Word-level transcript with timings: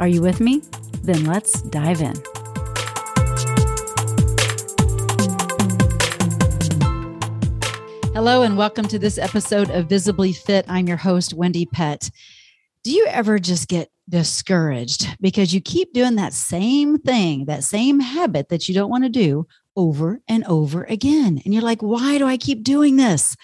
Are 0.00 0.06
you 0.06 0.22
with 0.22 0.40
me? 0.40 0.62
Then 1.02 1.24
let's 1.24 1.60
dive 1.60 2.00
in. 2.00 2.14
Hello, 8.14 8.42
and 8.42 8.56
welcome 8.56 8.86
to 8.86 8.98
this 9.00 9.18
episode 9.18 9.70
of 9.70 9.88
Visibly 9.88 10.32
Fit. 10.32 10.66
I'm 10.68 10.86
your 10.86 10.98
host, 10.98 11.36
Wendie 11.36 11.68
Pett. 11.68 12.10
Do 12.84 12.92
you 12.92 13.06
ever 13.08 13.40
just 13.40 13.66
get 13.66 13.90
discouraged 14.08 15.16
because 15.20 15.52
you 15.52 15.60
keep 15.60 15.92
doing 15.92 16.14
that 16.14 16.32
same 16.32 16.98
thing, 16.98 17.46
that 17.46 17.64
same 17.64 17.98
habit 17.98 18.50
that 18.50 18.68
you 18.68 18.76
don't 18.76 18.90
want 18.90 19.02
to 19.02 19.10
do 19.10 19.48
over 19.74 20.20
and 20.28 20.44
over 20.44 20.84
again? 20.84 21.42
And 21.44 21.52
you're 21.52 21.62
like, 21.64 21.82
why 21.82 22.18
do 22.18 22.26
I 22.26 22.36
keep 22.36 22.62
doing 22.62 22.94
this? 22.94 23.36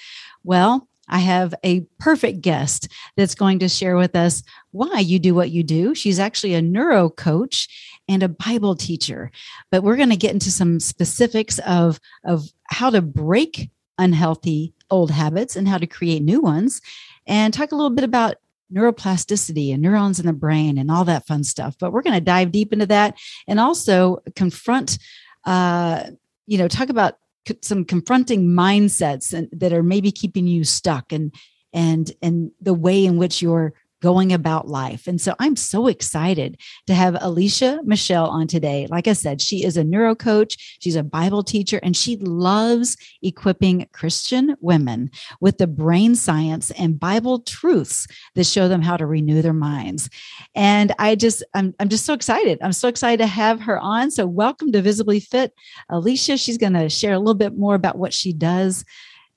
Well, 0.44 0.88
I 1.08 1.18
have 1.18 1.54
a 1.64 1.80
perfect 1.98 2.40
guest 2.40 2.88
that's 3.16 3.34
going 3.34 3.58
to 3.60 3.68
share 3.68 3.96
with 3.96 4.16
us 4.16 4.42
why 4.70 5.00
you 5.00 5.18
do 5.18 5.34
what 5.34 5.50
you 5.50 5.62
do. 5.62 5.94
She's 5.94 6.18
actually 6.18 6.54
a 6.54 6.62
neuro 6.62 7.10
coach 7.10 7.68
and 8.08 8.22
a 8.22 8.28
Bible 8.28 8.74
teacher. 8.74 9.30
But 9.70 9.82
we're 9.82 9.96
going 9.96 10.10
to 10.10 10.16
get 10.16 10.32
into 10.32 10.50
some 10.50 10.80
specifics 10.80 11.58
of, 11.60 12.00
of 12.24 12.48
how 12.64 12.90
to 12.90 13.02
break 13.02 13.70
unhealthy 13.98 14.74
old 14.90 15.10
habits 15.10 15.56
and 15.56 15.68
how 15.68 15.78
to 15.78 15.86
create 15.86 16.22
new 16.22 16.40
ones, 16.40 16.80
and 17.26 17.54
talk 17.54 17.72
a 17.72 17.76
little 17.76 17.90
bit 17.90 18.04
about 18.04 18.36
neuroplasticity 18.72 19.72
and 19.72 19.82
neurons 19.82 20.18
in 20.18 20.26
the 20.26 20.32
brain 20.32 20.78
and 20.78 20.90
all 20.90 21.04
that 21.04 21.26
fun 21.26 21.44
stuff. 21.44 21.76
But 21.78 21.92
we're 21.92 22.02
going 22.02 22.14
to 22.14 22.20
dive 22.20 22.50
deep 22.50 22.72
into 22.72 22.86
that 22.86 23.16
and 23.46 23.60
also 23.60 24.18
confront, 24.34 24.98
uh, 25.44 26.04
you 26.46 26.58
know, 26.58 26.68
talk 26.68 26.88
about 26.88 27.18
some 27.62 27.84
confronting 27.84 28.46
mindsets 28.48 29.32
and, 29.32 29.48
that 29.52 29.72
are 29.72 29.82
maybe 29.82 30.10
keeping 30.10 30.46
you 30.46 30.64
stuck 30.64 31.12
and 31.12 31.34
and 31.72 32.12
and 32.22 32.50
the 32.60 32.74
way 32.74 33.04
in 33.04 33.16
which 33.16 33.42
you're 33.42 33.74
going 34.04 34.34
about 34.34 34.68
life. 34.68 35.06
And 35.06 35.18
so 35.18 35.34
I'm 35.38 35.56
so 35.56 35.86
excited 35.86 36.60
to 36.86 36.92
have 36.92 37.16
Alicia 37.22 37.80
Michelle 37.84 38.26
on 38.26 38.46
today. 38.46 38.86
Like 38.90 39.08
I 39.08 39.14
said, 39.14 39.40
she 39.40 39.64
is 39.64 39.78
a 39.78 39.82
neuro 39.82 40.14
coach, 40.14 40.76
she's 40.78 40.94
a 40.94 41.02
Bible 41.02 41.42
teacher, 41.42 41.80
and 41.82 41.96
she 41.96 42.18
loves 42.18 42.98
equipping 43.22 43.88
Christian 43.94 44.56
women 44.60 45.10
with 45.40 45.56
the 45.56 45.66
brain 45.66 46.14
science 46.16 46.70
and 46.72 47.00
Bible 47.00 47.38
truths 47.38 48.06
that 48.34 48.44
show 48.44 48.68
them 48.68 48.82
how 48.82 48.98
to 48.98 49.06
renew 49.06 49.40
their 49.40 49.54
minds. 49.54 50.10
And 50.54 50.92
I 50.98 51.14
just, 51.14 51.42
I'm, 51.54 51.74
I'm 51.80 51.88
just 51.88 52.04
so 52.04 52.12
excited. 52.12 52.58
I'm 52.60 52.74
so 52.74 52.88
excited 52.88 53.22
to 53.22 53.26
have 53.26 53.62
her 53.62 53.78
on. 53.80 54.10
So 54.10 54.26
welcome 54.26 54.70
to 54.72 54.82
Visibly 54.82 55.18
Fit. 55.18 55.54
Alicia, 55.88 56.36
she's 56.36 56.58
going 56.58 56.74
to 56.74 56.90
share 56.90 57.14
a 57.14 57.18
little 57.18 57.32
bit 57.32 57.56
more 57.56 57.74
about 57.74 57.96
what 57.96 58.12
she 58.12 58.34
does 58.34 58.84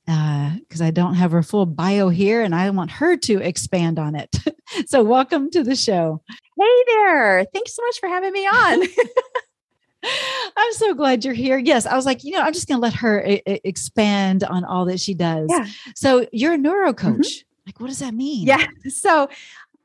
because 0.08 0.82
uh, 0.82 0.86
I 0.86 0.92
don't 0.92 1.16
have 1.16 1.32
her 1.32 1.44
full 1.44 1.66
bio 1.66 2.08
here 2.08 2.42
and 2.42 2.56
I 2.56 2.70
want 2.70 2.92
her 2.92 3.18
to 3.18 3.42
expand 3.42 4.00
on 4.00 4.16
it. 4.16 4.38
so, 4.86 5.04
welcome 5.04 5.52
to 5.52 5.64
the 5.64 5.76
show. 5.76 6.22
Hey 6.58 6.84
there. 6.88 7.46
Thanks 7.54 7.76
so 7.76 7.84
much 7.84 8.00
for 8.00 8.08
having 8.08 8.32
me 8.32 8.48
on. 8.48 8.84
I'm 10.56 10.74
so 10.74 10.94
glad 10.94 11.26
you're 11.26 11.34
here. 11.34 11.58
Yes, 11.58 11.86
I 11.86 11.96
was 11.96 12.06
like, 12.06 12.24
you 12.24 12.32
know, 12.32 12.42
I'm 12.42 12.54
just 12.54 12.70
going 12.70 12.78
to 12.78 12.82
let 12.82 12.94
her 12.94 13.26
I- 13.28 13.42
I 13.46 13.60
expand 13.66 14.46
on 14.46 14.64
all 14.64 14.86
that 14.86 15.02
she 15.02 15.14
does. 15.14 15.48
Yeah. 15.50 15.68
So, 15.96 16.26
you're 16.32 16.54
a 16.54 16.58
neuro 16.58 16.94
coach. 16.94 17.18
Mm-hmm. 17.18 17.66
Like, 17.66 17.80
what 17.82 17.88
does 17.88 18.00
that 18.00 18.14
mean? 18.14 18.48
Yeah. 18.48 18.66
So, 18.90 19.28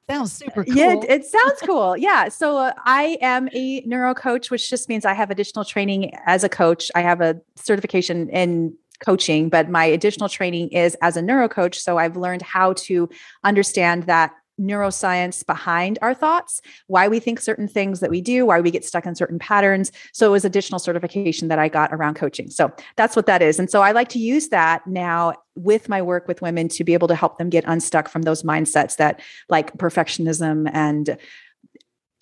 sounds 0.08 0.32
super 0.32 0.64
cool. 0.64 0.74
Yeah, 0.74 1.00
it 1.08 1.24
sounds 1.24 1.60
cool. 1.64 1.96
Yeah. 1.96 2.28
So 2.28 2.58
uh, 2.58 2.72
I 2.84 3.18
am 3.20 3.48
a 3.52 3.80
neuro 3.80 4.14
coach, 4.14 4.50
which 4.50 4.68
just 4.70 4.88
means 4.88 5.04
I 5.04 5.14
have 5.14 5.30
additional 5.30 5.64
training 5.64 6.12
as 6.26 6.44
a 6.44 6.48
coach. 6.48 6.90
I 6.94 7.00
have 7.00 7.20
a 7.20 7.40
certification 7.56 8.28
in 8.28 8.76
coaching, 9.04 9.48
but 9.48 9.68
my 9.68 9.84
additional 9.84 10.28
training 10.28 10.68
is 10.68 10.96
as 11.02 11.16
a 11.16 11.22
neuro 11.22 11.48
coach. 11.48 11.78
So 11.78 11.98
I've 11.98 12.16
learned 12.16 12.42
how 12.42 12.72
to 12.74 13.08
understand 13.44 14.04
that 14.04 14.32
neuroscience 14.60 15.44
behind 15.44 15.98
our 16.02 16.14
thoughts, 16.14 16.60
why 16.86 17.08
we 17.08 17.18
think 17.18 17.40
certain 17.40 17.66
things 17.66 18.00
that 18.00 18.10
we 18.10 18.20
do, 18.20 18.46
why 18.46 18.60
we 18.60 18.70
get 18.70 18.84
stuck 18.84 19.06
in 19.06 19.14
certain 19.14 19.38
patterns. 19.38 19.90
So 20.12 20.26
it 20.26 20.30
was 20.30 20.44
additional 20.44 20.78
certification 20.78 21.48
that 21.48 21.58
I 21.58 21.68
got 21.68 21.92
around 21.92 22.14
coaching. 22.14 22.50
So 22.50 22.70
that's 22.96 23.16
what 23.16 23.26
that 23.26 23.42
is. 23.42 23.58
And 23.58 23.70
so 23.70 23.82
I 23.82 23.92
like 23.92 24.08
to 24.10 24.18
use 24.18 24.48
that 24.48 24.86
now 24.86 25.34
with 25.56 25.88
my 25.88 26.02
work 26.02 26.28
with 26.28 26.42
women 26.42 26.68
to 26.68 26.84
be 26.84 26.94
able 26.94 27.08
to 27.08 27.14
help 27.14 27.38
them 27.38 27.50
get 27.50 27.64
unstuck 27.66 28.08
from 28.08 28.22
those 28.22 28.42
mindsets 28.42 28.96
that 28.96 29.20
like 29.48 29.76
perfectionism 29.78 30.70
and 30.72 31.16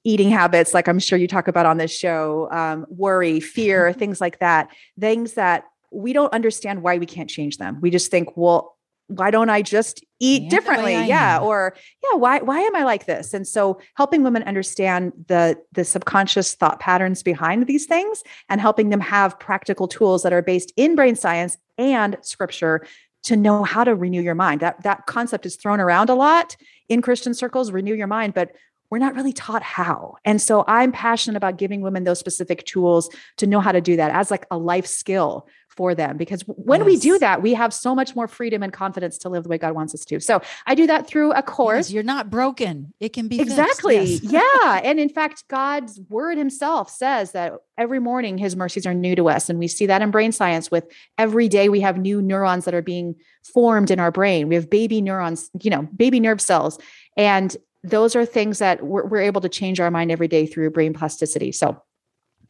eating 0.03 0.31
habits 0.31 0.73
like 0.73 0.89
i'm 0.89 0.99
sure 0.99 1.19
you 1.19 1.29
talk 1.29 1.47
about 1.47 1.67
on 1.67 1.77
this 1.77 1.95
show 1.95 2.49
um, 2.51 2.87
worry 2.89 3.39
fear 3.39 3.93
things 4.01 4.19
like 4.19 4.39
that 4.39 4.71
things 4.99 5.35
that 5.35 5.65
we 5.91 6.13
don't 6.13 6.33
understand 6.33 6.83
why 6.83 6.99
we 6.99 7.07
can't 7.07 7.31
change 7.31 7.59
them. 7.59 7.79
We 7.81 7.91
just 7.91 8.11
think, 8.11 8.37
well, 8.37 8.77
why 9.11 9.33
don't 9.33 9.51
I 9.51 9.61
just 9.61 10.05
eat 10.21 10.45
oh, 10.47 10.51
differently? 10.51 10.93
Yeah. 10.93 11.39
Am. 11.39 11.43
Or 11.43 11.75
yeah, 12.03 12.17
why 12.17 12.39
why 12.39 12.61
am 12.61 12.77
I 12.77 12.85
like 12.85 13.07
this? 13.07 13.35
And 13.35 13.47
so 13.47 13.81
helping 13.97 14.23
women 14.23 14.45
understand 14.45 15.13
the 15.27 15.61
the 15.73 15.85
subconscious 15.85 16.55
thought 16.55 16.79
patterns 16.79 17.23
behind 17.23 17.67
these 17.67 17.87
things 17.87 18.23
and 18.49 18.61
helping 18.61 18.91
them 18.91 19.01
have 19.01 19.39
practical 19.41 19.89
tools 19.89 20.23
that 20.23 20.33
are 20.33 20.43
based 20.43 20.73
in 20.77 20.95
brain 20.95 21.17
science 21.17 21.59
and 21.77 22.17
scripture 22.23 22.87
to 23.23 23.37
know 23.37 23.65
how 23.65 23.85
to 23.85 23.95
renew 23.95 24.23
your 24.23 24.37
mind. 24.37 24.61
That 24.61 24.83
that 24.85 25.07
concept 25.07 25.45
is 25.45 25.57
thrown 25.57 25.81
around 25.81 26.09
a 26.09 26.15
lot 26.15 26.57
in 26.89 27.03
Christian 27.03 27.35
circles, 27.35 27.73
renew 27.73 27.95
your 27.95 28.07
mind, 28.07 28.35
but 28.35 28.53
we're 28.91 28.99
not 28.99 29.15
really 29.15 29.33
taught 29.33 29.63
how. 29.63 30.17
And 30.25 30.43
so 30.43 30.65
I'm 30.67 30.93
passionate 30.93 31.37
about 31.37 31.57
giving 31.57 31.81
women 31.81 32.05
those 32.05 32.19
specific 32.19 32.65
tools 32.67 33.09
to 33.37 33.47
know 33.47 33.61
how 33.61 33.73
to 33.73 33.81
do 33.81 33.97
that 33.97 34.11
as 34.11 34.31
like 34.31 34.47
a 34.51 34.59
life 34.59 34.87
skill 34.87 35.47
for 35.69 35.95
them 35.95 36.17
because 36.17 36.43
when 36.47 36.81
yes. 36.81 36.87
we 36.87 36.97
do 36.97 37.19
that 37.21 37.43
we 37.43 37.55
have 37.55 37.73
so 37.73 37.95
much 37.95 38.17
more 38.17 38.27
freedom 38.27 38.61
and 38.61 38.73
confidence 38.73 39.17
to 39.17 39.29
live 39.29 39.45
the 39.45 39.49
way 39.49 39.57
god 39.57 39.73
wants 39.73 39.95
us 39.95 40.05
to. 40.05 40.19
So 40.19 40.43
i 40.67 40.75
do 40.75 40.87
that 40.89 41.07
through 41.07 41.33
a 41.33 41.43
course. 41.43 41.89
yes, 41.89 41.93
you're 41.93 42.03
not 42.03 42.29
broken. 42.29 42.93
It 42.99 43.13
can 43.13 43.29
be 43.29 43.41
exactly. 43.41 44.03
Yes. 44.03 44.21
yeah. 44.65 44.81
And 44.83 44.99
in 44.99 45.09
fact 45.09 45.45
god's 45.47 46.01
word 46.09 46.39
himself 46.39 46.91
says 46.91 47.33
that 47.33 47.53
every 47.79 48.01
morning 48.01 48.37
his 48.37 48.57
mercies 48.57 48.85
are 48.85 48.95
new 48.95 49.15
to 49.15 49.29
us. 49.29 49.49
And 49.49 49.61
we 49.61 49.69
see 49.69 49.87
that 49.87 50.03
in 50.03 50.11
brain 50.11 50.33
science 50.33 50.73
with 50.73 50.91
every 51.17 51.49
day 51.49 51.69
we 51.69 51.81
have 51.81 51.97
new 51.97 52.21
neurons 52.21 52.65
that 52.65 52.75
are 52.75 52.83
being 52.83 53.15
formed 53.55 53.93
in 53.93 54.01
our 54.01 54.11
brain. 54.11 54.49
We 54.49 54.57
have 54.57 54.69
baby 54.69 55.01
neurons 55.01 55.51
you 55.63 55.71
know 55.71 55.89
baby 55.97 56.19
nerve 56.19 56.41
cells. 56.41 56.81
And 57.17 57.57
those 57.83 58.15
are 58.15 58.27
things 58.27 58.59
that 58.59 58.85
we're, 58.85 59.07
we're 59.07 59.21
able 59.21 59.41
to 59.41 59.49
change 59.49 59.81
our 59.81 59.91
mind 59.91 60.11
every 60.11 60.29
day 60.29 60.47
through 60.47 60.71
brain 60.71 60.93
plasticity 60.93 61.53
so 61.53 61.83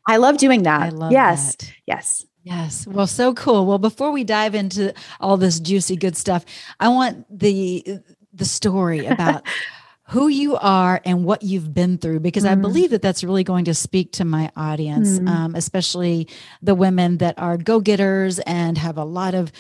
I 0.07 0.17
love 0.17 0.39
doing 0.39 0.63
that. 0.65 0.83
I 0.83 0.89
love 0.89 1.13
yes. 1.13 1.57
That. 1.57 1.73
Yes. 1.87 2.27
Yes. 2.43 2.87
Well, 2.87 3.07
so 3.07 3.35
cool. 3.35 3.67
Well, 3.67 3.79
before 3.79 4.13
we 4.13 4.25
dive 4.25 4.55
into 4.55 4.95
all 5.21 5.37
this 5.37 5.61
juicy 5.61 5.97
good 5.97 6.17
stuff, 6.17 6.45
I 6.79 6.89
want 6.89 7.27
the 7.31 8.01
the 8.33 8.45
story 8.45 9.07
about 9.07 9.47
who 10.09 10.29
you 10.29 10.57
are 10.57 11.01
and 11.05 11.25
what 11.25 11.43
you've 11.43 11.73
been 11.73 11.99
through 11.99 12.19
because 12.21 12.45
mm. 12.45 12.51
I 12.51 12.55
believe 12.57 12.91
that 12.91 13.03
that's 13.03 13.23
really 13.23 13.45
going 13.45 13.67
to 13.67 13.75
speak 13.75 14.13
to 14.13 14.25
my 14.25 14.51
audience, 14.57 15.21
mm. 15.21 15.29
um, 15.29 15.55
especially 15.55 16.29
the 16.63 16.75
women 16.75 17.19
that 17.19 17.39
are 17.39 17.57
go 17.57 17.79
getters 17.79 18.41
and 18.41 18.77
have 18.79 18.99
a 18.99 19.05
lot 19.05 19.35
of 19.35 19.53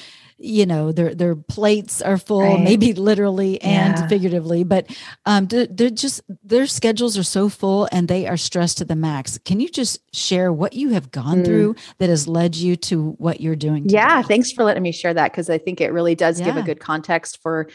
you 0.43 0.65
know 0.65 0.91
their 0.91 1.15
their 1.15 1.37
plates 1.37 2.01
are 2.01 2.17
full 2.17 2.41
right. 2.41 2.61
maybe 2.61 2.95
literally 2.95 3.61
and 3.63 3.99
yeah. 3.99 4.09
figuratively 4.09 4.65
but 4.65 4.87
um 5.27 5.47
they're 5.47 5.91
just 5.91 6.23
their 6.43 6.67
schedules 6.67 7.19
are 7.19 7.23
so 7.23 7.49
full 7.49 7.89
and 7.93 8.09
they 8.09 8.27
are 8.27 8.37
stressed 8.37 8.79
to 8.79 8.85
the 8.85 8.97
max 8.97 9.39
can 9.45 9.61
you 9.61 9.69
just 9.69 10.01
share 10.15 10.53
what 10.53 10.73
you 10.73 10.91
have 10.91 11.11
gone 11.11 11.39
mm. 11.39 11.45
through 11.45 11.77
that 11.99 12.09
has 12.09 12.27
led 12.27 12.57
you 12.57 12.75
to 12.75 13.11
what 13.19 13.41
you're 13.41 13.57
doing 13.57 13.83
today? 13.85 13.97
yeah 13.97 14.23
thanks 14.23 14.51
for 14.51 14.65
letting 14.65 14.83
me 14.83 14.93
share 14.93 15.13
that 15.13 15.31
because 15.31 15.51
i 15.51 15.59
think 15.59 15.81
it 15.81 15.93
really 15.93 16.15
does 16.15 16.41
yeah. 16.41 16.47
give 16.47 16.57
a 16.57 16.63
good 16.63 16.81
context 16.81 17.41
for 17.43 17.69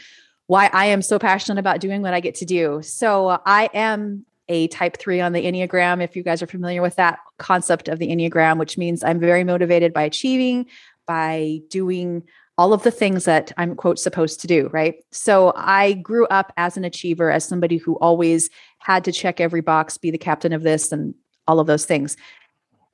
why 0.46 0.70
I 0.72 0.86
am 0.86 1.02
so 1.02 1.18
passionate 1.18 1.58
about 1.58 1.80
doing 1.80 2.02
what 2.02 2.14
I 2.14 2.20
get 2.20 2.36
to 2.36 2.44
do. 2.44 2.80
So 2.82 3.28
uh, 3.28 3.38
I 3.44 3.68
am 3.74 4.24
a 4.48 4.68
type 4.68 4.96
three 4.96 5.20
on 5.20 5.32
the 5.32 5.44
Enneagram. 5.44 6.02
If 6.02 6.14
you 6.14 6.22
guys 6.22 6.42
are 6.42 6.46
familiar 6.46 6.82
with 6.82 6.96
that 6.96 7.18
concept 7.38 7.88
of 7.88 7.98
the 7.98 8.08
Enneagram, 8.08 8.58
which 8.58 8.78
means 8.78 9.02
I'm 9.02 9.18
very 9.18 9.42
motivated 9.42 9.92
by 9.92 10.02
achieving, 10.02 10.66
by 11.06 11.60
doing 11.68 12.22
all 12.58 12.72
of 12.72 12.82
the 12.82 12.90
things 12.90 13.24
that 13.26 13.52
I'm 13.56 13.74
quote 13.74 13.98
supposed 13.98 14.40
to 14.40 14.46
do, 14.46 14.68
right? 14.72 14.96
So 15.12 15.52
I 15.56 15.94
grew 15.94 16.26
up 16.28 16.52
as 16.56 16.76
an 16.76 16.84
achiever, 16.84 17.30
as 17.30 17.44
somebody 17.44 17.76
who 17.76 17.96
always 17.96 18.48
had 18.78 19.04
to 19.04 19.12
check 19.12 19.40
every 19.40 19.60
box, 19.60 19.98
be 19.98 20.10
the 20.10 20.18
captain 20.18 20.52
of 20.52 20.62
this 20.62 20.90
and 20.90 21.14
all 21.46 21.60
of 21.60 21.66
those 21.66 21.84
things. 21.84 22.16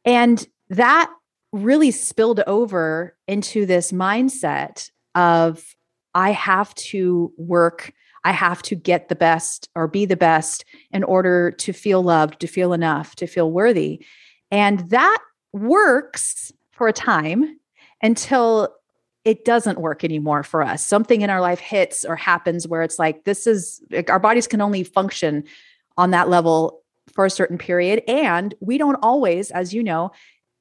And 0.04 0.46
that 0.68 1.10
really 1.52 1.90
spilled 1.90 2.40
over 2.46 3.16
into 3.28 3.66
this 3.66 3.92
mindset 3.92 4.90
of 5.14 5.76
I 6.14 6.32
have 6.32 6.74
to 6.74 7.32
work, 7.36 7.92
I 8.24 8.32
have 8.32 8.62
to 8.62 8.74
get 8.74 9.08
the 9.08 9.14
best 9.14 9.68
or 9.74 9.86
be 9.86 10.06
the 10.06 10.16
best 10.16 10.64
in 10.90 11.04
order 11.04 11.50
to 11.52 11.72
feel 11.72 12.02
loved, 12.02 12.40
to 12.40 12.46
feel 12.46 12.72
enough, 12.72 13.14
to 13.16 13.26
feel 13.26 13.50
worthy. 13.50 14.04
And 14.50 14.90
that 14.90 15.18
works 15.52 16.52
for 16.72 16.88
a 16.88 16.92
time 16.92 17.58
until 18.02 18.74
it 19.24 19.44
doesn't 19.44 19.80
work 19.80 20.02
anymore 20.04 20.42
for 20.42 20.62
us. 20.62 20.84
Something 20.84 21.22
in 21.22 21.30
our 21.30 21.40
life 21.40 21.60
hits 21.60 22.04
or 22.04 22.16
happens 22.16 22.66
where 22.66 22.82
it's 22.82 22.98
like, 22.98 23.24
this 23.24 23.46
is 23.46 23.80
like 23.90 24.10
our 24.10 24.18
bodies 24.18 24.48
can 24.48 24.60
only 24.60 24.82
function 24.82 25.44
on 25.96 26.10
that 26.10 26.28
level 26.28 26.82
for 27.12 27.24
a 27.24 27.30
certain 27.30 27.58
period. 27.58 28.02
And 28.08 28.54
we 28.60 28.78
don't 28.78 28.98
always, 29.02 29.50
as 29.50 29.72
you 29.72 29.82
know, 29.82 30.10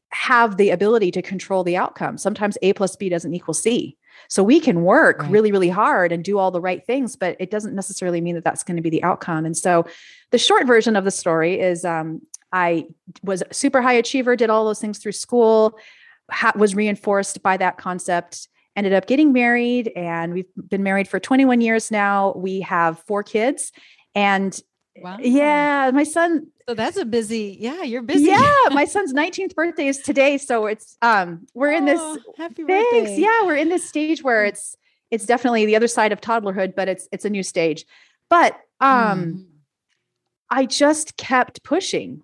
have 0.09 0.57
the 0.57 0.69
ability 0.69 1.11
to 1.11 1.21
control 1.21 1.63
the 1.63 1.77
outcome. 1.77 2.17
Sometimes 2.17 2.57
A 2.61 2.73
plus 2.73 2.95
B 2.95 3.09
doesn't 3.09 3.33
equal 3.33 3.53
C. 3.53 3.97
So 4.27 4.43
we 4.43 4.59
can 4.59 4.83
work 4.83 5.19
right. 5.19 5.31
really, 5.31 5.51
really 5.51 5.69
hard 5.69 6.11
and 6.11 6.23
do 6.23 6.37
all 6.37 6.51
the 6.51 6.61
right 6.61 6.85
things, 6.85 7.15
but 7.15 7.37
it 7.39 7.49
doesn't 7.49 7.73
necessarily 7.73 8.21
mean 8.21 8.35
that 8.35 8.43
that's 8.43 8.63
going 8.63 8.75
to 8.75 8.83
be 8.83 8.89
the 8.89 9.03
outcome. 9.03 9.45
And 9.45 9.57
so 9.57 9.85
the 10.31 10.37
short 10.37 10.67
version 10.67 10.95
of 10.95 11.05
the 11.05 11.11
story 11.11 11.59
is 11.59 11.85
um, 11.85 12.21
I 12.51 12.87
was 13.23 13.41
super 13.51 13.81
high 13.81 13.93
achiever, 13.93 14.35
did 14.35 14.49
all 14.49 14.65
those 14.65 14.81
things 14.81 14.99
through 14.99 15.13
school, 15.13 15.79
ha- 16.31 16.53
was 16.55 16.75
reinforced 16.75 17.41
by 17.43 17.57
that 17.57 17.77
concept 17.77 18.47
ended 18.75 18.93
up 18.93 19.05
getting 19.05 19.33
married 19.33 19.91
and 19.95 20.33
we've 20.33 20.45
been 20.69 20.83
married 20.83 21.07
for 21.07 21.19
21 21.19 21.61
years 21.61 21.91
now 21.91 22.33
we 22.35 22.61
have 22.61 22.99
four 22.99 23.23
kids 23.23 23.71
and 24.15 24.61
Wow. 24.97 25.17
Yeah, 25.21 25.91
my 25.93 26.03
son. 26.03 26.47
So 26.67 26.75
that's 26.75 26.97
a 26.97 27.05
busy. 27.05 27.57
Yeah, 27.59 27.83
you're 27.83 28.01
busy. 28.01 28.25
Yeah, 28.25 28.55
my 28.71 28.85
son's 28.85 29.13
19th 29.13 29.55
birthday 29.55 29.87
is 29.87 29.99
today, 29.99 30.37
so 30.37 30.65
it's 30.65 30.97
um 31.01 31.47
we're 31.53 31.73
oh, 31.73 31.77
in 31.77 31.85
this. 31.85 31.99
Oh, 32.01 32.19
happy 32.37 32.63
thanks. 32.63 32.91
Birthday. 32.91 33.21
Yeah, 33.21 33.45
we're 33.45 33.55
in 33.55 33.69
this 33.69 33.87
stage 33.87 34.21
where 34.21 34.45
it's 34.45 34.75
it's 35.09 35.25
definitely 35.25 35.65
the 35.65 35.75
other 35.75 35.87
side 35.87 36.11
of 36.11 36.19
toddlerhood, 36.19 36.75
but 36.75 36.89
it's 36.89 37.07
it's 37.11 37.25
a 37.25 37.29
new 37.29 37.43
stage. 37.43 37.85
But 38.29 38.53
um 38.79 39.23
mm. 39.25 39.45
I 40.49 40.65
just 40.65 41.15
kept 41.15 41.63
pushing 41.63 42.21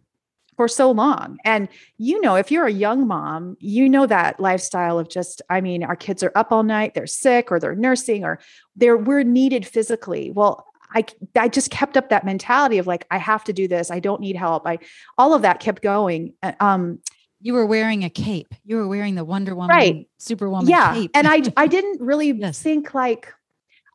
for 0.58 0.68
so 0.68 0.92
long. 0.92 1.38
And 1.46 1.70
you 1.98 2.20
know, 2.20 2.36
if 2.36 2.52
you're 2.52 2.66
a 2.66 2.72
young 2.72 3.08
mom, 3.08 3.56
you 3.60 3.88
know 3.88 4.06
that 4.08 4.40
lifestyle 4.40 5.00
of 5.00 5.08
just, 5.08 5.42
I 5.50 5.62
mean, 5.62 5.84
our 5.84 5.96
kids 5.96 6.24
are 6.24 6.32
up 6.36 6.52
all 6.52 6.64
night, 6.64 6.96
they're 6.96 7.08
sick 7.08 7.52
or 7.52 7.60
they're 7.60 7.76
nursing 7.76 8.26
or 8.26 8.40
they're 8.76 8.98
we're 8.98 9.24
needed 9.24 9.66
physically. 9.66 10.32
Well, 10.32 10.66
I 10.94 11.06
I 11.38 11.48
just 11.48 11.70
kept 11.70 11.96
up 11.96 12.10
that 12.10 12.26
mentality 12.26 12.78
of 12.78 12.88
like 12.88 13.06
I 13.12 13.18
have 13.18 13.44
to 13.46 13.54
do 13.54 13.68
this. 13.68 13.92
I 13.92 14.00
don't 14.00 14.22
need 14.22 14.36
help. 14.36 14.66
I 14.66 14.80
all 15.18 15.34
of 15.34 15.44
that 15.44 15.60
kept 15.60 15.82
going. 15.82 16.34
Uh, 16.42 16.54
um 16.60 17.00
you 17.40 17.54
were 17.54 17.68
wearing 17.68 18.04
a 18.04 18.10
cape. 18.10 18.56
You 18.66 18.78
were 18.78 18.88
wearing 18.88 19.14
the 19.14 19.24
Wonder 19.24 19.54
Woman 19.54 19.76
right. 19.76 20.10
Superwoman 20.18 20.68
yeah. 20.68 20.94
cape. 20.94 21.12
and 21.14 21.28
I 21.28 21.44
I 21.58 21.68
didn't 21.68 22.02
really 22.02 22.32
yes. 22.32 22.62
think 22.62 22.94
like 22.94 23.32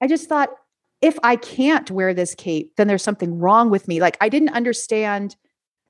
I 0.01 0.07
just 0.07 0.29
thought 0.29 0.51
if 1.01 1.19
I 1.25 1.35
can't 1.35 1.91
wear 1.91 2.15
this 2.15 2.35
cape, 2.35 2.77
then 2.77 2.87
there's 2.87 3.03
something 3.03 3.39
wrong 3.39 3.71
with 3.71 3.89
me. 3.89 4.01
Like 4.01 4.17
I 4.21 4.29
didn't 4.29 4.51
understand 4.51 5.35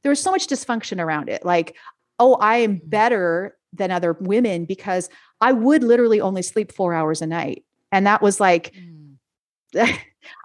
there 0.03 0.11
was 0.11 0.21
so 0.21 0.31
much 0.31 0.47
dysfunction 0.47 1.01
around 1.01 1.29
it. 1.29 1.45
Like, 1.45 1.77
oh, 2.19 2.35
I 2.35 2.59
am 2.59 2.77
mm-hmm. 2.77 2.89
better 2.89 3.57
than 3.73 3.91
other 3.91 4.13
women 4.21 4.65
because 4.65 5.09
I 5.41 5.53
would 5.53 5.83
literally 5.83 6.21
only 6.21 6.43
sleep 6.43 6.73
4 6.73 6.95
hours 6.95 7.23
a 7.23 7.27
night. 7.27 7.65
And 7.91 8.07
that 8.07 8.23
was 8.23 8.41
like 8.41 8.73
mm. 8.75 9.03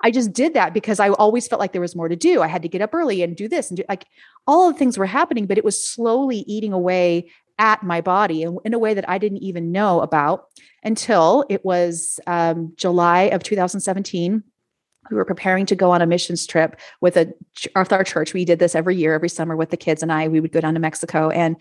I 0.04 0.12
just 0.12 0.34
did 0.34 0.54
that 0.54 0.74
because 0.74 1.00
I 1.00 1.10
always 1.10 1.48
felt 1.48 1.60
like 1.60 1.72
there 1.72 1.82
was 1.82 1.96
more 1.96 2.08
to 2.08 2.16
do. 2.16 2.42
I 2.42 2.48
had 2.48 2.62
to 2.64 2.68
get 2.68 2.82
up 2.82 2.94
early 2.94 3.22
and 3.22 3.36
do 3.36 3.48
this 3.48 3.70
and 3.70 3.78
do 3.78 3.84
like 3.90 4.06
all 4.46 4.72
the 4.72 4.78
things 4.78 4.98
were 4.98 5.06
happening, 5.06 5.46
but 5.46 5.58
it 5.58 5.66
was 5.66 5.82
slowly 5.82 6.38
eating 6.48 6.74
away 6.74 7.30
at 7.60 7.84
my 7.84 8.02
body 8.02 8.44
in, 8.44 8.58
in 8.66 8.74
a 8.74 8.80
way 8.80 8.94
that 8.94 9.10
I 9.10 9.18
didn't 9.18 9.44
even 9.44 9.72
know 9.72 10.02
about 10.02 10.48
until 10.84 11.46
it 11.50 11.66
was 11.66 12.20
um, 12.28 12.74
July 12.76 13.24
of 13.24 13.44
2017. 13.44 14.44
We 15.10 15.18
were 15.18 15.26
preparing 15.26 15.66
to 15.68 15.76
go 15.76 15.92
on 15.92 16.02
a 16.02 16.06
missions 16.06 16.46
trip 16.46 16.80
with 17.02 17.18
a 17.18 17.34
with 17.76 17.94
our 17.94 18.04
church. 18.04 18.34
We 18.34 18.46
did 18.46 18.60
this 18.60 18.76
every 18.76 18.96
year, 18.96 19.14
every 19.14 19.30
summer 19.30 19.56
with 19.56 19.70
the 19.70 19.78
kids 19.78 20.02
and 20.04 20.12
I. 20.12 20.28
We 20.28 20.40
would 20.40 20.52
go 20.52 20.62
down 20.62 20.74
to 20.74 20.80
Mexico, 20.80 21.30
and 21.30 21.58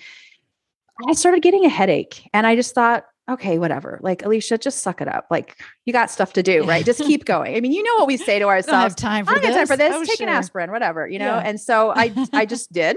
I 1.08 1.12
started 1.12 1.42
getting 1.42 1.64
a 1.64 1.68
headache. 1.68 2.28
And 2.32 2.46
I 2.46 2.56
just 2.56 2.74
thought, 2.74 3.04
okay, 3.28 3.58
whatever. 3.58 3.98
Like 4.02 4.24
Alicia, 4.24 4.58
just 4.58 4.80
suck 4.80 5.00
it 5.00 5.08
up. 5.08 5.26
Like 5.30 5.56
you 5.84 5.92
got 5.92 6.10
stuff 6.10 6.32
to 6.34 6.42
do, 6.42 6.64
right? 6.68 6.84
Just 6.84 7.00
keep 7.00 7.24
going. 7.24 7.56
I 7.56 7.60
mean, 7.60 7.72
you 7.72 7.82
know 7.82 7.96
what 7.96 8.06
we 8.06 8.16
say 8.16 8.38
to 8.38 8.46
ourselves. 8.46 8.68
I 8.68 8.72
don't 8.72 8.82
have 8.82 8.96
time 8.96 9.26
for 9.26 9.36
I 9.36 9.40
this. 9.40 9.54
time 9.54 9.66
for 9.66 9.76
this. 9.76 9.94
Oh, 9.94 10.04
Take 10.04 10.18
sure. 10.18 10.28
an 10.28 10.32
aspirin, 10.32 10.70
whatever, 10.70 11.06
you 11.06 11.18
know? 11.18 11.36
Yeah. 11.36 11.42
And 11.44 11.60
so 11.60 11.92
I 11.94 12.12
I 12.32 12.46
just 12.46 12.72
did. 12.72 12.96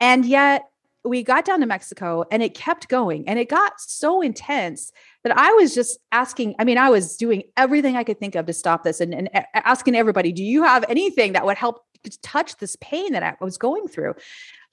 And 0.00 0.24
yet 0.24 0.64
we 1.04 1.22
got 1.22 1.44
down 1.44 1.60
to 1.60 1.66
Mexico 1.66 2.24
and 2.30 2.42
it 2.42 2.54
kept 2.54 2.88
going 2.88 3.28
and 3.28 3.38
it 3.38 3.48
got 3.48 3.80
so 3.80 4.22
intense 4.22 4.90
that 5.24 5.36
I 5.36 5.52
was 5.52 5.74
just 5.74 5.98
asking. 6.12 6.54
I 6.58 6.64
mean, 6.64 6.78
I 6.78 6.90
was 6.90 7.16
doing 7.16 7.42
everything 7.56 7.96
I 7.96 8.04
could 8.04 8.20
think 8.20 8.34
of 8.34 8.46
to 8.46 8.52
stop 8.52 8.84
this 8.84 9.00
and, 9.00 9.14
and 9.14 9.28
asking 9.54 9.96
everybody, 9.96 10.32
do 10.32 10.44
you 10.44 10.62
have 10.62 10.84
anything 10.88 11.32
that 11.32 11.44
would 11.44 11.56
help 11.56 11.82
touch 12.22 12.56
this 12.58 12.76
pain 12.80 13.12
that 13.12 13.22
I 13.22 13.36
was 13.40 13.58
going 13.58 13.88
through? 13.88 14.14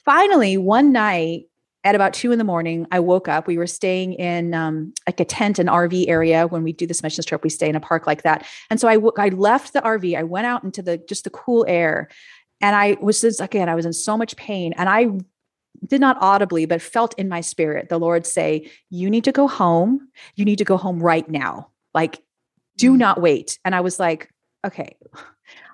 Finally, 0.06 0.58
one 0.58 0.92
night, 0.92 1.46
at 1.84 1.96
about 1.96 2.14
two 2.14 2.32
in 2.32 2.38
the 2.38 2.44
morning, 2.44 2.86
I 2.92 3.00
woke 3.00 3.28
up. 3.28 3.48
We 3.48 3.58
were 3.58 3.66
staying 3.66 4.14
in 4.14 4.54
um, 4.54 4.94
like 5.08 5.20
a 5.20 5.26
tent 5.26 5.58
and 5.58 5.68
RV 5.68 6.08
area. 6.08 6.46
When 6.46 6.64
we 6.64 6.74
do 6.74 6.86
this 6.86 7.02
missions 7.02 7.26
trip, 7.26 7.44
we 7.44 7.50
stay 7.50 7.70
in 7.70 7.76
a 7.76 7.80
park 7.80 8.06
like 8.06 8.22
that. 8.22 8.46
And 8.70 8.80
so 8.80 8.88
I, 8.88 8.96
w- 8.96 9.14
I 9.18 9.30
left 9.30 9.74
the 9.74 9.82
RV. 9.82 10.16
I 10.16 10.22
went 10.22 10.46
out 10.46 10.64
into 10.64 10.84
the 10.84 10.98
just 10.98 11.24
the 11.24 11.32
cool 11.32 11.66
air, 11.68 12.10
and 12.62 12.76
I 12.76 12.98
was 13.02 13.22
just 13.22 13.42
again 13.42 13.68
I 13.68 13.76
was 13.76 13.88
in 13.88 13.94
so 13.94 14.16
much 14.16 14.36
pain, 14.36 14.74
and 14.74 14.90
I 14.90 15.08
did 15.88 16.02
not 16.02 16.18
audibly 16.22 16.66
but 16.66 16.82
felt 16.82 17.18
in 17.18 17.28
my 17.28 17.42
spirit 17.42 17.90
the 17.90 18.00
Lord 18.00 18.26
say, 18.26 18.70
"You 18.90 19.10
need 19.10 19.24
to 19.26 19.32
go 19.32 19.48
home. 19.48 20.10
You 20.36 20.46
need 20.46 20.58
to 20.58 20.66
go 20.66 20.78
home 20.78 21.00
right 21.00 21.28
now. 21.30 21.70
Like, 21.94 22.22
do 22.78 22.94
mm. 22.94 22.98
not 22.98 23.22
wait." 23.22 23.60
And 23.66 23.76
I 23.76 23.82
was 23.82 24.00
like, 24.00 24.30
"Okay." 24.66 24.96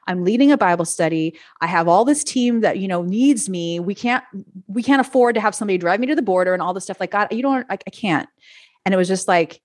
I'm 0.07 0.23
leading 0.23 0.51
a 0.51 0.57
Bible 0.57 0.85
study. 0.85 1.37
I 1.59 1.67
have 1.67 1.87
all 1.87 2.05
this 2.05 2.23
team 2.23 2.61
that, 2.61 2.79
you 2.79 2.87
know, 2.87 3.03
needs 3.03 3.49
me. 3.49 3.79
We 3.79 3.93
can't, 3.93 4.23
we 4.67 4.81
can't 4.81 5.01
afford 5.01 5.35
to 5.35 5.41
have 5.41 5.53
somebody 5.53 5.77
drive 5.77 5.99
me 5.99 6.07
to 6.07 6.15
the 6.15 6.21
border 6.21 6.53
and 6.53 6.61
all 6.61 6.73
this 6.73 6.85
stuff. 6.85 6.99
Like, 6.99 7.11
God, 7.11 7.27
you 7.31 7.41
don't, 7.41 7.65
I, 7.69 7.73
I 7.73 7.89
can't. 7.89 8.29
And 8.85 8.93
it 8.93 8.97
was 8.97 9.09
just 9.09 9.27
like, 9.27 9.61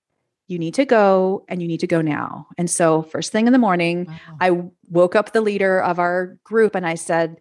you 0.47 0.59
need 0.59 0.73
to 0.73 0.85
go 0.85 1.45
and 1.47 1.61
you 1.61 1.67
need 1.67 1.79
to 1.79 1.87
go 1.87 2.01
now. 2.01 2.47
And 2.57 2.69
so, 2.69 3.03
first 3.03 3.31
thing 3.31 3.47
in 3.47 3.53
the 3.53 3.59
morning, 3.59 4.05
wow. 4.05 4.37
I 4.41 4.61
woke 4.89 5.15
up 5.15 5.31
the 5.31 5.41
leader 5.41 5.81
of 5.81 5.99
our 5.99 6.37
group 6.43 6.75
and 6.75 6.85
I 6.85 6.95
said, 6.95 7.39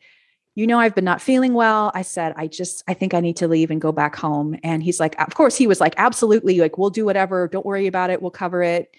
you 0.55 0.67
know, 0.67 0.79
I've 0.79 0.95
been 0.95 1.05
not 1.05 1.23
feeling 1.23 1.55
well. 1.55 1.91
I 1.95 2.03
said, 2.03 2.35
I 2.37 2.47
just, 2.47 2.85
I 2.87 2.95
think 2.95 3.15
I 3.15 3.21
need 3.21 3.37
to 3.37 3.49
leave 3.49 3.71
and 3.71 3.81
go 3.81 3.91
back 3.91 4.15
home. 4.15 4.59
And 4.63 4.83
he's 4.83 5.01
like, 5.01 5.19
of 5.21 5.35
course, 5.35 5.57
he 5.57 5.67
was 5.67 5.81
like, 5.81 5.95
absolutely. 5.97 6.59
Like, 6.59 6.77
we'll 6.77 6.91
do 6.91 7.07
whatever. 7.07 7.49
Don't 7.49 7.65
worry 7.65 7.87
about 7.87 8.11
it. 8.11 8.21
We'll 8.21 8.31
cover 8.31 8.63
it 8.63 8.95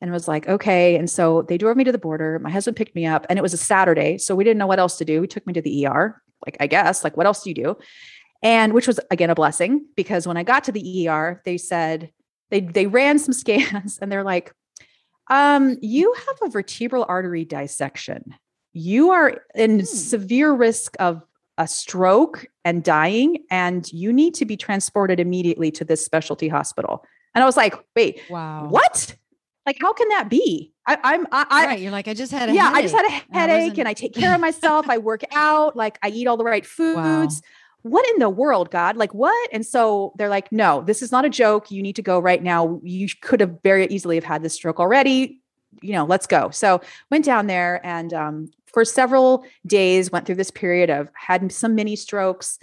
and 0.00 0.12
was 0.12 0.28
like, 0.28 0.48
okay. 0.48 0.96
And 0.96 1.08
so 1.10 1.42
they 1.42 1.58
drove 1.58 1.76
me 1.76 1.84
to 1.84 1.92
the 1.92 1.98
border. 1.98 2.38
My 2.38 2.50
husband 2.50 2.76
picked 2.76 2.94
me 2.94 3.06
up, 3.06 3.26
and 3.28 3.38
it 3.38 3.42
was 3.42 3.54
a 3.54 3.58
Saturday. 3.58 4.18
So 4.18 4.34
we 4.34 4.44
didn't 4.44 4.58
know 4.58 4.66
what 4.66 4.78
else 4.78 4.98
to 4.98 5.04
do. 5.04 5.22
He 5.22 5.28
took 5.28 5.46
me 5.46 5.52
to 5.54 5.62
the 5.62 5.86
ER. 5.86 6.22
Like, 6.46 6.56
I 6.60 6.66
guess, 6.66 7.02
like, 7.02 7.16
what 7.16 7.26
else 7.26 7.42
do 7.42 7.50
you 7.50 7.54
do? 7.54 7.76
And 8.42 8.72
which 8.72 8.86
was 8.86 9.00
again 9.10 9.30
a 9.30 9.34
blessing 9.34 9.86
because 9.96 10.26
when 10.26 10.36
I 10.36 10.44
got 10.44 10.64
to 10.64 10.72
the 10.72 11.08
ER, 11.08 11.42
they 11.44 11.58
said 11.58 12.12
they 12.50 12.60
they 12.60 12.86
ran 12.86 13.18
some 13.18 13.32
scans 13.32 13.98
and 13.98 14.12
they're 14.12 14.22
like, 14.22 14.52
um, 15.28 15.76
you 15.82 16.14
have 16.14 16.36
a 16.42 16.50
vertebral 16.50 17.04
artery 17.08 17.44
dissection. 17.44 18.34
You 18.72 19.10
are 19.10 19.42
in 19.54 19.80
hmm. 19.80 19.84
severe 19.84 20.52
risk 20.52 20.94
of 20.98 21.24
a 21.58 21.66
stroke 21.66 22.46
and 22.64 22.84
dying, 22.84 23.44
and 23.50 23.90
you 23.92 24.12
need 24.12 24.34
to 24.34 24.44
be 24.44 24.56
transported 24.56 25.18
immediately 25.18 25.70
to 25.72 25.84
this 25.84 26.04
specialty 26.04 26.48
hospital. 26.48 27.04
And 27.34 27.42
I 27.42 27.46
was 27.46 27.56
like, 27.56 27.74
wait, 27.96 28.20
wow, 28.30 28.66
what? 28.68 29.14
Like, 29.66 29.78
how 29.82 29.92
can 29.92 30.08
that 30.08 30.30
be? 30.30 30.72
I, 30.86 30.98
I'm 31.04 31.26
I, 31.30 31.46
I 31.50 31.66
right. 31.66 31.78
You're 31.78 31.92
like, 31.92 32.08
I 32.08 32.14
just 32.14 32.32
had 32.32 32.48
a 32.48 32.54
yeah, 32.54 32.70
headache. 32.70 32.78
I 32.78 32.82
just 32.82 32.94
had 32.94 33.04
a 33.04 33.10
headache 33.10 33.78
and 33.78 33.78
I, 33.78 33.80
and 33.80 33.88
I 33.88 33.92
take 33.92 34.14
care 34.14 34.34
of 34.34 34.40
myself. 34.40 34.88
I 34.88 34.96
work 34.96 35.22
out, 35.34 35.76
like 35.76 35.98
I 36.02 36.08
eat 36.08 36.26
all 36.26 36.38
the 36.38 36.44
right 36.44 36.64
foods. 36.64 36.96
Wow. 36.96 37.28
What 37.82 38.08
in 38.08 38.18
the 38.18 38.30
world, 38.30 38.70
God? 38.70 38.96
Like 38.96 39.12
what? 39.12 39.50
And 39.52 39.66
so 39.66 40.14
they're 40.16 40.30
like, 40.30 40.50
no, 40.50 40.82
this 40.82 41.02
is 41.02 41.12
not 41.12 41.26
a 41.26 41.28
joke. 41.28 41.70
You 41.70 41.82
need 41.82 41.96
to 41.96 42.02
go 42.02 42.18
right 42.18 42.42
now. 42.42 42.80
You 42.82 43.08
could 43.20 43.40
have 43.40 43.58
very 43.62 43.86
easily 43.88 44.16
have 44.16 44.24
had 44.24 44.42
this 44.42 44.54
stroke 44.54 44.80
already. 44.80 45.42
You 45.82 45.92
know, 45.92 46.06
let's 46.06 46.26
go. 46.26 46.48
So 46.48 46.80
went 47.10 47.26
down 47.26 47.46
there 47.46 47.84
and 47.84 48.14
um, 48.14 48.50
for 48.72 48.84
several 48.84 49.44
days 49.66 50.10
went 50.10 50.26
through 50.26 50.34
this 50.36 50.50
period 50.50 50.90
of 50.90 51.10
had 51.14 51.50
some 51.52 51.74
mini 51.74 51.96
strokes, 51.96 52.58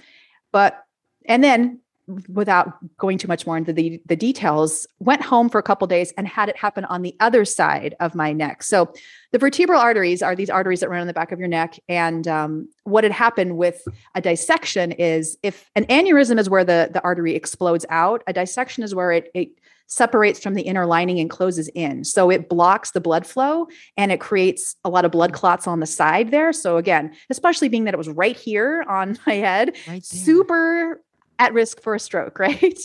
but 0.51 0.83
and 1.25 1.43
then 1.43 1.79
without 2.27 2.73
going 2.97 3.17
too 3.17 3.27
much 3.27 3.47
more 3.47 3.57
into 3.57 3.73
the, 3.73 4.01
the 4.05 4.15
details, 4.15 4.87
went 4.99 5.21
home 5.21 5.49
for 5.49 5.57
a 5.57 5.63
couple 5.63 5.87
days 5.87 6.13
and 6.17 6.27
had 6.27 6.49
it 6.49 6.57
happen 6.57 6.85
on 6.85 7.01
the 7.01 7.15
other 7.19 7.45
side 7.45 7.95
of 7.99 8.15
my 8.15 8.31
neck. 8.31 8.63
So 8.63 8.93
the 9.31 9.39
vertebral 9.39 9.79
arteries 9.79 10.21
are 10.21 10.35
these 10.35 10.49
arteries 10.49 10.81
that 10.81 10.89
run 10.89 11.01
on 11.01 11.07
the 11.07 11.13
back 11.13 11.31
of 11.31 11.39
your 11.39 11.47
neck. 11.47 11.79
And 11.89 12.27
um, 12.27 12.69
what 12.83 13.03
had 13.03 13.13
happened 13.13 13.57
with 13.57 13.87
a 14.13 14.21
dissection 14.21 14.91
is 14.91 15.37
if 15.43 15.69
an 15.75 15.85
aneurysm 15.85 16.39
is 16.39 16.49
where 16.49 16.63
the, 16.63 16.89
the 16.93 17.03
artery 17.03 17.35
explodes 17.35 17.85
out, 17.89 18.23
a 18.27 18.33
dissection 18.33 18.83
is 18.83 18.93
where 18.93 19.11
it, 19.11 19.31
it 19.33 19.49
separates 19.87 20.39
from 20.39 20.55
the 20.55 20.63
inner 20.63 20.85
lining 20.85 21.19
and 21.19 21.29
closes 21.29 21.67
in. 21.69 22.03
So 22.03 22.29
it 22.29 22.49
blocks 22.49 22.91
the 22.91 23.01
blood 23.01 23.25
flow 23.25 23.67
and 23.97 24.11
it 24.11 24.19
creates 24.19 24.75
a 24.83 24.89
lot 24.89 25.05
of 25.05 25.11
blood 25.11 25.33
clots 25.33 25.67
on 25.67 25.79
the 25.79 25.85
side 25.85 26.31
there. 26.31 26.53
So 26.53 26.77
again, 26.77 27.13
especially 27.29 27.69
being 27.69 27.83
that 27.83 27.93
it 27.93 27.97
was 27.97 28.09
right 28.09 28.35
here 28.35 28.83
on 28.87 29.17
my 29.27 29.35
head, 29.35 29.75
right 29.87 30.03
super 30.03 31.01
at 31.39 31.53
risk 31.53 31.81
for 31.81 31.95
a 31.95 31.99
stroke, 31.99 32.39
right? 32.39 32.79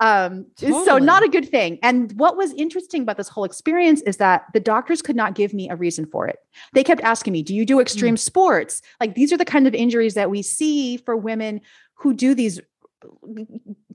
Um, 0.00 0.46
totally. 0.56 0.84
so 0.84 0.98
not 0.98 1.22
a 1.22 1.28
good 1.28 1.48
thing. 1.48 1.78
And 1.82 2.12
what 2.18 2.36
was 2.36 2.52
interesting 2.54 3.02
about 3.02 3.16
this 3.16 3.28
whole 3.28 3.44
experience 3.44 4.02
is 4.02 4.16
that 4.16 4.46
the 4.52 4.60
doctors 4.60 5.00
could 5.02 5.14
not 5.14 5.34
give 5.34 5.54
me 5.54 5.70
a 5.70 5.76
reason 5.76 6.04
for 6.06 6.26
it. 6.26 6.38
They 6.72 6.82
kept 6.82 7.00
asking 7.02 7.32
me, 7.32 7.42
"Do 7.42 7.54
you 7.54 7.64
do 7.64 7.80
extreme 7.80 8.16
mm. 8.16 8.18
sports?" 8.18 8.82
Like 9.00 9.14
these 9.14 9.32
are 9.32 9.36
the 9.36 9.44
kind 9.44 9.66
of 9.66 9.74
injuries 9.74 10.14
that 10.14 10.30
we 10.30 10.42
see 10.42 10.96
for 10.96 11.16
women 11.16 11.60
who 11.94 12.12
do 12.12 12.34
these 12.34 12.60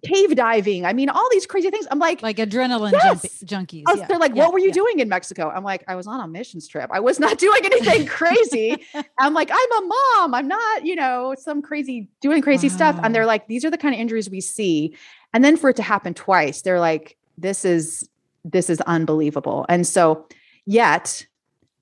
cave 0.06 0.36
diving. 0.36 0.86
I 0.86 0.94
mean, 0.94 1.10
all 1.10 1.28
these 1.32 1.46
crazy 1.46 1.70
things. 1.70 1.88
I'm 1.92 2.00
like, 2.00 2.22
like 2.22 2.38
adrenaline 2.38 2.92
yes. 2.92 3.44
junkies. 3.44 3.84
Oh, 3.88 3.96
yeah. 3.96 4.06
They're 4.08 4.18
like, 4.18 4.36
yeah. 4.36 4.44
what 4.44 4.54
were 4.54 4.60
you 4.60 4.68
yeah. 4.68 4.74
doing 4.74 5.00
in 5.00 5.10
Mexico? 5.10 5.50
I'm 5.50 5.64
like, 5.64 5.84
I 5.88 5.96
was 5.96 6.08
on 6.08 6.20
a 6.20 6.28
missions 6.28 6.68
trip. 6.68 6.90
I 6.94 7.00
was 7.00 7.20
not 7.20 7.38
doing 7.40 7.62
anything 7.64 8.06
crazy. 8.06 8.78
I'm 9.20 9.34
like, 9.34 9.50
I'm 9.52 9.84
a 9.84 9.88
mom. 9.88 10.34
I'm 10.34 10.48
not, 10.48 10.86
you 10.86 10.96
know, 10.96 11.36
some 11.38 11.62
crazy 11.62 12.08
doing 12.22 12.42
crazy 12.42 12.70
wow. 12.70 12.76
stuff. 12.76 13.00
And 13.04 13.14
they're 13.14 13.26
like, 13.26 13.48
these 13.48 13.66
are 13.66 13.72
the 13.72 13.78
kind 13.78 13.94
of 13.94 14.00
injuries 14.00 14.30
we 14.30 14.42
see. 14.42 14.96
And 15.34 15.44
then 15.44 15.58
for 15.58 15.70
it 15.70 15.76
to 15.76 15.84
happen 15.84 16.14
twice, 16.14 16.62
they're 16.62 16.80
like, 16.80 17.18
this 17.38 17.66
is 17.66 18.10
this 18.46 18.70
is 18.70 18.82
unbelievable. 18.82 19.66
And 19.70 19.86
so, 19.86 20.26
yet, 20.66 21.26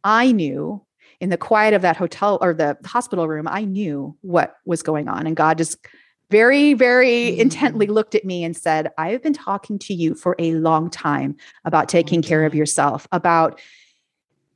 I 0.04 0.32
knew 0.32 0.84
in 1.20 1.30
the 1.30 1.38
quiet 1.38 1.74
of 1.74 1.82
that 1.82 1.98
hotel 1.98 2.38
or 2.42 2.54
the 2.54 2.78
hospital 2.86 3.28
room, 3.28 3.48
I 3.48 3.64
knew 3.64 4.16
what 4.22 4.56
was 4.66 4.84
going 4.84 5.08
on, 5.08 5.28
and 5.28 5.36
God 5.36 5.58
just 5.58 5.78
very, 6.30 6.74
very 6.74 7.40
intently 7.40 7.88
mm. 7.88 7.92
looked 7.92 8.16
at 8.16 8.26
me 8.26 8.44
and 8.44 8.56
said, 8.56 8.92
I 8.98 9.10
have 9.10 9.24
been 9.24 9.34
talking 9.34 9.80
to 9.80 9.94
you 9.94 10.16
for 10.16 10.36
a 10.40 10.54
long 10.54 10.90
time 10.90 11.36
about 11.66 11.90
taking 11.90 12.22
care 12.22 12.46
of 12.46 12.54
yourself, 12.54 13.08
about 13.12 13.60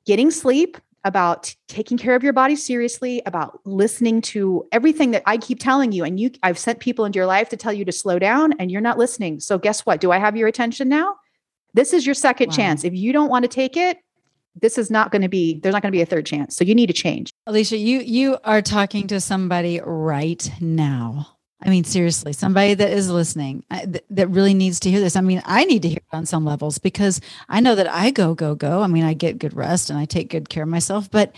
getting 0.05 0.31
sleep, 0.31 0.77
about 1.03 1.55
taking 1.67 1.97
care 1.97 2.15
of 2.15 2.23
your 2.23 2.33
body 2.33 2.55
seriously, 2.55 3.21
about 3.25 3.59
listening 3.65 4.21
to 4.21 4.67
everything 4.71 5.11
that 5.11 5.23
I 5.25 5.37
keep 5.37 5.59
telling 5.59 5.91
you. 5.91 6.03
And 6.03 6.19
you, 6.19 6.31
I've 6.43 6.59
sent 6.59 6.79
people 6.79 7.05
into 7.05 7.17
your 7.17 7.25
life 7.25 7.49
to 7.49 7.57
tell 7.57 7.73
you 7.73 7.85
to 7.85 7.91
slow 7.91 8.19
down 8.19 8.53
and 8.59 8.69
you're 8.69 8.81
not 8.81 8.97
listening. 8.97 9.39
So, 9.39 9.57
guess 9.57 9.85
what? 9.85 9.99
Do 9.99 10.11
I 10.11 10.19
have 10.19 10.37
your 10.37 10.47
attention 10.47 10.89
now? 10.89 11.15
This 11.73 11.93
is 11.93 12.05
your 12.05 12.15
second 12.15 12.49
wow. 12.49 12.55
chance. 12.55 12.83
If 12.83 12.93
you 12.93 13.13
don't 13.13 13.29
want 13.29 13.43
to 13.43 13.49
take 13.49 13.77
it, 13.77 13.97
this 14.59 14.77
is 14.77 14.91
not 14.91 15.11
going 15.11 15.21
to 15.21 15.29
be 15.29 15.59
there's 15.61 15.73
not 15.73 15.81
going 15.81 15.91
to 15.91 15.95
be 15.95 16.01
a 16.01 16.05
third 16.05 16.25
chance 16.25 16.57
so 16.57 16.65
you 16.65 16.75
need 16.75 16.87
to 16.87 16.93
change 16.93 17.31
alicia 17.47 17.77
you 17.77 17.99
you 17.99 18.37
are 18.43 18.61
talking 18.61 19.07
to 19.07 19.21
somebody 19.21 19.79
right 19.85 20.51
now 20.59 21.37
I 21.63 21.69
mean, 21.69 21.83
seriously, 21.83 22.33
somebody 22.33 22.73
that 22.73 22.91
is 22.91 23.09
listening 23.09 23.63
th- 23.71 24.03
that 24.09 24.27
really 24.29 24.53
needs 24.53 24.79
to 24.81 24.89
hear 24.89 24.99
this. 24.99 25.15
I 25.15 25.21
mean, 25.21 25.41
I 25.45 25.65
need 25.65 25.83
to 25.83 25.89
hear 25.89 25.97
it 25.97 26.15
on 26.15 26.25
some 26.25 26.43
levels 26.43 26.79
because 26.79 27.21
I 27.49 27.59
know 27.59 27.75
that 27.75 27.87
I 27.87 28.09
go, 28.09 28.33
go, 28.33 28.55
go. 28.55 28.81
I 28.81 28.87
mean, 28.87 29.03
I 29.03 29.13
get 29.13 29.37
good 29.37 29.55
rest 29.55 29.89
and 29.89 29.99
I 29.99 30.05
take 30.05 30.29
good 30.29 30.49
care 30.49 30.63
of 30.63 30.69
myself, 30.69 31.09
but 31.11 31.35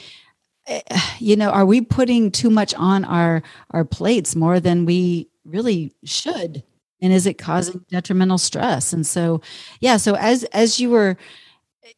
eh, 0.67 0.81
you 1.19 1.35
know, 1.35 1.49
are 1.49 1.65
we 1.65 1.81
putting 1.81 2.31
too 2.31 2.49
much 2.49 2.73
on 2.75 3.03
our 3.03 3.43
our 3.71 3.83
plates 3.83 4.35
more 4.35 4.59
than 4.59 4.85
we 4.85 5.27
really 5.43 5.93
should? 6.05 6.63
And 7.01 7.11
is 7.11 7.25
it 7.25 7.37
causing 7.37 7.85
detrimental 7.89 8.37
stress? 8.37 8.93
And 8.93 9.05
so, 9.05 9.41
yeah. 9.81 9.97
So 9.97 10.15
as 10.15 10.45
as 10.45 10.79
you 10.79 10.89
were, 10.89 11.17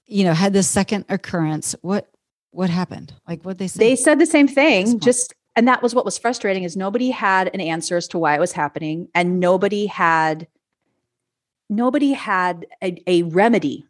you 0.07 0.23
know, 0.23 0.33
had 0.33 0.51
this 0.51 0.67
second 0.67 1.05
occurrence, 1.09 1.75
what 1.83 2.09
what 2.49 2.71
happened? 2.71 3.13
Like 3.27 3.45
what 3.45 3.59
they 3.59 3.67
said? 3.67 3.81
They 3.81 3.95
said 3.95 4.17
the 4.17 4.25
same 4.25 4.47
thing. 4.47 4.99
Just 4.99 5.35
and 5.55 5.67
that 5.67 5.81
was 5.81 5.95
what 5.95 6.05
was 6.05 6.17
frustrating 6.17 6.63
is 6.63 6.75
nobody 6.75 7.09
had 7.09 7.49
an 7.53 7.61
answer 7.61 7.97
as 7.97 8.07
to 8.09 8.17
why 8.17 8.35
it 8.35 8.39
was 8.39 8.51
happening 8.51 9.07
and 9.15 9.39
nobody 9.39 9.85
had 9.85 10.47
nobody 11.69 12.11
had 12.11 12.65
a, 12.83 13.01
a 13.07 13.23
remedy 13.23 13.85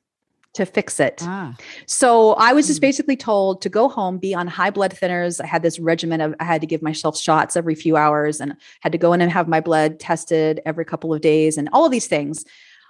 to 0.55 0.65
fix 0.65 1.01
it. 1.01 1.21
Ah. 1.23 1.55
So 1.85 2.33
I 2.33 2.53
was 2.53 2.67
just 2.67 2.79
hmm. 2.79 2.87
basically 2.87 3.17
told 3.17 3.61
to 3.61 3.69
go 3.69 3.89
home, 3.89 4.17
be 4.17 4.33
on 4.33 4.47
high 4.47 4.69
blood 4.69 4.91
thinners. 4.91 5.41
I 5.41 5.47
had 5.47 5.63
this 5.63 5.79
regimen 5.79 6.21
of 6.21 6.33
I 6.39 6.45
had 6.45 6.61
to 6.61 6.67
give 6.67 6.81
myself 6.81 7.17
shots 7.17 7.55
every 7.55 7.75
few 7.75 7.97
hours 7.97 8.39
and 8.39 8.55
had 8.79 8.91
to 8.93 8.97
go 8.97 9.13
in 9.13 9.21
and 9.21 9.31
have 9.31 9.47
my 9.47 9.59
blood 9.59 9.99
tested 9.99 10.61
every 10.65 10.85
couple 10.85 11.13
of 11.13 11.21
days 11.21 11.57
and 11.57 11.69
all 11.73 11.85
of 11.85 11.91
these 11.91 12.07
things. 12.07 12.45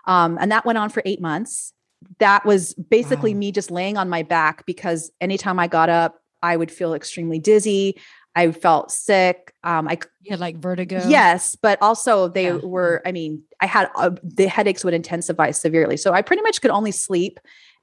Um, 0.05 0.37
and 0.39 0.51
that 0.51 0.65
went 0.65 0.77
on 0.77 0.89
for 0.89 1.01
eight 1.05 1.19
months. 1.19 1.73
That 2.19 2.45
was 2.45 2.75
basically 2.75 3.33
wow. 3.33 3.39
me 3.39 3.51
just 3.51 3.71
laying 3.71 3.97
on 3.97 4.09
my 4.09 4.21
back 4.21 4.65
because 4.67 5.11
anytime 5.19 5.59
I 5.59 5.67
got 5.67 5.89
up, 5.89 6.21
I 6.43 6.55
would 6.55 6.69
feel 6.69 6.93
extremely 6.93 7.39
dizzy. 7.39 7.99
I 8.35 8.51
felt 8.51 8.91
sick. 8.91 9.53
Um, 9.63 9.87
I 9.87 9.97
you 10.21 10.31
had 10.31 10.39
like 10.39 10.57
vertigo. 10.57 11.01
Yes, 11.07 11.55
but 11.55 11.81
also 11.81 12.27
they 12.27 12.47
yeah. 12.47 12.57
were. 12.57 13.01
I 13.05 13.11
mean, 13.11 13.43
I 13.61 13.65
had 13.65 13.89
uh, 13.95 14.11
the 14.23 14.47
headaches 14.47 14.83
would 14.83 14.93
intensify 14.93 15.51
severely, 15.51 15.97
so 15.97 16.11
I 16.11 16.21
pretty 16.21 16.43
much 16.43 16.61
could 16.61 16.71
only 16.71 16.91
sleep 16.91 17.39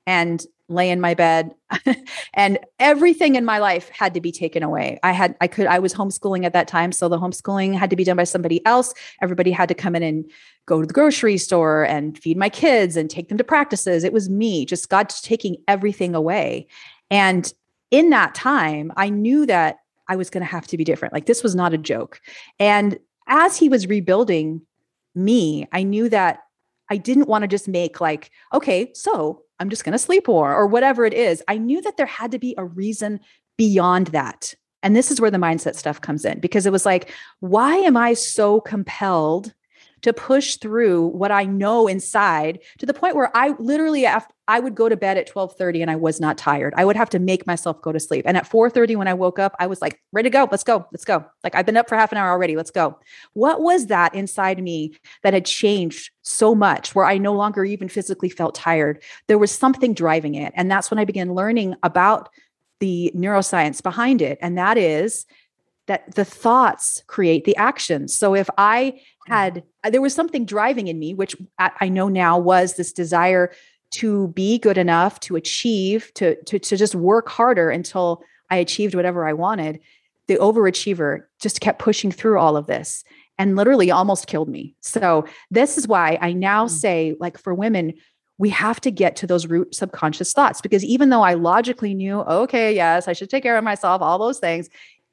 and 0.06 0.44
lay 0.68 0.90
in 0.90 1.00
my 1.00 1.14
bed, 1.14 1.54
and 2.34 2.58
everything 2.78 3.34
in 3.34 3.44
my 3.44 3.58
life 3.58 3.88
had 3.90 4.14
to 4.14 4.20
be 4.20 4.32
taken 4.32 4.62
away. 4.62 4.98
I 5.02 5.12
had, 5.12 5.36
I 5.40 5.46
could, 5.46 5.66
I 5.66 5.78
was 5.78 5.92
homeschooling 5.92 6.44
at 6.44 6.54
that 6.54 6.66
time, 6.66 6.92
so 6.92 7.08
the 7.08 7.18
homeschooling 7.18 7.78
had 7.78 7.90
to 7.90 7.96
be 7.96 8.04
done 8.04 8.16
by 8.16 8.24
somebody 8.24 8.64
else. 8.66 8.94
Everybody 9.20 9.50
had 9.50 9.68
to 9.68 9.74
come 9.74 9.94
in 9.94 10.02
and 10.02 10.30
go 10.66 10.80
to 10.80 10.86
the 10.86 10.94
grocery 10.94 11.36
store 11.36 11.84
and 11.84 12.18
feed 12.18 12.36
my 12.36 12.48
kids 12.48 12.96
and 12.96 13.10
take 13.10 13.28
them 13.28 13.38
to 13.38 13.44
practices. 13.44 14.02
It 14.02 14.12
was 14.12 14.30
me, 14.30 14.64
just 14.64 14.88
God 14.88 15.08
taking 15.08 15.56
everything 15.68 16.14
away, 16.14 16.66
and 17.10 17.52
in 17.90 18.10
that 18.10 18.34
time, 18.34 18.90
I 18.96 19.10
knew 19.10 19.46
that 19.46 19.76
I 20.08 20.16
was 20.16 20.30
going 20.30 20.44
to 20.44 20.50
have 20.50 20.66
to 20.68 20.76
be 20.76 20.84
different. 20.84 21.14
Like 21.14 21.26
this 21.26 21.42
was 21.42 21.54
not 21.54 21.74
a 21.74 21.78
joke. 21.78 22.20
And 22.58 22.98
as 23.26 23.56
he 23.56 23.68
was 23.68 23.86
rebuilding 23.86 24.62
me, 25.14 25.66
I 25.72 25.82
knew 25.82 26.08
that 26.08 26.40
I 26.90 26.96
didn't 26.96 27.28
want 27.28 27.42
to 27.42 27.48
just 27.48 27.68
make 27.68 28.00
like, 28.00 28.30
okay, 28.52 28.92
so 28.94 29.42
I'm 29.58 29.70
just 29.70 29.84
going 29.84 29.92
to 29.92 29.98
sleep 29.98 30.28
more 30.28 30.54
or 30.54 30.66
whatever 30.66 31.04
it 31.04 31.14
is. 31.14 31.42
I 31.48 31.56
knew 31.56 31.80
that 31.82 31.96
there 31.96 32.06
had 32.06 32.32
to 32.32 32.38
be 32.38 32.54
a 32.58 32.64
reason 32.64 33.20
beyond 33.56 34.08
that. 34.08 34.54
And 34.82 34.96
this 34.96 35.10
is 35.10 35.20
where 35.20 35.30
the 35.30 35.38
mindset 35.38 35.76
stuff 35.76 36.00
comes 36.00 36.24
in 36.24 36.40
because 36.40 36.66
it 36.66 36.72
was 36.72 36.84
like, 36.84 37.12
why 37.40 37.76
am 37.76 37.96
I 37.96 38.14
so 38.14 38.60
compelled 38.60 39.54
to 40.02 40.12
push 40.12 40.56
through 40.56 41.06
what 41.08 41.30
I 41.30 41.44
know 41.44 41.86
inside 41.86 42.60
to 42.78 42.86
the 42.86 42.94
point 42.94 43.16
where 43.16 43.34
I 43.36 43.54
literally 43.58 44.04
after 44.06 44.34
I 44.48 44.58
would 44.58 44.74
go 44.74 44.88
to 44.88 44.96
bed 44.96 45.16
at 45.16 45.28
12:30 45.28 45.82
and 45.82 45.90
I 45.90 45.96
was 45.96 46.20
not 46.20 46.36
tired. 46.36 46.74
I 46.76 46.84
would 46.84 46.96
have 46.96 47.08
to 47.10 47.18
make 47.18 47.46
myself 47.46 47.80
go 47.80 47.92
to 47.92 48.00
sleep. 48.00 48.24
And 48.26 48.36
at 48.36 48.48
4:30 48.48 48.96
when 48.96 49.08
I 49.08 49.14
woke 49.14 49.38
up, 49.38 49.54
I 49.58 49.66
was 49.66 49.80
like, 49.80 50.02
ready 50.12 50.28
to 50.28 50.32
go. 50.32 50.48
Let's 50.50 50.64
go. 50.64 50.86
Let's 50.92 51.04
go. 51.04 51.24
Like 51.44 51.54
I've 51.54 51.64
been 51.64 51.76
up 51.76 51.88
for 51.88 51.96
half 51.96 52.12
an 52.12 52.18
hour 52.18 52.30
already. 52.30 52.56
Let's 52.56 52.72
go. 52.72 52.98
What 53.34 53.62
was 53.62 53.86
that 53.86 54.14
inside 54.14 54.62
me 54.62 54.94
that 55.22 55.32
had 55.32 55.46
changed 55.46 56.10
so 56.22 56.54
much 56.54 56.94
where 56.94 57.06
I 57.06 57.18
no 57.18 57.32
longer 57.32 57.64
even 57.64 57.88
physically 57.88 58.28
felt 58.28 58.54
tired? 58.54 59.02
There 59.28 59.38
was 59.38 59.52
something 59.52 59.94
driving 59.94 60.34
it. 60.34 60.52
And 60.56 60.70
that's 60.70 60.90
when 60.90 60.98
I 60.98 61.04
began 61.04 61.34
learning 61.34 61.76
about 61.82 62.28
the 62.80 63.12
neuroscience 63.14 63.80
behind 63.82 64.20
it. 64.20 64.38
And 64.42 64.58
that 64.58 64.76
is 64.76 65.24
that 65.86 66.14
the 66.14 66.24
thoughts 66.24 67.02
create 67.06 67.44
the 67.44 67.56
actions. 67.56 68.14
So 68.14 68.34
if 68.34 68.48
I 68.58 69.00
had 69.28 69.62
uh, 69.84 69.90
there 69.90 70.02
was 70.02 70.14
something 70.14 70.44
driving 70.44 70.88
in 70.88 70.98
me 70.98 71.14
which 71.14 71.36
i 71.58 71.88
know 71.88 72.08
now 72.08 72.38
was 72.38 72.74
this 72.74 72.92
desire 72.92 73.52
to 73.92 74.28
be 74.28 74.58
good 74.58 74.78
enough 74.78 75.20
to 75.20 75.36
achieve 75.36 76.10
to 76.14 76.34
to, 76.44 76.58
to 76.58 76.76
just 76.76 76.94
work 76.94 77.28
harder 77.28 77.70
until 77.70 78.22
i 78.50 78.56
achieved 78.56 78.94
whatever 78.94 79.26
i 79.26 79.32
wanted. 79.32 79.78
The 80.28 80.36
overachiever 80.36 81.24
just 81.40 81.60
kept 81.60 81.78
pushing 81.78 82.10
through 82.10 82.38
all 82.38 82.56
of 82.56 82.66
this 82.66 83.04
and 83.38 83.56
literally 83.56 83.90
almost 83.90 84.28
killed 84.28 84.48
me. 84.48 84.74
So 84.80 85.26
this 85.50 85.78
is 85.78 85.86
why 85.86 86.18
i 86.20 86.32
now 86.32 86.66
mm. 86.66 86.70
say 86.70 87.14
like 87.20 87.38
for 87.38 87.54
women 87.54 87.94
we 88.38 88.48
have 88.48 88.80
to 88.80 88.90
get 88.90 89.14
to 89.16 89.26
those 89.26 89.46
root 89.46 89.74
subconscious 89.74 90.32
thoughts 90.32 90.60
because 90.60 90.82
even 90.82 91.10
though 91.10 91.22
I 91.22 91.34
logically 91.34 91.94
knew, 91.94 92.22
okay, 92.22 92.74
yes, 92.74 93.06
I 93.06 93.12
should 93.12 93.30
take 93.30 93.44
care 93.44 93.56
of 93.56 93.62
myself, 93.62 94.02
all 94.02 94.18
those 94.18 94.40
things, 94.40 94.68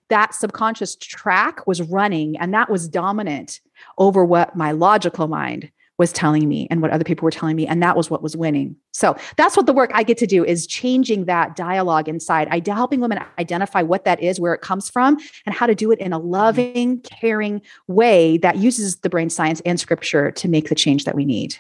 that 0.08 0.34
subconscious 0.34 0.96
track 0.96 1.68
was 1.68 1.82
running 1.82 2.38
and 2.38 2.54
that 2.56 2.72
was 2.72 2.88
dominant 2.88 3.60
over 3.98 4.24
what 4.24 4.56
my 4.56 4.72
logical 4.72 5.28
mind 5.28 5.72
was 6.00 6.14
telling 6.14 6.48
me 6.48 6.66
and 6.72 6.82
what 6.82 6.92
other 6.92 7.04
people 7.04 7.26
were 7.26 7.32
telling 7.32 7.58
me 7.58 7.68
and 7.68 7.84
that 7.84 7.96
was 7.96 8.10
what 8.10 8.24
was 8.24 8.36
winning. 8.36 8.76
So 8.94 9.16
that's 9.36 9.56
what 9.58 9.66
the 9.66 9.74
work 9.74 9.92
i 9.94 10.02
get 10.02 10.18
to 10.20 10.26
do 10.26 10.44
is 10.44 10.66
changing 10.66 11.26
that 11.26 11.56
dialogue 11.56 12.08
inside. 12.08 12.48
I 12.50 12.64
helping 12.66 13.02
women 13.02 13.20
identify 13.38 13.82
what 13.82 14.06
that 14.06 14.24
is 14.24 14.40
where 14.40 14.54
it 14.54 14.62
comes 14.62 14.90
from 14.90 15.18
and 15.46 15.54
how 15.54 15.68
to 15.68 15.76
do 15.76 15.92
it 15.92 16.00
in 16.00 16.14
a 16.14 16.18
loving 16.18 17.02
caring 17.02 17.62
way 17.88 18.38
that 18.38 18.58
uses 18.58 18.98
the 18.98 19.10
brain 19.10 19.30
science 19.30 19.62
and 19.66 19.80
scripture 19.80 20.32
to 20.32 20.48
make 20.48 20.70
the 20.70 20.76
change 20.76 21.04
that 21.04 21.16
we 21.16 21.26
need. 21.26 21.56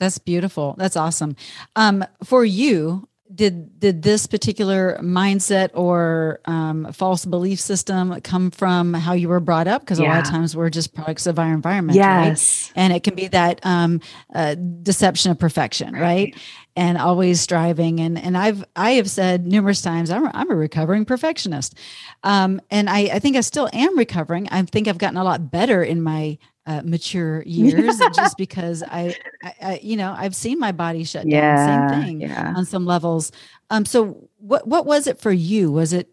That's 0.00 0.18
beautiful. 0.18 0.74
That's 0.78 0.96
awesome. 0.96 1.36
Um, 1.76 2.04
for 2.24 2.44
you 2.44 3.07
did 3.34 3.78
did 3.78 4.02
this 4.02 4.26
particular 4.26 4.98
mindset 5.02 5.70
or 5.74 6.40
um, 6.46 6.92
false 6.92 7.24
belief 7.24 7.60
system 7.60 8.20
come 8.22 8.50
from 8.50 8.94
how 8.94 9.12
you 9.12 9.28
were 9.28 9.40
brought 9.40 9.68
up? 9.68 9.82
Because 9.82 9.98
yeah. 9.98 10.06
a 10.06 10.08
lot 10.14 10.26
of 10.26 10.30
times 10.30 10.56
we're 10.56 10.70
just 10.70 10.94
products 10.94 11.26
of 11.26 11.38
our 11.38 11.52
environment, 11.52 11.96
yes. 11.96 12.70
right? 12.74 12.82
And 12.82 12.92
it 12.92 13.04
can 13.04 13.14
be 13.14 13.28
that 13.28 13.60
um, 13.64 14.00
uh, 14.34 14.54
deception 14.54 15.30
of 15.30 15.38
perfection, 15.38 15.92
right. 15.92 16.02
right? 16.02 16.36
And 16.76 16.96
always 16.96 17.40
striving. 17.40 18.00
And 18.00 18.18
and 18.18 18.36
I've 18.36 18.64
I 18.76 18.92
have 18.92 19.10
said 19.10 19.46
numerous 19.46 19.82
times 19.82 20.10
I'm 20.10 20.26
a, 20.26 20.30
I'm 20.32 20.50
a 20.50 20.56
recovering 20.56 21.04
perfectionist, 21.04 21.74
um, 22.22 22.60
and 22.70 22.88
I 22.88 23.10
I 23.12 23.18
think 23.18 23.36
I 23.36 23.40
still 23.40 23.68
am 23.72 23.98
recovering. 23.98 24.48
I 24.48 24.62
think 24.62 24.88
I've 24.88 24.98
gotten 24.98 25.18
a 25.18 25.24
lot 25.24 25.50
better 25.50 25.82
in 25.82 26.02
my 26.02 26.38
uh, 26.68 26.82
mature 26.84 27.42
years 27.46 27.98
just 28.14 28.36
because 28.36 28.82
I, 28.82 29.16
I, 29.42 29.54
I, 29.60 29.80
you 29.82 29.96
know 29.96 30.14
i've 30.16 30.36
seen 30.36 30.60
my 30.60 30.70
body 30.70 31.02
shut 31.02 31.22
down 31.22 31.30
yeah, 31.30 31.88
same 31.88 32.04
thing 32.04 32.20
yeah. 32.20 32.52
on 32.54 32.66
some 32.66 32.84
levels 32.84 33.32
um 33.70 33.84
so 33.86 34.28
what 34.36 34.68
what 34.68 34.84
was 34.86 35.06
it 35.06 35.18
for 35.18 35.32
you 35.32 35.72
was 35.72 35.92
it 35.92 36.10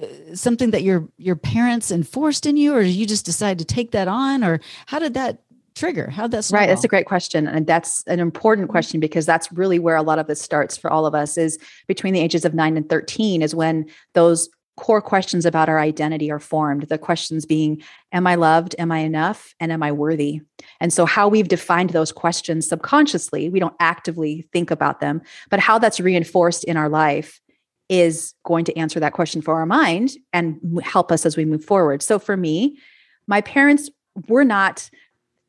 uh, 0.00 0.06
something 0.34 0.70
that 0.70 0.82
your 0.84 1.08
your 1.18 1.36
parents 1.36 1.90
enforced 1.90 2.46
in 2.46 2.56
you 2.56 2.74
or 2.74 2.80
you 2.80 3.04
just 3.04 3.26
decide 3.26 3.58
to 3.58 3.64
take 3.64 3.90
that 3.90 4.06
on 4.06 4.44
or 4.44 4.60
how 4.86 5.00
did 5.00 5.14
that 5.14 5.42
trigger 5.74 6.08
how 6.08 6.28
that 6.28 6.48
right 6.52 6.68
that's 6.68 6.84
a 6.84 6.88
great 6.88 7.06
question 7.06 7.48
and 7.48 7.66
that's 7.66 8.04
an 8.06 8.20
important 8.20 8.66
mm-hmm. 8.66 8.72
question 8.72 9.00
because 9.00 9.26
that's 9.26 9.50
really 9.50 9.80
where 9.80 9.96
a 9.96 10.02
lot 10.02 10.20
of 10.20 10.28
this 10.28 10.40
starts 10.40 10.76
for 10.76 10.88
all 10.88 11.04
of 11.04 11.16
us 11.16 11.36
is 11.36 11.58
between 11.88 12.14
the 12.14 12.20
ages 12.20 12.44
of 12.44 12.54
9 12.54 12.76
and 12.76 12.88
13 12.88 13.42
is 13.42 13.56
when 13.56 13.84
those 14.12 14.48
core 14.76 15.02
questions 15.02 15.46
about 15.46 15.68
our 15.68 15.78
identity 15.78 16.30
are 16.30 16.40
formed. 16.40 16.84
The 16.84 16.98
questions 16.98 17.46
being, 17.46 17.82
Am 18.12 18.26
I 18.26 18.34
loved? 18.34 18.74
Am 18.78 18.90
I 18.90 18.98
enough? 18.98 19.54
And 19.60 19.70
am 19.72 19.82
I 19.82 19.92
worthy? 19.92 20.40
And 20.80 20.92
so, 20.92 21.06
how 21.06 21.28
we've 21.28 21.48
defined 21.48 21.90
those 21.90 22.12
questions 22.12 22.68
subconsciously, 22.68 23.48
we 23.48 23.60
don't 23.60 23.76
actively 23.80 24.48
think 24.52 24.70
about 24.70 25.00
them, 25.00 25.22
but 25.50 25.60
how 25.60 25.78
that's 25.78 26.00
reinforced 26.00 26.64
in 26.64 26.76
our 26.76 26.88
life 26.88 27.40
is 27.88 28.34
going 28.44 28.64
to 28.64 28.76
answer 28.76 28.98
that 28.98 29.12
question 29.12 29.42
for 29.42 29.54
our 29.54 29.66
mind 29.66 30.12
and 30.32 30.58
help 30.82 31.12
us 31.12 31.26
as 31.26 31.36
we 31.36 31.44
move 31.44 31.64
forward. 31.64 32.02
So, 32.02 32.18
for 32.18 32.36
me, 32.36 32.78
my 33.26 33.40
parents 33.40 33.90
were 34.28 34.44
not 34.44 34.90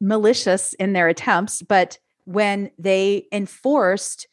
malicious 0.01 0.74
in 0.75 0.94
their 0.94 1.08
attempts, 1.08 1.62
but 1.62 1.98
when 2.25 2.72
they 2.77 3.27
enforced 3.32 4.27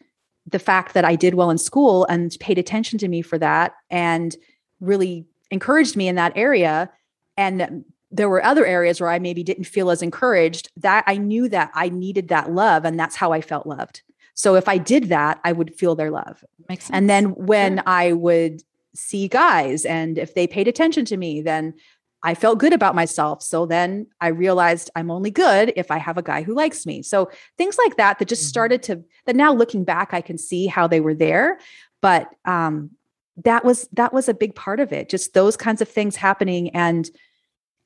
the 0.46 0.58
fact 0.58 0.94
that 0.94 1.04
I 1.04 1.14
did 1.14 1.34
well 1.34 1.50
in 1.50 1.58
school 1.58 2.04
and 2.06 2.34
paid 2.40 2.58
attention 2.58 2.98
to 2.98 3.08
me 3.08 3.22
for 3.22 3.38
that 3.38 3.74
and 3.90 4.34
really 4.82 5.24
encouraged 5.50 5.96
me 5.96 6.08
in 6.08 6.16
that 6.16 6.32
area 6.36 6.90
and 7.36 7.84
there 8.10 8.28
were 8.28 8.44
other 8.44 8.66
areas 8.66 9.00
where 9.00 9.10
I 9.10 9.18
maybe 9.18 9.42
didn't 9.42 9.64
feel 9.64 9.90
as 9.90 10.02
encouraged 10.02 10.70
that 10.76 11.04
I 11.06 11.16
knew 11.16 11.48
that 11.48 11.70
I 11.74 11.88
needed 11.88 12.28
that 12.28 12.52
love 12.52 12.84
and 12.84 13.00
that's 13.00 13.16
how 13.16 13.32
I 13.32 13.40
felt 13.40 13.66
loved. 13.66 14.02
So 14.34 14.54
if 14.54 14.68
I 14.68 14.78
did 14.78 15.04
that, 15.04 15.40
I 15.44 15.52
would 15.52 15.74
feel 15.74 15.94
their 15.94 16.10
love. 16.10 16.44
Makes 16.68 16.86
sense. 16.86 16.94
And 16.94 17.08
then 17.08 17.26
when 17.34 17.76
sure. 17.76 17.84
I 17.86 18.12
would 18.12 18.62
see 18.94 19.28
guys 19.28 19.86
and 19.86 20.18
if 20.18 20.34
they 20.34 20.46
paid 20.46 20.68
attention 20.68 21.06
to 21.06 21.16
me, 21.16 21.40
then 21.40 21.74
I 22.22 22.34
felt 22.34 22.58
good 22.58 22.72
about 22.72 22.94
myself. 22.94 23.42
So 23.42 23.66
then 23.66 24.06
I 24.20 24.28
realized 24.28 24.90
I'm 24.94 25.10
only 25.10 25.30
good 25.30 25.72
if 25.74 25.90
I 25.90 25.98
have 25.98 26.18
a 26.18 26.22
guy 26.22 26.42
who 26.42 26.54
likes 26.54 26.86
me. 26.86 27.02
So 27.02 27.30
things 27.58 27.76
like 27.78 27.96
that 27.96 28.18
that 28.18 28.28
just 28.28 28.42
mm-hmm. 28.42 28.48
started 28.48 28.82
to 28.84 29.02
that 29.24 29.36
now 29.36 29.52
looking 29.52 29.84
back 29.84 30.12
I 30.12 30.20
can 30.20 30.38
see 30.38 30.66
how 30.66 30.86
they 30.86 31.00
were 31.00 31.14
there, 31.14 31.58
but 32.00 32.32
um 32.44 32.90
that 33.36 33.64
was 33.64 33.88
that 33.92 34.12
was 34.12 34.28
a 34.28 34.34
big 34.34 34.54
part 34.54 34.80
of 34.80 34.92
it 34.92 35.08
just 35.08 35.34
those 35.34 35.56
kinds 35.56 35.80
of 35.80 35.88
things 35.88 36.16
happening 36.16 36.70
and 36.70 37.10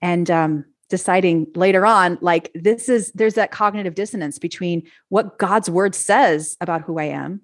and 0.03 0.31
um 0.31 0.65
deciding 0.88 1.47
later 1.55 1.85
on 1.85 2.19
like 2.21 2.50
this 2.55 2.88
is 2.88 3.12
there's 3.12 3.35
that 3.35 3.50
cognitive 3.50 3.95
dissonance 3.95 4.38
between 4.38 4.83
what 5.09 5.38
god's 5.38 5.71
word 5.71 5.95
says 5.95 6.57
about 6.61 6.83
who 6.83 6.99
i 6.99 7.05
am 7.05 7.41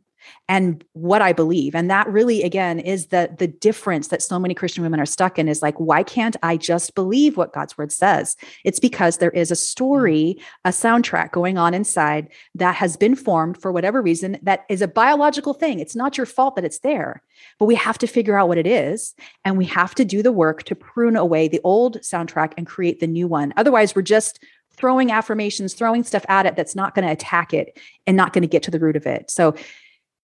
and 0.48 0.84
what 0.92 1.22
I 1.22 1.32
believe. 1.32 1.74
And 1.74 1.90
that 1.90 2.08
really, 2.08 2.42
again, 2.42 2.78
is 2.78 3.06
the 3.06 3.34
the 3.38 3.46
difference 3.46 4.08
that 4.08 4.22
so 4.22 4.38
many 4.38 4.54
Christian 4.54 4.82
women 4.82 5.00
are 5.00 5.06
stuck 5.06 5.38
in 5.38 5.48
is 5.48 5.62
like, 5.62 5.78
why 5.78 6.02
can't 6.02 6.36
I 6.42 6.56
just 6.56 6.94
believe 6.94 7.36
what 7.36 7.52
God's 7.52 7.76
word 7.78 7.92
says? 7.92 8.36
It's 8.64 8.80
because 8.80 9.18
there 9.18 9.30
is 9.30 9.50
a 9.50 9.56
story, 9.56 10.36
mm. 10.38 10.42
a 10.64 10.70
soundtrack 10.70 11.32
going 11.32 11.58
on 11.58 11.74
inside 11.74 12.28
that 12.54 12.74
has 12.76 12.96
been 12.96 13.14
formed 13.14 13.60
for 13.60 13.72
whatever 13.72 14.02
reason 14.02 14.38
that 14.42 14.64
is 14.68 14.82
a 14.82 14.88
biological 14.88 15.54
thing. 15.54 15.78
It's 15.78 15.96
not 15.96 16.16
your 16.16 16.26
fault 16.26 16.56
that 16.56 16.64
it's 16.64 16.80
there, 16.80 17.22
but 17.58 17.66
we 17.66 17.74
have 17.74 17.98
to 17.98 18.06
figure 18.06 18.38
out 18.38 18.48
what 18.48 18.58
it 18.58 18.66
is. 18.66 19.14
And 19.44 19.58
we 19.58 19.64
have 19.66 19.94
to 19.96 20.04
do 20.04 20.22
the 20.22 20.32
work 20.32 20.62
to 20.64 20.74
prune 20.74 21.16
away 21.16 21.48
the 21.48 21.60
old 21.64 22.00
soundtrack 22.00 22.52
and 22.56 22.66
create 22.66 23.00
the 23.00 23.06
new 23.06 23.26
one. 23.26 23.52
Otherwise, 23.56 23.94
we're 23.94 24.02
just 24.02 24.42
throwing 24.74 25.10
affirmations, 25.10 25.74
throwing 25.74 26.02
stuff 26.02 26.24
at 26.28 26.46
it 26.46 26.56
that's 26.56 26.74
not 26.74 26.94
going 26.94 27.06
to 27.06 27.12
attack 27.12 27.52
it 27.52 27.78
and 28.06 28.16
not 28.16 28.32
going 28.32 28.42
to 28.42 28.48
get 28.48 28.62
to 28.64 28.70
the 28.70 28.78
root 28.78 28.96
of 28.96 29.06
it. 29.06 29.30
So 29.30 29.54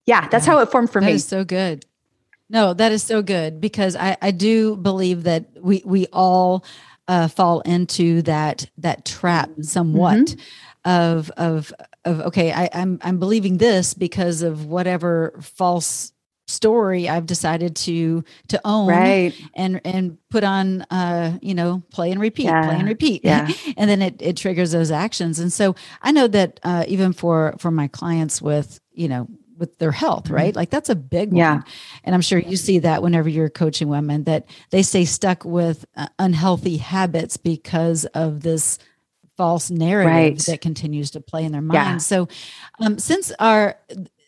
yeah, 0.08 0.26
that's 0.28 0.46
yeah. 0.46 0.54
how 0.54 0.58
it 0.60 0.70
formed 0.70 0.90
for 0.90 1.00
that 1.00 1.06
me. 1.06 1.12
Is 1.12 1.26
so 1.26 1.44
good. 1.44 1.84
No, 2.48 2.72
that 2.72 2.92
is 2.92 3.02
so 3.02 3.20
good 3.20 3.60
because 3.60 3.94
I, 3.94 4.16
I 4.22 4.30
do 4.30 4.74
believe 4.76 5.24
that 5.24 5.44
we 5.60 5.82
we 5.84 6.06
all 6.14 6.64
uh, 7.08 7.28
fall 7.28 7.60
into 7.60 8.22
that 8.22 8.70
that 8.78 9.04
trap 9.04 9.50
somewhat 9.60 10.16
mm-hmm. 10.16 10.90
of 10.90 11.30
of 11.36 11.74
of 12.06 12.20
okay, 12.20 12.52
I, 12.52 12.70
I'm 12.72 12.98
I'm 13.02 13.18
believing 13.18 13.58
this 13.58 13.92
because 13.92 14.40
of 14.40 14.64
whatever 14.64 15.38
false 15.42 16.12
story 16.46 17.06
I've 17.06 17.26
decided 17.26 17.76
to 17.76 18.24
to 18.48 18.60
own 18.64 18.88
right. 18.88 19.34
and 19.52 19.82
and 19.84 20.16
put 20.30 20.42
on 20.42 20.80
uh 20.90 21.36
you 21.42 21.54
know 21.54 21.82
play 21.90 22.10
and 22.10 22.18
repeat 22.18 22.46
yeah. 22.46 22.64
play 22.64 22.76
and 22.76 22.88
repeat 22.88 23.22
yeah. 23.22 23.50
and 23.76 23.90
then 23.90 24.00
it, 24.00 24.22
it 24.22 24.38
triggers 24.38 24.72
those 24.72 24.90
actions 24.90 25.38
and 25.38 25.52
so 25.52 25.76
I 26.00 26.10
know 26.10 26.26
that 26.28 26.58
uh 26.62 26.86
even 26.88 27.12
for 27.12 27.54
for 27.58 27.70
my 27.70 27.88
clients 27.88 28.40
with 28.40 28.80
you 28.94 29.08
know 29.08 29.28
with 29.58 29.76
their 29.78 29.92
health, 29.92 30.24
mm-hmm. 30.24 30.34
right? 30.34 30.56
Like 30.56 30.70
that's 30.70 30.88
a 30.88 30.94
big 30.94 31.36
yeah. 31.36 31.54
one. 31.54 31.64
And 32.04 32.14
I'm 32.14 32.20
sure 32.20 32.38
you 32.38 32.56
see 32.56 32.78
that 32.80 33.02
whenever 33.02 33.28
you're 33.28 33.50
coaching 33.50 33.88
women 33.88 34.24
that 34.24 34.46
they 34.70 34.82
stay 34.82 35.04
stuck 35.04 35.44
with 35.44 35.84
uh, 35.96 36.06
unhealthy 36.18 36.76
habits 36.76 37.36
because 37.36 38.04
of 38.06 38.42
this 38.42 38.78
false 39.36 39.70
narrative 39.70 40.12
right. 40.12 40.38
that 40.46 40.60
continues 40.60 41.10
to 41.12 41.20
play 41.20 41.44
in 41.44 41.52
their 41.52 41.60
minds. 41.60 42.10
Yeah. 42.10 42.26
So, 42.26 42.28
um, 42.80 42.98
since 42.98 43.32
our, 43.38 43.76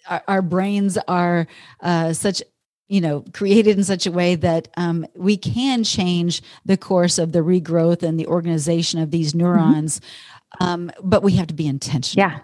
our, 0.09 0.23
our 0.29 0.43
brains 0.43 0.99
are 1.09 1.47
uh, 1.81 2.13
such 2.13 2.43
you 2.89 3.01
know 3.01 3.25
created 3.33 3.79
in 3.79 3.85
such 3.85 4.07
a 4.07 4.13
way 4.13 4.35
that 4.35 4.69
um, 4.77 5.07
we 5.15 5.37
can 5.37 5.85
change 5.85 6.43
the 6.65 6.77
course 6.77 7.19
of 7.19 7.33
the 7.33 7.39
regrowth 7.39 8.03
and 8.03 8.19
the 8.19 8.27
organization 8.27 9.01
of 9.01 9.11
these 9.11 9.31
mm-hmm. 9.31 9.47
neurons. 9.47 10.01
Um, 10.59 10.91
but 11.03 11.23
we 11.23 11.33
have 11.33 11.47
to 11.47 11.55
be 11.55 11.67
intentional. 11.67 12.27
Yeah. 12.27 12.41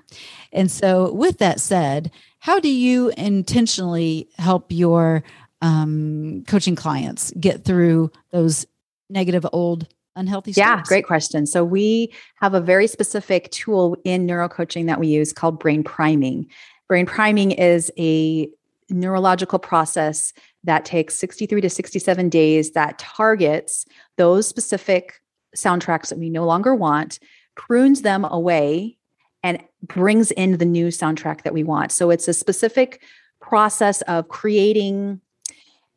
And 0.52 0.70
so 0.70 1.12
with 1.12 1.38
that 1.38 1.60
said 1.60 2.10
how 2.46 2.60
do 2.60 2.68
you 2.68 3.12
intentionally 3.16 4.28
help 4.38 4.66
your 4.68 5.24
um, 5.62 6.44
coaching 6.46 6.76
clients 6.76 7.32
get 7.40 7.64
through 7.64 8.12
those 8.30 8.66
negative 9.10 9.44
old 9.52 9.88
unhealthy 10.14 10.52
yeah 10.52 10.82
great 10.84 11.06
question. 11.06 11.46
So 11.46 11.64
we 11.64 12.12
have 12.36 12.54
a 12.54 12.60
very 12.60 12.86
specific 12.86 13.50
tool 13.50 13.96
in 14.04 14.26
neurocoaching 14.26 14.86
that 14.86 15.00
we 15.00 15.08
use 15.08 15.32
called 15.32 15.58
brain 15.58 15.82
priming. 15.82 16.46
Brain 16.88 17.04
priming 17.04 17.50
is 17.50 17.90
a 17.98 18.48
neurological 18.88 19.58
process 19.58 20.32
that 20.64 20.84
takes 20.84 21.18
63 21.18 21.60
to 21.60 21.70
67 21.70 22.28
days 22.28 22.72
that 22.72 22.98
targets 22.98 23.86
those 24.16 24.46
specific 24.46 25.20
soundtracks 25.56 26.08
that 26.08 26.18
we 26.18 26.30
no 26.30 26.44
longer 26.44 26.74
want 26.74 27.18
prunes 27.56 28.02
them 28.02 28.24
away 28.24 28.96
and 29.42 29.62
brings 29.82 30.30
in 30.32 30.58
the 30.58 30.64
new 30.64 30.88
soundtrack 30.88 31.42
that 31.42 31.54
we 31.54 31.62
want. 31.62 31.92
So 31.92 32.10
it's 32.10 32.28
a 32.28 32.34
specific 32.34 33.02
process 33.40 34.02
of 34.02 34.28
creating 34.28 35.20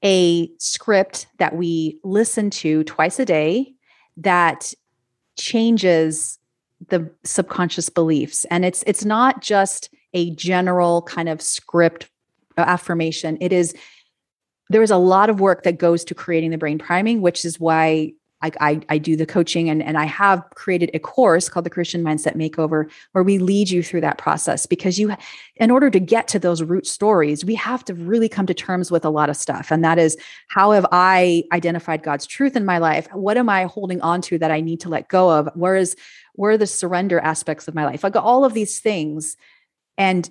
a 0.04 0.50
script 0.58 1.28
that 1.38 1.56
we 1.56 2.00
listen 2.04 2.50
to 2.50 2.84
twice 2.86 3.20
a 3.20 3.26
day 3.26 3.74
that 4.18 4.74
changes 5.38 6.38
the 6.88 7.10
subconscious 7.26 7.90
beliefs 7.90 8.46
and 8.46 8.64
it's 8.64 8.84
it's 8.88 9.04
not 9.04 9.42
just 9.42 9.90
a 10.14 10.32
general 10.32 11.02
kind 11.02 11.28
of 11.28 11.42
script 11.42 12.10
affirmation 12.58 13.38
it 13.42 13.52
is 13.52 13.76
there 14.70 14.82
is 14.82 14.92
a 14.92 14.98
lot 14.98 15.30
of 15.30 15.42
work 15.42 15.64
that 15.64 15.78
goes 15.78 16.06
to 16.06 16.16
creating 16.16 16.52
the 16.52 16.58
brain 16.58 16.78
priming 16.78 17.22
which 17.22 17.44
is 17.44 17.60
why 17.60 18.14
I, 18.42 18.52
I, 18.60 18.82
I, 18.90 18.98
do 18.98 19.16
the 19.16 19.26
coaching 19.26 19.70
and, 19.70 19.84
and 19.84 19.98
I 19.98 20.06
have 20.06 20.44
created 20.56 20.92
a 20.94 21.00
course 21.00 21.50
called 21.50 21.66
the 21.66 21.70
Christian 21.70 22.04
Mindset 22.04 22.36
Makeover 22.36 22.90
where 23.12 23.24
we 23.24 23.38
lead 23.38 23.70
you 23.70 23.84
through 23.84 24.02
that 24.02 24.18
process 24.18 24.66
because 24.66 24.98
you, 24.98 25.16
in 25.58 25.72
order 25.72 25.90
to 25.90 26.00
get 26.00 26.28
to 26.30 26.40
those 26.40 26.64
root 26.64 26.88
stories, 26.88 27.44
we 27.44 27.56
have 27.56 27.84
to 27.86 27.94
really 27.94 28.30
come 28.30 28.46
to 28.46 28.54
terms 28.54 28.92
with 28.92 29.04
a 29.04 29.10
lot 29.10 29.30
of 29.30 29.36
stuff. 29.36 29.72
And 29.72 29.84
that 29.84 30.00
is 30.00 30.18
how 30.48 30.72
have 30.72 30.86
I 30.92 31.44
identified 31.52 32.04
God's 32.04 32.26
truth 32.26 32.56
in 32.56 32.66
my 32.66 32.78
life? 32.78 33.08
What 33.14 33.38
am 33.38 33.50
I 33.50 33.66
holding 33.66 34.02
on 34.02 34.22
to 34.24 34.38
that 34.38 34.52
I 34.52 34.62
need 34.62 34.80
to 34.82 34.90
let 34.90 35.10
go 35.10 35.30
of? 35.30 35.50
Where 35.56 35.76
is, 35.76 35.96
where 36.34 36.52
are 36.52 36.58
the 36.58 36.68
surrender 36.68 37.20
aspects 37.20 37.68
of 37.68 37.76
my 37.76 37.86
life? 37.86 38.04
Like 38.04 38.16
all 38.16 38.46
of 38.46 38.54
these 38.54 38.80
things 38.80 39.36
and 39.98 40.30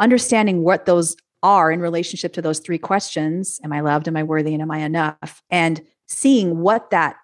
understanding 0.00 0.64
what 0.64 0.86
those 0.86 1.16
are 1.42 1.72
in 1.72 1.80
relationship 1.80 2.32
to 2.34 2.42
those 2.42 2.60
three 2.60 2.78
questions. 2.78 3.60
Am 3.64 3.72
I 3.72 3.80
loved? 3.80 4.08
Am 4.08 4.16
I 4.16 4.22
worthy? 4.22 4.52
And 4.54 4.62
am 4.62 4.70
I 4.70 4.78
enough? 4.78 5.42
And 5.50 5.80
seeing 6.12 6.60
what 6.60 6.90
that 6.90 7.16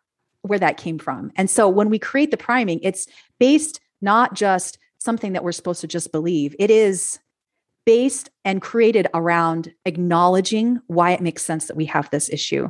where 0.43 0.59
that 0.59 0.77
came 0.77 0.99
from. 0.99 1.33
And 1.37 1.51
so 1.51 1.69
when 1.69 1.91
we 1.91 1.99
create 1.99 2.31
the 2.31 2.37
priming, 2.37 2.81
it's 2.83 3.07
based 3.39 3.81
not 4.01 4.35
just 4.35 4.79
something 4.99 5.33
that 5.33 5.45
we're 5.45 5.53
supposed 5.53 5.81
to 5.81 5.89
just 5.89 6.13
believe. 6.13 6.55
It 6.59 6.71
is 6.71 7.19
based 7.85 8.31
and 8.45 8.63
created 8.63 9.09
around 9.15 9.73
acknowledging 9.85 10.81
why 10.87 11.11
it 11.13 11.21
makes 11.21 11.43
sense 11.43 11.67
that 11.67 11.77
we 11.77 11.87
have 11.87 12.09
this 12.11 12.29
issue. 12.29 12.69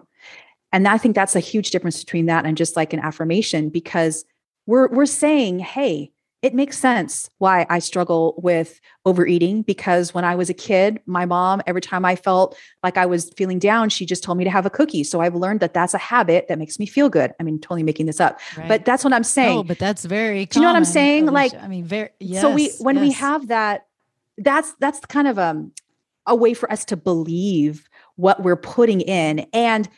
And 0.72 0.86
I 0.86 0.98
think 0.98 1.14
that's 1.14 1.36
a 1.36 1.40
huge 1.40 1.70
difference 1.70 2.02
between 2.02 2.26
that 2.26 2.46
and 2.46 2.56
just 2.56 2.76
like 2.76 2.92
an 2.92 3.00
affirmation 3.00 3.68
because 3.68 4.24
we're 4.66 4.88
we're 4.88 5.06
saying, 5.06 5.60
hey, 5.60 6.12
it 6.40 6.54
makes 6.54 6.78
sense 6.78 7.28
why 7.38 7.66
I 7.68 7.80
struggle 7.80 8.34
with 8.38 8.80
overeating 9.04 9.62
because 9.62 10.14
when 10.14 10.24
I 10.24 10.36
was 10.36 10.48
a 10.48 10.54
kid, 10.54 11.00
my 11.04 11.24
mom, 11.24 11.60
every 11.66 11.80
time 11.80 12.04
I 12.04 12.14
felt 12.14 12.56
like 12.84 12.96
I 12.96 13.06
was 13.06 13.30
feeling 13.36 13.58
down, 13.58 13.88
she 13.88 14.06
just 14.06 14.22
told 14.22 14.38
me 14.38 14.44
to 14.44 14.50
have 14.50 14.64
a 14.64 14.70
cookie. 14.70 15.02
So 15.02 15.20
I've 15.20 15.34
learned 15.34 15.58
that 15.60 15.74
that's 15.74 15.94
a 15.94 15.98
habit 15.98 16.46
that 16.48 16.58
makes 16.58 16.78
me 16.78 16.86
feel 16.86 17.08
good. 17.08 17.32
I 17.40 17.42
mean, 17.42 17.60
totally 17.60 17.82
making 17.82 18.06
this 18.06 18.20
up, 18.20 18.38
right. 18.56 18.68
but 18.68 18.84
that's 18.84 19.02
what 19.02 19.12
I'm 19.12 19.24
saying. 19.24 19.56
No, 19.56 19.62
but 19.64 19.80
that's 19.80 20.04
very. 20.04 20.46
Do 20.46 20.60
you 20.60 20.62
know 20.62 20.68
what 20.70 20.76
I'm 20.76 20.84
saying? 20.84 21.26
Like, 21.26 21.54
I 21.54 21.66
mean, 21.66 21.84
very. 21.84 22.10
Yes, 22.20 22.40
so 22.40 22.54
we 22.54 22.70
when 22.78 22.96
yes. 22.96 23.02
we 23.02 23.12
have 23.12 23.48
that, 23.48 23.86
that's 24.36 24.72
that's 24.78 25.00
kind 25.00 25.26
of 25.26 25.40
um 25.40 25.72
a 26.26 26.36
way 26.36 26.54
for 26.54 26.70
us 26.70 26.84
to 26.84 26.96
believe 26.96 27.88
what 28.14 28.44
we're 28.44 28.56
putting 28.56 29.00
in 29.00 29.40
and 29.52 29.88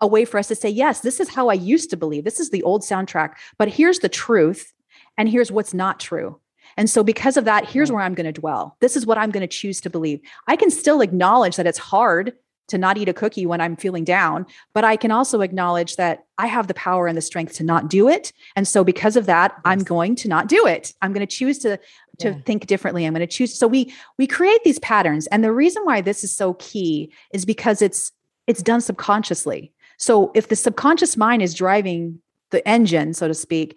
a 0.00 0.06
way 0.06 0.24
for 0.24 0.38
us 0.38 0.48
to 0.48 0.54
say, 0.54 0.68
yes, 0.70 1.00
this 1.00 1.20
is 1.20 1.28
how 1.28 1.48
I 1.48 1.54
used 1.54 1.90
to 1.90 1.96
believe. 1.96 2.24
This 2.24 2.40
is 2.40 2.48
the 2.50 2.62
old 2.62 2.80
soundtrack, 2.82 3.34
but 3.58 3.68
here's 3.68 3.98
the 3.98 4.08
truth 4.08 4.72
and 5.16 5.28
here's 5.28 5.52
what's 5.52 5.74
not 5.74 6.00
true. 6.00 6.40
And 6.76 6.88
so, 6.88 7.02
because 7.02 7.36
of 7.36 7.44
that, 7.44 7.68
here's 7.68 7.90
where 7.90 8.02
I'm 8.02 8.14
going 8.14 8.32
to 8.32 8.40
dwell. 8.40 8.76
This 8.80 8.96
is 8.96 9.06
what 9.06 9.18
I'm 9.18 9.30
going 9.30 9.42
to 9.42 9.46
choose 9.46 9.80
to 9.82 9.90
believe. 9.90 10.20
I 10.46 10.56
can 10.56 10.70
still 10.70 11.00
acknowledge 11.00 11.56
that 11.56 11.66
it's 11.66 11.78
hard 11.78 12.32
to 12.68 12.78
not 12.78 12.96
eat 12.96 13.08
a 13.08 13.12
cookie 13.12 13.46
when 13.46 13.60
I'm 13.60 13.76
feeling 13.76 14.04
down, 14.04 14.46
but 14.74 14.84
I 14.84 14.96
can 14.96 15.10
also 15.10 15.40
acknowledge 15.40 15.96
that 15.96 16.24
I 16.38 16.46
have 16.46 16.68
the 16.68 16.74
power 16.74 17.08
and 17.08 17.16
the 17.16 17.22
strength 17.22 17.54
to 17.54 17.64
not 17.64 17.90
do 17.90 18.08
it. 18.08 18.32
And 18.54 18.66
so, 18.66 18.84
because 18.84 19.16
of 19.16 19.26
that, 19.26 19.52
yes. 19.52 19.60
I'm 19.64 19.80
going 19.80 20.14
to 20.16 20.28
not 20.28 20.48
do 20.48 20.66
it. 20.66 20.94
I'm 21.02 21.12
going 21.12 21.26
to 21.26 21.36
choose 21.36 21.58
to 21.60 21.78
to 22.18 22.28
yeah. 22.30 22.38
think 22.46 22.66
differently. 22.66 23.04
I'm 23.04 23.14
going 23.14 23.26
to 23.26 23.26
choose. 23.26 23.58
So 23.58 23.66
we 23.66 23.92
we 24.18 24.26
create 24.26 24.62
these 24.64 24.78
patterns, 24.78 25.26
and 25.28 25.42
the 25.42 25.52
reason 25.52 25.84
why 25.84 26.00
this 26.00 26.22
is 26.22 26.34
so 26.34 26.54
key 26.54 27.12
is 27.32 27.44
because 27.44 27.82
it's 27.82 28.12
it's 28.46 28.62
done 28.62 28.80
subconsciously. 28.80 29.72
So 29.98 30.30
if 30.34 30.48
the 30.48 30.56
subconscious 30.56 31.16
mind 31.16 31.42
is 31.42 31.54
driving 31.54 32.20
the 32.50 32.66
engine, 32.66 33.14
so 33.14 33.28
to 33.28 33.34
speak, 33.34 33.76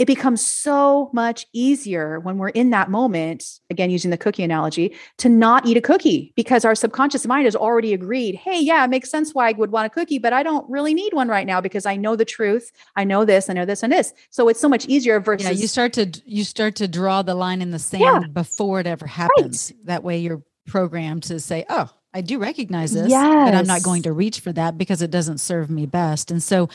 it 0.00 0.06
becomes 0.06 0.42
so 0.42 1.10
much 1.12 1.46
easier 1.52 2.20
when 2.20 2.38
we're 2.38 2.48
in 2.48 2.70
that 2.70 2.90
moment, 2.90 3.60
again, 3.68 3.90
using 3.90 4.10
the 4.10 4.16
cookie 4.16 4.42
analogy, 4.42 4.96
to 5.18 5.28
not 5.28 5.66
eat 5.66 5.76
a 5.76 5.80
cookie 5.82 6.32
because 6.36 6.64
our 6.64 6.74
subconscious 6.74 7.26
mind 7.26 7.44
has 7.44 7.54
already 7.54 7.92
agreed, 7.92 8.34
hey, 8.34 8.58
yeah, 8.58 8.82
it 8.82 8.88
makes 8.88 9.10
sense 9.10 9.34
why 9.34 9.50
I 9.50 9.52
would 9.52 9.72
want 9.72 9.84
a 9.84 9.90
cookie, 9.90 10.18
but 10.18 10.32
I 10.32 10.42
don't 10.42 10.68
really 10.70 10.94
need 10.94 11.12
one 11.12 11.28
right 11.28 11.46
now 11.46 11.60
because 11.60 11.84
I 11.84 11.96
know 11.96 12.16
the 12.16 12.24
truth. 12.24 12.72
I 12.96 13.04
know 13.04 13.26
this, 13.26 13.50
I 13.50 13.52
know 13.52 13.66
this 13.66 13.82
and 13.82 13.92
this. 13.92 14.14
So 14.30 14.48
it's 14.48 14.58
so 14.58 14.70
much 14.70 14.86
easier 14.86 15.20
versus 15.20 15.44
Yeah, 15.46 15.52
you 15.52 15.66
start 15.66 15.92
to 15.92 16.10
you 16.24 16.44
start 16.44 16.76
to 16.76 16.88
draw 16.88 17.20
the 17.20 17.34
line 17.34 17.60
in 17.60 17.70
the 17.70 17.78
sand 17.78 18.00
yeah. 18.02 18.20
before 18.32 18.80
it 18.80 18.86
ever 18.86 19.06
happens. 19.06 19.70
Right. 19.70 19.86
That 19.86 20.02
way 20.02 20.16
you're 20.16 20.42
programmed 20.66 21.24
to 21.24 21.40
say, 21.40 21.66
oh, 21.68 21.90
I 22.12 22.22
do 22.22 22.38
recognize 22.38 22.92
this, 22.92 23.08
yes. 23.08 23.50
but 23.50 23.54
I'm 23.54 23.66
not 23.66 23.82
going 23.82 24.02
to 24.02 24.12
reach 24.12 24.40
for 24.40 24.52
that 24.52 24.76
because 24.76 25.02
it 25.02 25.10
doesn't 25.10 25.38
serve 25.38 25.70
me 25.70 25.86
best. 25.86 26.30
And 26.30 26.42
so 26.42 26.68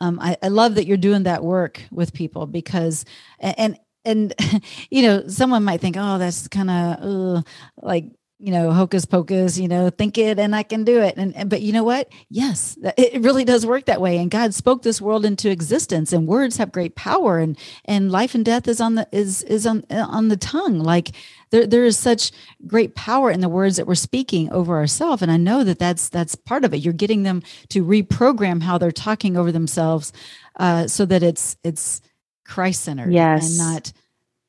um, 0.00 0.18
I, 0.20 0.36
I 0.42 0.48
love 0.48 0.76
that 0.76 0.86
you're 0.86 0.96
doing 0.96 1.24
that 1.24 1.44
work 1.44 1.82
with 1.90 2.12
people 2.12 2.46
because 2.46 3.04
and 3.38 3.78
and 4.04 4.34
you 4.90 5.02
know 5.02 5.26
someone 5.28 5.64
might 5.64 5.80
think 5.80 5.96
oh 5.98 6.18
that's 6.18 6.48
kind 6.48 6.70
of 6.70 6.98
uh, 7.38 7.42
like 7.82 8.06
you 8.38 8.50
know 8.50 8.72
hocus 8.72 9.04
pocus 9.04 9.58
you 9.58 9.68
know 9.68 9.90
think 9.90 10.16
it 10.16 10.38
and 10.38 10.56
i 10.56 10.62
can 10.62 10.82
do 10.82 11.00
it. 11.00 11.14
And, 11.16 11.36
and 11.36 11.50
but 11.50 11.60
you 11.60 11.72
know 11.72 11.84
what? 11.84 12.10
Yes 12.30 12.78
it 12.96 13.22
really 13.22 13.44
does 13.44 13.66
work 13.66 13.84
that 13.84 14.00
way. 14.00 14.16
And 14.16 14.30
god 14.30 14.54
spoke 14.54 14.82
this 14.82 15.00
world 15.00 15.24
into 15.24 15.50
existence 15.50 16.12
and 16.12 16.26
words 16.26 16.56
have 16.56 16.72
great 16.72 16.94
power 16.94 17.38
and 17.38 17.58
and 17.84 18.10
life 18.10 18.34
and 18.34 18.44
death 18.44 18.66
is 18.66 18.80
on 18.80 18.94
the 18.94 19.06
is 19.12 19.42
is 19.42 19.66
on 19.66 19.84
on 19.90 20.28
the 20.28 20.36
tongue. 20.38 20.78
Like 20.78 21.10
there 21.50 21.66
there 21.66 21.84
is 21.84 21.98
such 21.98 22.32
great 22.66 22.94
power 22.94 23.30
in 23.30 23.40
the 23.40 23.48
words 23.48 23.76
that 23.76 23.86
we're 23.86 23.94
speaking 23.94 24.50
over 24.52 24.76
ourselves 24.76 25.22
and 25.22 25.30
i 25.30 25.36
know 25.36 25.64
that 25.64 25.78
that's 25.78 26.08
that's 26.08 26.34
part 26.34 26.64
of 26.64 26.74
it. 26.74 26.78
You're 26.78 26.92
getting 26.92 27.22
them 27.22 27.42
to 27.68 27.84
reprogram 27.84 28.62
how 28.62 28.78
they're 28.78 28.92
talking 28.92 29.36
over 29.36 29.52
themselves 29.52 30.12
uh, 30.56 30.86
so 30.86 31.04
that 31.06 31.22
it's 31.22 31.56
it's 31.64 32.00
christ 32.44 32.82
centered 32.82 33.12
yes. 33.12 33.48
and 33.48 33.58
not 33.58 33.92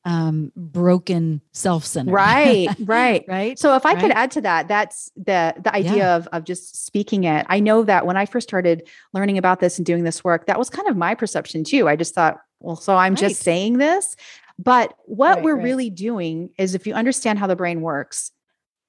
um 0.04 0.52
broken 0.56 1.40
self-centered. 1.52 2.12
Right 2.12 2.68
right. 2.80 3.24
Right? 3.28 3.58
So 3.58 3.76
if 3.76 3.86
i 3.86 3.92
right? 3.92 4.00
could 4.00 4.10
add 4.10 4.32
to 4.32 4.40
that 4.40 4.66
that's 4.68 5.12
the 5.16 5.54
the 5.62 5.72
idea 5.72 5.96
yeah. 5.96 6.16
of 6.16 6.26
of 6.28 6.44
just 6.44 6.84
speaking 6.84 7.24
it. 7.24 7.46
I 7.48 7.60
know 7.60 7.84
that 7.84 8.04
when 8.04 8.16
i 8.16 8.26
first 8.26 8.48
started 8.48 8.88
learning 9.12 9.38
about 9.38 9.60
this 9.60 9.78
and 9.78 9.86
doing 9.86 10.02
this 10.04 10.24
work 10.24 10.46
that 10.46 10.58
was 10.58 10.70
kind 10.70 10.88
of 10.88 10.96
my 10.96 11.14
perception 11.14 11.64
too. 11.64 11.88
I 11.88 11.96
just 11.96 12.14
thought 12.14 12.40
well 12.62 12.76
so 12.76 12.96
i'm 12.96 13.12
right. 13.14 13.20
just 13.20 13.42
saying 13.42 13.78
this 13.78 14.16
but 14.62 14.94
what 15.04 15.36
right, 15.36 15.44
we're 15.44 15.60
really 15.60 15.90
doing 15.90 16.50
is 16.58 16.74
if 16.74 16.86
you 16.86 16.94
understand 16.94 17.38
how 17.38 17.46
the 17.46 17.56
brain 17.56 17.80
works 17.80 18.30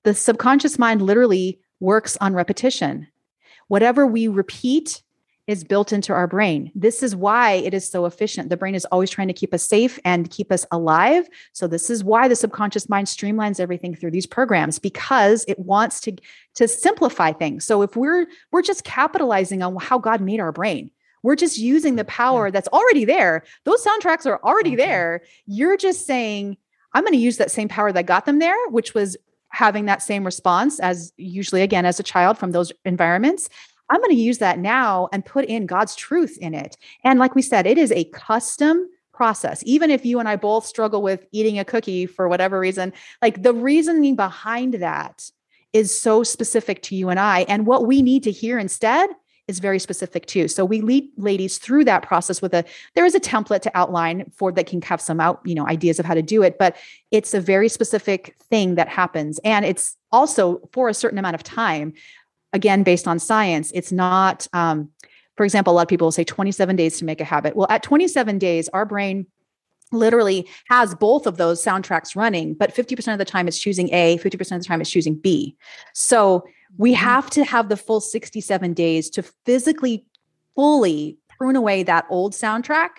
the 0.04 0.14
subconscious 0.14 0.78
mind 0.78 1.02
literally 1.02 1.60
works 1.80 2.18
on 2.22 2.34
repetition 2.34 3.08
whatever 3.68 4.06
we 4.06 4.28
repeat 4.28 5.02
is 5.46 5.64
built 5.66 5.92
into 5.92 6.14
our 6.14 6.28
brain. 6.28 6.72
This 6.74 7.04
is 7.04 7.16
why 7.16 7.54
it 7.54 7.74
is 7.74 7.90
so 7.90 8.06
efficient. 8.06 8.50
The 8.50 8.56
brain 8.56 8.76
is 8.76 8.86
always 8.86 9.10
trying 9.10 9.28
to 9.28 9.34
keep 9.34 9.54
us 9.54 9.64
safe 9.64 10.00
and 10.06 10.30
keep 10.30 10.52
us 10.52 10.66
alive. 10.72 11.28
So 11.52 11.68
this 11.68 11.90
is 11.90 12.04
why 12.04 12.30
the 12.30 12.36
subconscious 12.36 12.88
mind 12.88 13.08
streamlines 13.08 13.60
everything 13.60 13.94
through 13.94 14.12
these 14.12 14.26
programs 14.26 14.80
because 14.80 15.44
it 15.48 15.60
wants 15.60 16.00
to 16.02 16.16
to 16.56 16.68
simplify 16.68 17.34
things. 17.34 17.66
So 17.66 17.82
if 17.82 17.98
we're 17.98 18.28
we're 18.52 18.62
just 18.62 18.86
capitalizing 18.86 19.62
on 19.62 19.76
how 19.78 19.98
God 19.98 20.22
made 20.22 20.40
our 20.40 20.52
brain. 20.52 20.92
We're 21.24 21.36
just 21.36 21.58
using 21.58 21.96
the 21.96 22.06
power 22.06 22.52
that's 22.52 22.68
already 22.70 23.06
there. 23.06 23.44
Those 23.64 23.84
soundtracks 23.84 24.26
are 24.26 24.40
already 24.44 24.74
okay. 24.74 24.86
there. 24.86 25.22
You're 25.46 25.78
just 25.78 26.06
saying 26.06 26.58
I'm 26.94 27.04
going 27.04 27.14
to 27.14 27.20
use 27.20 27.38
that 27.38 27.50
same 27.50 27.70
power 27.70 27.92
that 27.92 28.06
got 28.06 28.26
them 28.26 28.38
there, 28.38 28.70
which 28.70 28.94
was 28.94 29.18
having 29.50 29.86
that 29.86 30.04
same 30.04 30.24
response 30.24 30.80
as 30.80 31.12
usually 31.18 31.62
again 31.62 31.86
as 31.86 32.00
a 32.00 32.04
child 32.04 32.38
from 32.38 32.52
those 32.52 32.72
environments 32.86 33.50
I'm 33.90 34.00
going 34.00 34.16
to 34.16 34.16
use 34.16 34.40
that 34.40 34.60
now 34.60 35.10
and 35.12 35.26
put 35.26 35.46
in 35.46 35.66
God's 35.66 35.96
truth 35.96 36.38
in 36.40 36.54
it. 36.54 36.78
And 37.04 37.20
like 37.20 37.36
we 37.36 37.42
said, 37.42 37.68
it 37.68 37.78
is 37.78 37.92
a 37.92 38.06
custom 38.06 38.90
process. 39.14 39.62
Even 39.66 39.92
if 39.92 40.06
you 40.06 40.20
and 40.20 40.28
I 40.28 40.36
both 40.36 40.66
struggle 40.66 41.02
with 41.02 41.26
eating 41.32 41.60
a 41.60 41.66
cookie 41.66 42.06
for 42.06 42.28
whatever 42.28 42.60
reason, 42.60 42.94
like 43.22 43.44
the 43.44 43.54
reasoning 43.54 44.16
behind 44.16 44.76
that 44.76 45.30
is 45.74 45.96
so 45.96 46.24
specific 46.24 46.82
to 46.84 46.96
you 46.96 47.10
and 47.10 47.20
I. 47.20 47.42
And 47.42 47.68
what 47.68 47.86
we 47.86 48.02
need 48.02 48.24
to 48.24 48.32
hear 48.32 48.58
instead 48.58 49.10
is 49.48 49.60
very 49.60 49.80
specific 49.80 50.26
too. 50.26 50.48
So 50.48 50.64
we 50.64 50.82
lead 50.82 51.10
ladies 51.18 51.58
through 51.58 51.86
that 51.86 52.04
process 52.04 52.42
with 52.42 52.54
a 52.54 52.64
there 52.96 53.06
is 53.06 53.16
a 53.16 53.20
template 53.20 53.62
to 53.62 53.78
outline 53.78 54.32
for 54.36 54.52
that 54.54 54.68
can 54.68 54.82
have 54.84 55.02
some 55.02 55.20
out, 55.20 55.42
you 55.44 55.56
know, 55.56 55.68
ideas 55.68 56.00
of 56.00 56.06
how 56.06 56.14
to 56.14 56.22
do 56.22 56.44
it, 56.44 56.58
but 56.58 56.78
it's 57.12 57.34
a 57.34 57.42
very 57.42 57.68
specific 57.68 58.36
thing 58.50 58.76
that 58.76 58.88
happens. 58.88 59.40
And 59.44 59.66
it's 59.66 59.98
also 60.12 60.62
for 60.72 60.88
a 60.88 60.94
certain 60.94 61.20
amount 61.20 61.36
of 61.36 61.44
time 61.44 61.94
again 62.54 62.84
based 62.84 63.08
on 63.08 63.20
science 63.20 63.72
it's 63.74 63.92
not 63.92 64.48
um, 64.54 64.90
for 65.36 65.44
example 65.44 65.74
a 65.74 65.76
lot 65.76 65.82
of 65.82 65.88
people 65.88 66.06
will 66.06 66.12
say 66.12 66.24
27 66.24 66.76
days 66.76 66.98
to 67.00 67.06
make 67.06 67.20
a 67.20 67.26
habit. 67.26 67.56
Well 67.56 67.68
at 67.70 67.84
27 67.84 68.38
days 68.38 68.70
our 68.70 68.86
brain 68.86 69.26
literally 69.92 70.48
has 70.70 70.96
both 70.96 71.28
of 71.28 71.38
those 71.38 71.64
soundtracks 71.64 72.16
running 72.16 72.54
but 72.54 72.74
50% 72.74 73.12
of 73.12 73.20
the 73.20 73.26
time 73.26 73.48
it's 73.48 73.60
choosing 73.60 73.94
a 73.94 74.18
50% 74.20 74.56
of 74.56 74.62
the 74.62 74.68
time 74.68 74.80
it's 74.80 74.90
choosing 74.90 75.16
b. 75.16 75.58
So 75.94 76.46
we 76.78 76.94
mm-hmm. 76.94 77.04
have 77.04 77.30
to 77.32 77.44
have 77.44 77.70
the 77.70 77.78
full 77.78 78.02
67 78.02 78.74
days 78.74 79.10
to 79.12 79.24
physically 79.46 80.06
fully 80.56 81.18
prune 81.30 81.56
away 81.56 81.84
that 81.84 82.06
old 82.10 82.34
soundtrack 82.34 82.90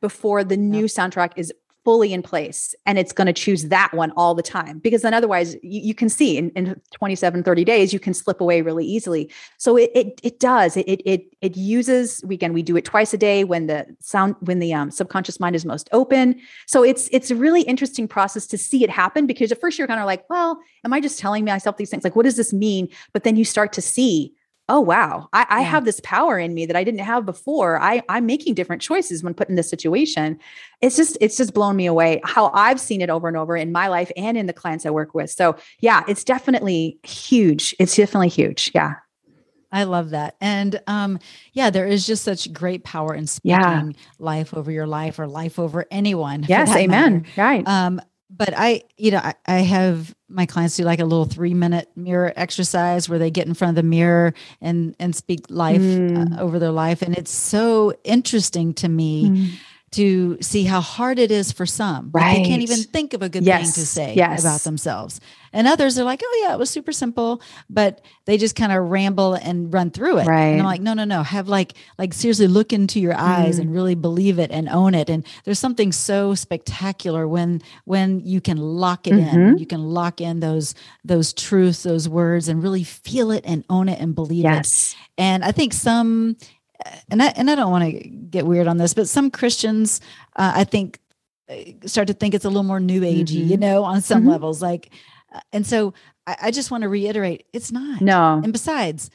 before 0.00 0.44
the 0.44 0.56
new 0.56 0.84
soundtrack 0.84 1.32
is 1.36 1.52
fully 1.84 2.12
in 2.12 2.22
place 2.22 2.74
and 2.86 2.98
it's 2.98 3.12
going 3.12 3.26
to 3.26 3.32
choose 3.32 3.64
that 3.64 3.92
one 3.92 4.10
all 4.16 4.34
the 4.34 4.42
time 4.42 4.78
because 4.78 5.02
then 5.02 5.12
otherwise 5.12 5.54
you, 5.62 5.80
you, 5.80 5.94
can 5.94 6.08
see 6.08 6.38
in, 6.38 6.50
in 6.50 6.80
27 6.92 7.42
30 7.42 7.64
days 7.64 7.92
you 7.92 8.00
can 8.00 8.14
slip 8.14 8.40
away 8.40 8.62
really 8.62 8.86
easily. 8.86 9.30
So 9.58 9.76
it 9.76 9.90
it, 9.94 10.20
it 10.22 10.40
does 10.40 10.76
it, 10.76 10.82
it 11.04 11.26
it 11.40 11.56
uses 11.56 12.22
again 12.22 12.52
we 12.52 12.62
do 12.62 12.76
it 12.76 12.84
twice 12.84 13.12
a 13.12 13.18
day 13.18 13.44
when 13.44 13.66
the 13.66 13.86
sound 14.00 14.34
when 14.40 14.58
the 14.58 14.72
um, 14.72 14.90
subconscious 14.90 15.38
mind 15.38 15.54
is 15.54 15.64
most 15.64 15.88
open. 15.92 16.40
So 16.66 16.82
it's 16.82 17.08
it's 17.12 17.30
a 17.30 17.36
really 17.36 17.62
interesting 17.62 18.08
process 18.08 18.46
to 18.48 18.58
see 18.58 18.82
it 18.82 18.90
happen 18.90 19.26
because 19.26 19.52
at 19.52 19.60
first 19.60 19.78
you're 19.78 19.88
kind 19.88 20.00
of 20.00 20.06
like 20.06 20.28
well 20.30 20.58
am 20.84 20.92
i 20.92 21.00
just 21.00 21.18
telling 21.18 21.44
myself 21.44 21.76
these 21.76 21.90
things? 21.90 22.04
Like 22.04 22.16
what 22.16 22.24
does 22.24 22.36
this 22.36 22.52
mean? 22.52 22.88
But 23.12 23.24
then 23.24 23.36
you 23.36 23.44
start 23.44 23.72
to 23.74 23.82
see 23.82 24.34
oh 24.68 24.80
wow 24.80 25.28
I, 25.32 25.46
I, 25.48 25.60
have 25.62 25.84
this 25.84 26.00
power 26.00 26.38
in 26.38 26.54
me 26.54 26.66
that 26.66 26.76
i 26.76 26.84
didn't 26.84 27.00
have 27.00 27.26
before 27.26 27.80
I, 27.80 28.02
i'm 28.08 28.26
making 28.26 28.54
different 28.54 28.82
choices 28.82 29.22
when 29.22 29.34
put 29.34 29.48
in 29.48 29.56
this 29.56 29.68
situation 29.68 30.38
it's 30.80 30.96
just 30.96 31.18
it's 31.20 31.36
just 31.36 31.54
blown 31.54 31.76
me 31.76 31.86
away 31.86 32.20
how 32.24 32.50
i've 32.54 32.80
seen 32.80 33.00
it 33.00 33.10
over 33.10 33.28
and 33.28 33.36
over 33.36 33.56
in 33.56 33.72
my 33.72 33.88
life 33.88 34.10
and 34.16 34.36
in 34.36 34.46
the 34.46 34.52
clients 34.52 34.86
i 34.86 34.90
work 34.90 35.14
with 35.14 35.30
so 35.30 35.56
yeah 35.80 36.02
it's 36.08 36.24
definitely 36.24 36.98
huge 37.02 37.74
it's 37.78 37.96
definitely 37.96 38.28
huge 38.28 38.70
yeah 38.74 38.94
I 39.74 39.84
love 39.84 40.10
that. 40.10 40.36
And 40.40 40.80
um, 40.86 41.18
yeah, 41.52 41.68
there 41.68 41.84
is 41.84 42.06
just 42.06 42.22
such 42.22 42.52
great 42.52 42.84
power 42.84 43.12
in 43.12 43.26
speaking 43.26 43.50
yeah. 43.50 43.90
life 44.20 44.54
over 44.54 44.70
your 44.70 44.86
life 44.86 45.18
or 45.18 45.26
life 45.26 45.58
over 45.58 45.84
anyone. 45.90 46.44
Yes, 46.48 46.74
amen. 46.76 47.22
Matter. 47.22 47.28
Right. 47.36 47.66
Um, 47.66 48.00
but 48.30 48.54
I, 48.56 48.82
you 48.96 49.10
know, 49.10 49.18
I, 49.18 49.34
I, 49.46 49.58
have 49.58 50.14
my 50.28 50.46
clients 50.46 50.76
do 50.76 50.84
like 50.84 51.00
a 51.00 51.04
little 51.04 51.26
three 51.26 51.54
minute 51.54 51.90
mirror 51.94 52.32
exercise 52.36 53.08
where 53.08 53.18
they 53.18 53.30
get 53.30 53.46
in 53.46 53.54
front 53.54 53.70
of 53.70 53.76
the 53.76 53.88
mirror 53.88 54.34
and 54.60 54.96
and 54.98 55.14
speak 55.14 55.46
life 55.48 55.76
uh, 55.76 55.82
mm. 55.82 56.38
uh, 56.38 56.42
over 56.42 56.58
their 56.58 56.70
life, 56.70 57.02
and 57.02 57.16
it's 57.16 57.30
so 57.30 57.94
interesting 58.04 58.74
to 58.74 58.88
me. 58.88 59.30
Mm. 59.30 59.48
To 59.94 60.38
see 60.40 60.64
how 60.64 60.80
hard 60.80 61.18
it 61.18 61.30
is 61.30 61.52
for 61.52 61.66
some. 61.66 62.10
Right. 62.12 62.38
They 62.38 62.44
can't 62.44 62.62
even 62.62 62.78
think 62.78 63.14
of 63.14 63.22
a 63.22 63.28
good 63.28 63.44
yes. 63.44 63.62
thing 63.62 63.72
to 63.82 63.86
say 63.86 64.14
yes. 64.14 64.40
about 64.40 64.60
themselves. 64.60 65.20
And 65.52 65.68
others 65.68 65.96
are 66.00 66.04
like, 66.04 66.20
oh, 66.24 66.42
yeah, 66.42 66.52
it 66.52 66.58
was 66.58 66.68
super 66.68 66.90
simple, 66.90 67.40
but 67.70 68.00
they 68.24 68.38
just 68.38 68.56
kind 68.56 68.72
of 68.72 68.90
ramble 68.90 69.34
and 69.34 69.72
run 69.72 69.92
through 69.92 70.18
it. 70.18 70.26
Right. 70.26 70.46
And 70.46 70.60
I'm 70.60 70.66
like, 70.66 70.80
no, 70.80 70.94
no, 70.94 71.04
no. 71.04 71.22
Have 71.22 71.46
like, 71.46 71.74
like 71.96 72.12
seriously 72.12 72.48
look 72.48 72.72
into 72.72 72.98
your 72.98 73.14
eyes 73.14 73.58
mm. 73.58 73.62
and 73.62 73.72
really 73.72 73.94
believe 73.94 74.40
it 74.40 74.50
and 74.50 74.68
own 74.68 74.94
it. 74.94 75.08
And 75.08 75.24
there's 75.44 75.60
something 75.60 75.92
so 75.92 76.34
spectacular 76.34 77.28
when, 77.28 77.62
when 77.84 78.18
you 78.18 78.40
can 78.40 78.56
lock 78.56 79.06
it 79.06 79.12
mm-hmm. 79.12 79.38
in, 79.38 79.58
you 79.58 79.66
can 79.66 79.84
lock 79.84 80.20
in 80.20 80.40
those, 80.40 80.74
those 81.04 81.32
truths, 81.32 81.84
those 81.84 82.08
words 82.08 82.48
and 82.48 82.60
really 82.60 82.82
feel 82.82 83.30
it 83.30 83.44
and 83.46 83.64
own 83.70 83.88
it 83.88 84.00
and 84.00 84.12
believe 84.16 84.42
yes. 84.42 84.92
it. 84.92 84.98
And 85.18 85.44
I 85.44 85.52
think 85.52 85.72
some, 85.72 86.36
and 87.08 87.22
I, 87.22 87.26
and 87.36 87.50
I 87.50 87.54
don't 87.54 87.70
want 87.70 87.84
to 87.84 88.08
get 88.08 88.46
weird 88.46 88.66
on 88.66 88.78
this, 88.78 88.94
but 88.94 89.08
some 89.08 89.30
Christians, 89.30 90.00
uh, 90.36 90.52
I 90.54 90.64
think, 90.64 91.00
uh, 91.48 91.86
start 91.86 92.08
to 92.08 92.14
think 92.14 92.34
it's 92.34 92.44
a 92.44 92.48
little 92.48 92.62
more 92.62 92.80
new 92.80 93.00
agey, 93.02 93.40
mm-hmm. 93.40 93.50
you 93.50 93.56
know, 93.56 93.84
on 93.84 94.00
some 94.00 94.20
mm-hmm. 94.20 94.30
levels. 94.30 94.62
Like, 94.62 94.90
uh, 95.34 95.40
and 95.52 95.66
so 95.66 95.94
I, 96.26 96.36
I, 96.42 96.50
just 96.50 96.70
want 96.70 96.82
to 96.82 96.88
reiterate, 96.88 97.46
it's 97.52 97.70
not. 97.70 98.00
No. 98.00 98.40
And 98.42 98.52
besides, 98.52 99.10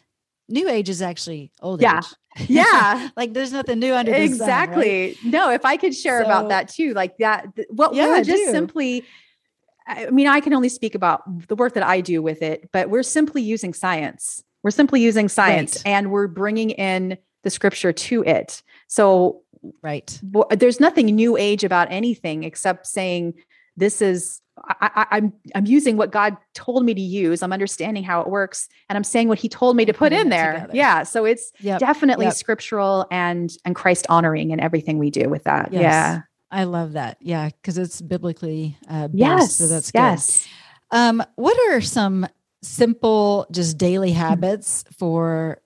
new 0.47 0.69
age 0.69 0.89
is 0.89 1.01
actually 1.01 1.51
old 1.61 1.81
yeah. 1.81 1.99
age. 1.99 2.05
Yeah. 2.47 3.09
like 3.17 3.33
there's 3.33 3.51
nothing 3.51 3.79
new 3.79 3.93
under 3.93 4.13
exactly. 4.13 5.15
Sun, 5.15 5.25
right? 5.25 5.33
No, 5.33 5.51
if 5.51 5.65
I 5.65 5.75
could 5.75 5.95
share 5.95 6.21
so, 6.21 6.25
about 6.25 6.49
that 6.49 6.69
too, 6.69 6.93
like 6.93 7.17
that, 7.17 7.53
th- 7.55 7.67
what 7.71 7.93
yeah, 7.93 8.07
we're 8.07 8.23
just 8.23 8.51
simply. 8.51 9.03
I 9.87 10.11
mean, 10.11 10.27
I 10.27 10.39
can 10.39 10.53
only 10.53 10.69
speak 10.69 10.93
about 10.93 11.47
the 11.47 11.55
work 11.55 11.73
that 11.73 11.83
I 11.83 12.01
do 12.01 12.21
with 12.21 12.43
it, 12.43 12.69
but 12.71 12.91
we're 12.91 13.03
simply 13.03 13.41
using 13.41 13.73
science. 13.73 14.43
We're 14.61 14.71
simply 14.71 15.01
using 15.01 15.27
science 15.27 15.77
right. 15.77 15.91
and 15.91 16.11
we're 16.11 16.27
bringing 16.27 16.69
in 16.69 17.17
the 17.43 17.49
scripture 17.49 17.93
to 17.93 18.23
it. 18.23 18.61
So, 18.87 19.41
right. 19.81 20.19
there's 20.51 20.79
nothing 20.79 21.07
new 21.07 21.37
age 21.37 21.63
about 21.63 21.91
anything 21.91 22.43
except 22.43 22.87
saying 22.87 23.33
this 23.75 24.01
is 24.01 24.41
I, 24.67 24.89
am 24.93 25.05
I'm, 25.11 25.33
I'm 25.55 25.65
using 25.65 25.97
what 25.97 26.11
God 26.11 26.37
told 26.53 26.83
me 26.83 26.93
to 26.93 27.01
use. 27.01 27.41
I'm 27.41 27.53
understanding 27.53 28.03
how 28.03 28.21
it 28.21 28.27
works, 28.27 28.67
and 28.89 28.97
I'm 28.97 29.03
saying 29.03 29.27
what 29.27 29.39
He 29.39 29.49
told 29.49 29.75
me 29.75 29.85
to 29.85 29.93
put 29.93 30.11
in 30.11 30.29
there. 30.29 30.53
Together. 30.53 30.71
Yeah, 30.75 31.03
so 31.03 31.25
it's 31.25 31.51
yep. 31.59 31.79
definitely 31.79 32.25
yep. 32.25 32.35
scriptural 32.35 33.07
and 33.11 33.51
and 33.65 33.75
Christ 33.75 34.05
honoring 34.09 34.51
in 34.51 34.59
everything 34.59 34.97
we 34.97 35.09
do 35.09 35.29
with 35.29 35.45
that. 35.45 35.71
Yes. 35.71 35.81
Yeah, 35.81 36.21
I 36.51 36.63
love 36.65 36.93
that. 36.93 37.17
Yeah, 37.21 37.49
because 37.49 37.77
it's 37.77 38.01
biblically 38.01 38.77
uh, 38.89 39.07
based, 39.07 39.17
yes. 39.17 39.55
So 39.55 39.67
that's 39.67 39.91
good. 39.91 39.99
yes. 39.99 40.47
Um, 40.91 41.23
what 41.35 41.57
are 41.71 41.81
some 41.81 42.27
simple, 42.61 43.47
just 43.51 43.77
daily 43.77 44.11
habits 44.11 44.83
for 44.97 45.61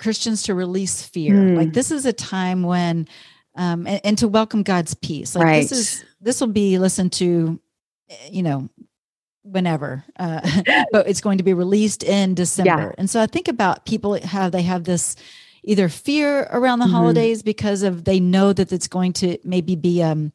Christians 0.00 0.44
to 0.44 0.54
release 0.54 1.02
fear. 1.02 1.34
Mm. 1.34 1.56
Like 1.56 1.72
this 1.72 1.90
is 1.90 2.06
a 2.06 2.12
time 2.12 2.62
when 2.62 3.06
um 3.54 3.86
and, 3.86 4.00
and, 4.02 4.18
to 4.18 4.28
welcome 4.28 4.62
God's 4.62 4.94
peace. 4.94 5.36
Like 5.36 5.44
right. 5.44 5.68
this 5.68 5.72
is 5.72 6.04
this 6.20 6.40
will 6.40 6.48
be 6.48 6.78
listened 6.78 7.12
to 7.14 7.60
eh, 8.08 8.28
you 8.32 8.42
know 8.42 8.68
whenever 9.42 10.04
uh 10.18 10.40
but 10.92 11.08
it's 11.08 11.20
going 11.20 11.38
to 11.38 11.44
be 11.44 11.52
released 11.52 12.02
in 12.02 12.34
December. 12.34 12.70
Yeah. 12.70 12.92
And 12.96 13.10
so 13.10 13.20
I 13.20 13.26
think 13.26 13.46
about 13.46 13.84
people 13.84 14.18
how 14.24 14.48
they 14.48 14.62
have 14.62 14.84
this 14.84 15.16
either 15.62 15.90
fear 15.90 16.48
around 16.50 16.78
the 16.78 16.86
mm-hmm. 16.86 16.94
holidays 16.94 17.42
because 17.42 17.82
of 17.82 18.04
they 18.04 18.20
know 18.20 18.54
that 18.54 18.72
it's 18.72 18.88
going 18.88 19.12
to 19.12 19.36
maybe 19.44 19.76
be 19.76 20.02
um 20.02 20.32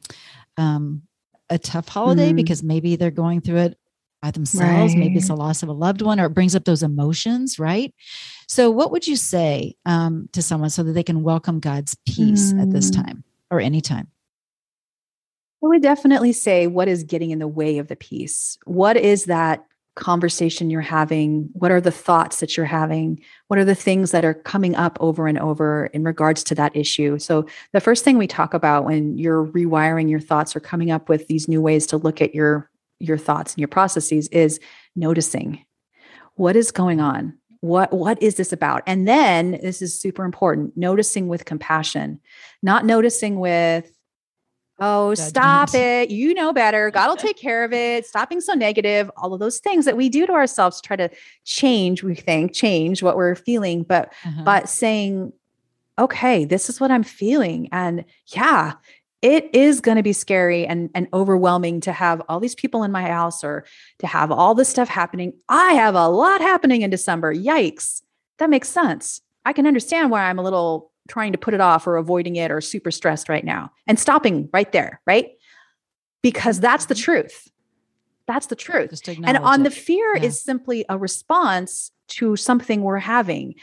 um 0.57 1.01
a 1.49 1.57
tough 1.57 1.87
holiday 1.87 2.27
mm-hmm. 2.27 2.35
because 2.35 2.61
maybe 2.61 2.95
they're 2.95 3.11
going 3.11 3.41
through 3.41 3.57
it 3.57 3.79
by 4.25 4.31
themselves. 4.31 4.93
Right. 4.93 4.99
Maybe 4.99 5.17
it's 5.17 5.29
a 5.29 5.35
loss 5.35 5.61
of 5.61 5.69
a 5.69 5.73
loved 5.73 6.01
one 6.01 6.19
or 6.19 6.25
it 6.25 6.31
brings 6.31 6.55
up 6.55 6.65
those 6.65 6.81
emotions, 6.81 7.59
right? 7.59 7.93
So, 8.47 8.71
what 8.71 8.91
would 8.91 9.07
you 9.07 9.15
say 9.15 9.75
um, 9.85 10.29
to 10.33 10.41
someone 10.41 10.71
so 10.71 10.81
that 10.83 10.93
they 10.93 11.03
can 11.03 11.21
welcome 11.21 11.59
God's 11.59 11.95
peace 12.07 12.51
mm. 12.51 12.61
at 12.61 12.71
this 12.71 12.89
mm. 12.89 13.03
time 13.03 13.23
or 13.51 13.59
anytime? 13.59 14.07
I 15.63 15.67
would 15.67 15.83
definitely 15.83 16.33
say, 16.33 16.67
what 16.67 16.87
is 16.87 17.03
getting 17.03 17.31
in 17.31 17.39
the 17.39 17.47
way 17.47 17.77
of 17.77 17.87
the 17.87 17.95
peace? 17.95 18.57
What 18.65 18.97
is 18.97 19.25
that 19.25 19.65
conversation 19.95 20.69
you're 20.69 20.81
having? 20.81 21.49
What 21.53 21.71
are 21.71 21.81
the 21.81 21.91
thoughts 21.91 22.39
that 22.39 22.57
you're 22.57 22.65
having? 22.65 23.21
What 23.47 23.59
are 23.59 23.65
the 23.65 23.75
things 23.75 24.11
that 24.11 24.25
are 24.25 24.33
coming 24.33 24.75
up 24.75 24.97
over 24.99 25.27
and 25.27 25.39
over 25.39 25.87
in 25.87 26.03
regards 26.03 26.43
to 26.45 26.55
that 26.55 26.75
issue? 26.75 27.19
So, 27.19 27.45
the 27.73 27.79
first 27.79 28.03
thing 28.03 28.17
we 28.17 28.27
talk 28.27 28.55
about 28.55 28.85
when 28.85 29.19
you're 29.19 29.45
rewiring 29.45 30.09
your 30.09 30.19
thoughts 30.19 30.55
or 30.55 30.59
coming 30.59 30.89
up 30.89 31.09
with 31.09 31.27
these 31.27 31.47
new 31.47 31.61
ways 31.61 31.85
to 31.87 31.97
look 31.97 32.21
at 32.21 32.33
your 32.33 32.71
your 32.99 33.17
thoughts 33.17 33.53
and 33.53 33.59
your 33.59 33.67
processes 33.67 34.27
is 34.29 34.59
noticing. 34.95 35.65
What 36.35 36.55
is 36.55 36.71
going 36.71 36.99
on? 36.99 37.37
What 37.61 37.91
what 37.93 38.21
is 38.21 38.35
this 38.35 38.53
about? 38.53 38.83
And 38.85 39.07
then 39.07 39.51
this 39.51 39.81
is 39.81 39.99
super 39.99 40.23
important 40.23 40.77
noticing 40.77 41.27
with 41.27 41.45
compassion 41.45 42.19
not 42.61 42.85
noticing 42.85 43.39
with 43.39 43.91
oh 44.79 45.15
Judgment. 45.15 45.29
stop 45.29 45.73
it. 45.73 46.09
You 46.09 46.33
know 46.33 46.53
better. 46.53 46.91
God 46.93 47.07
will 47.07 47.15
take 47.15 47.37
care 47.37 47.63
of 47.63 47.73
it. 47.73 48.05
Stop 48.05 48.29
being 48.29 48.41
so 48.41 48.53
negative. 48.53 49.09
All 49.17 49.33
of 49.33 49.39
those 49.39 49.59
things 49.59 49.85
that 49.85 49.97
we 49.97 50.09
do 50.09 50.25
to 50.27 50.33
ourselves 50.33 50.81
to 50.81 50.87
try 50.87 50.95
to 50.97 51.09
change 51.43 52.03
we 52.03 52.15
think 52.15 52.53
change 52.53 53.01
what 53.01 53.15
we're 53.15 53.35
feeling 53.35 53.83
but 53.83 54.13
uh-huh. 54.25 54.43
but 54.43 54.69
saying 54.69 55.31
okay 55.97 56.45
this 56.45 56.69
is 56.69 56.79
what 56.79 56.91
i'm 56.91 57.03
feeling. 57.03 57.69
And 57.71 58.05
yeah 58.27 58.73
it 59.21 59.49
is 59.53 59.81
going 59.81 59.97
to 59.97 60.03
be 60.03 60.13
scary 60.13 60.67
and, 60.67 60.89
and 60.93 61.07
overwhelming 61.13 61.81
to 61.81 61.91
have 61.91 62.21
all 62.29 62.39
these 62.39 62.55
people 62.55 62.83
in 62.83 62.91
my 62.91 63.03
house 63.03 63.43
or 63.43 63.65
to 63.99 64.07
have 64.07 64.31
all 64.31 64.53
this 64.55 64.69
stuff 64.69 64.87
happening. 64.87 65.33
I 65.49 65.73
have 65.73 65.95
a 65.95 66.07
lot 66.07 66.41
happening 66.41 66.81
in 66.81 66.89
December. 66.89 67.33
Yikes. 67.33 68.01
That 68.37 68.49
makes 68.49 68.69
sense. 68.69 69.21
I 69.45 69.53
can 69.53 69.67
understand 69.67 70.11
why 70.11 70.23
I'm 70.23 70.39
a 70.39 70.43
little 70.43 70.91
trying 71.07 71.31
to 71.31 71.37
put 71.37 71.53
it 71.53 71.61
off 71.61 71.87
or 71.87 71.97
avoiding 71.97 72.35
it 72.35 72.51
or 72.51 72.61
super 72.61 72.91
stressed 72.91 73.29
right 73.29 73.45
now 73.45 73.71
and 73.87 73.99
stopping 73.99 74.49
right 74.51 74.71
there, 74.71 75.01
right? 75.05 75.29
Because 76.21 76.59
that's 76.59 76.85
the 76.85 76.95
mm-hmm. 76.95 77.03
truth. 77.03 77.47
That's 78.27 78.47
the 78.47 78.55
truth. 78.55 79.07
And 79.07 79.37
on 79.37 79.61
it. 79.61 79.63
the 79.65 79.71
fear 79.71 80.17
yeah. 80.17 80.23
is 80.23 80.41
simply 80.41 80.83
a 80.89 80.97
response 80.97 81.91
to 82.07 82.35
something 82.35 82.81
we're 82.81 82.97
having 82.97 83.55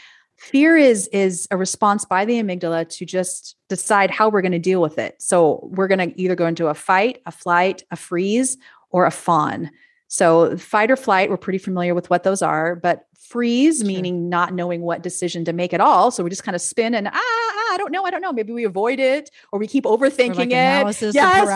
fear 0.43 0.77
is 0.77 1.07
is 1.09 1.47
a 1.53 1.57
response 1.57 2.05
by 2.05 2.25
the 2.25 2.35
amygdala 2.35 2.89
to 2.89 3.07
just 3.07 3.55
decide 3.69 4.11
how 4.11 4.29
we're 4.29 4.43
going 4.43 4.53
to 4.53 4.59
deal 4.59 4.83
with 4.83 4.99
it. 4.99 5.15
So 5.23 5.61
we're 5.73 5.87
going 5.87 6.11
to 6.11 6.21
either 6.21 6.35
go 6.35 6.47
into 6.47 6.67
a 6.67 6.75
fight 6.75 7.23
a 7.27 7.33
flight 7.33 7.85
a 7.91 7.97
freeze 7.97 8.57
or 8.91 9.07
a 9.07 9.11
fawn. 9.11 9.71
So 10.09 10.57
fight 10.57 10.91
or 10.91 10.97
flight 10.97 11.31
we're 11.31 11.37
pretty 11.37 11.59
familiar 11.59 11.95
with 11.95 12.11
what 12.11 12.25
those 12.25 12.43
are 12.43 12.75
but 12.75 13.07
freeze 13.17 13.79
sure. 13.79 13.87
meaning 13.87 14.29
not 14.29 14.53
knowing 14.53 14.83
what 14.83 15.03
decision 15.03 15.45
to 15.45 15.53
make 15.53 15.73
at 15.73 15.81
all. 15.81 16.11
So 16.11 16.25
we 16.25 16.31
just 16.31 16.45
kind 16.45 16.57
of 16.57 16.61
spin 16.61 16.95
and 16.95 17.09
ah 17.13 17.42
I 17.73 17.77
don't 17.79 17.91
know, 17.91 18.05
I 18.05 18.11
don't 18.11 18.21
know. 18.21 18.33
Maybe 18.33 18.53
we 18.53 18.65
avoid 18.65 19.01
it 19.01 19.31
or 19.51 19.59
we 19.59 19.67
keep 19.67 19.85
overthinking 19.85 20.37
like 20.37 20.49
it. 20.49 20.51
Yes, 20.51 21.03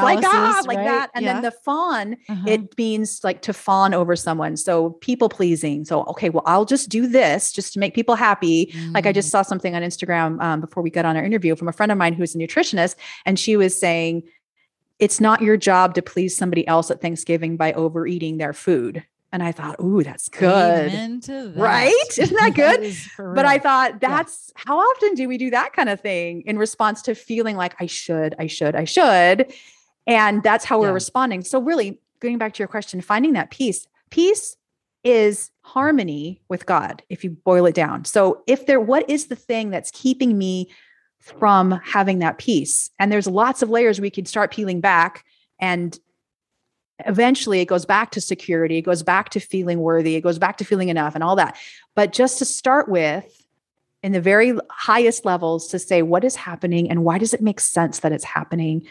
like 0.02 0.24
ah, 0.24 0.62
like 0.66 0.79
that. 0.79 1.11
And 1.14 1.24
yeah. 1.24 1.35
then 1.35 1.42
the 1.42 1.50
fawn, 1.50 2.16
uh-huh. 2.29 2.44
it 2.48 2.79
means 2.79 3.22
like 3.22 3.42
to 3.42 3.52
fawn 3.52 3.92
over 3.92 4.16
someone. 4.16 4.57
So 4.57 4.90
people 5.00 5.29
pleasing. 5.29 5.85
So 5.85 6.05
okay, 6.05 6.31
well, 6.31 6.42
I'll 6.46 6.64
just 6.64 6.88
do 6.88 7.07
this 7.07 7.52
just 7.52 7.74
to 7.74 7.79
make 7.79 7.94
people 7.94 8.14
happy. 8.14 8.66
Mm. 8.66 8.94
Like 8.94 9.07
I 9.07 9.12
just 9.12 9.29
mm. 9.29 9.33
saw 9.33 9.42
something 9.42 9.74
on 9.74 9.83
Instagram 9.83 10.42
um, 10.42 10.61
before 10.61 10.83
we 10.83 10.90
got 10.90 11.05
on 11.05 11.16
our 11.16 11.24
interview 11.24 11.55
from 11.55 11.68
a 11.68 11.72
friend 11.72 11.92
of 11.92 11.98
mine 11.98 12.14
who's 12.14 12.35
a 12.35 12.38
nutritionist, 12.38 12.96
and 13.26 13.38
she 13.38 13.57
was 13.57 13.79
saying 13.79 14.22
it's 14.98 15.20
not 15.20 15.42
your 15.42 15.57
job 15.57 15.94
to 15.94 16.02
please 16.02 16.37
somebody 16.37 16.66
else 16.66 16.90
at 16.90 17.02
Thanksgiving 17.02 17.57
by 17.57 17.72
overeating 17.74 18.38
their 18.38 18.55
food. 18.55 19.05
And 19.37 19.42
I 19.42 19.53
thought, 19.53 19.77
ooh, 19.83 20.03
that's 20.03 20.31
good. 20.31 20.90
That. 20.90 21.53
Right? 21.57 21.92
Isn't 22.16 22.38
that 22.38 22.55
good? 22.55 22.81
that 22.85 23.35
but 23.35 23.44
I 23.44 23.59
thought 23.59 24.01
that's 24.01 24.51
yeah. 24.57 24.62
how 24.64 24.79
often 24.79 25.12
do 25.12 25.29
we 25.29 25.37
do 25.37 25.51
that 25.51 25.75
kind 25.75 25.90
of 25.90 26.01
thing 26.01 26.40
in 26.46 26.57
response 26.57 27.03
to 27.03 27.14
feeling 27.14 27.55
like 27.55 27.77
I 27.79 27.85
should, 27.85 28.35
I 28.38 28.46
should, 28.46 28.75
I 28.75 28.85
should. 28.85 29.53
And 30.07 30.42
that's 30.42 30.64
how 30.64 30.81
we're 30.81 30.94
responding. 30.94 31.44
So, 31.44 31.61
really, 31.61 32.01
going 32.20 32.38
back 32.38 32.55
to 32.55 32.61
your 32.61 32.66
question, 32.66 33.03
finding 33.03 33.35
that 33.35 33.51
peace, 33.51 33.87
peace 34.09 34.57
is 35.05 35.51
harmony 35.61 36.40
with 36.49 36.64
God, 36.64 37.03
if 37.11 37.22
you 37.22 37.29
boil 37.29 37.66
it 37.66 37.75
down. 37.75 38.07
So, 38.07 38.42
if 38.46 38.64
there, 38.64 38.81
what 38.81 39.11
is 39.11 39.27
the 39.27 39.37
thing 39.37 39.68
that's 39.68 39.90
keeping 39.90 40.38
me 40.38 40.70
from 41.20 41.72
having 41.85 42.20
that 42.20 42.38
peace? 42.38 42.90
And 42.99 43.12
there's 43.12 43.27
lots 43.27 43.61
of 43.61 43.68
layers 43.68 44.01
we 44.01 44.09
could 44.09 44.29
start 44.29 44.51
peeling 44.51 44.81
back 44.81 45.27
and 45.59 45.99
eventually 47.04 47.61
it 47.61 47.66
goes 47.66 47.85
back 47.85 48.11
to 48.12 48.20
security, 48.20 48.78
it 48.78 48.82
goes 48.82 49.02
back 49.02 49.28
to 49.30 49.40
feeling 49.40 49.80
worthy, 49.80 50.14
it 50.14 50.22
goes 50.22 50.38
back 50.38 50.56
to 50.59 50.64
feeling 50.64 50.88
enough 50.88 51.14
and 51.14 51.22
all 51.22 51.37
that. 51.37 51.56
But 51.94 52.12
just 52.12 52.38
to 52.38 52.44
start 52.44 52.88
with, 52.88 53.46
in 54.02 54.12
the 54.12 54.20
very 54.20 54.56
highest 54.70 55.24
levels, 55.24 55.66
to 55.68 55.78
say 55.78 56.02
what 56.02 56.22
is 56.22 56.37
happening 56.37 56.88
and 56.90 57.04
why 57.04 57.18
does 57.18 57.35
it 57.35 57.40
make 57.40 57.59
sense 57.59 58.00
that 58.00 58.12
it's 58.12 58.24
happening? 58.24 58.87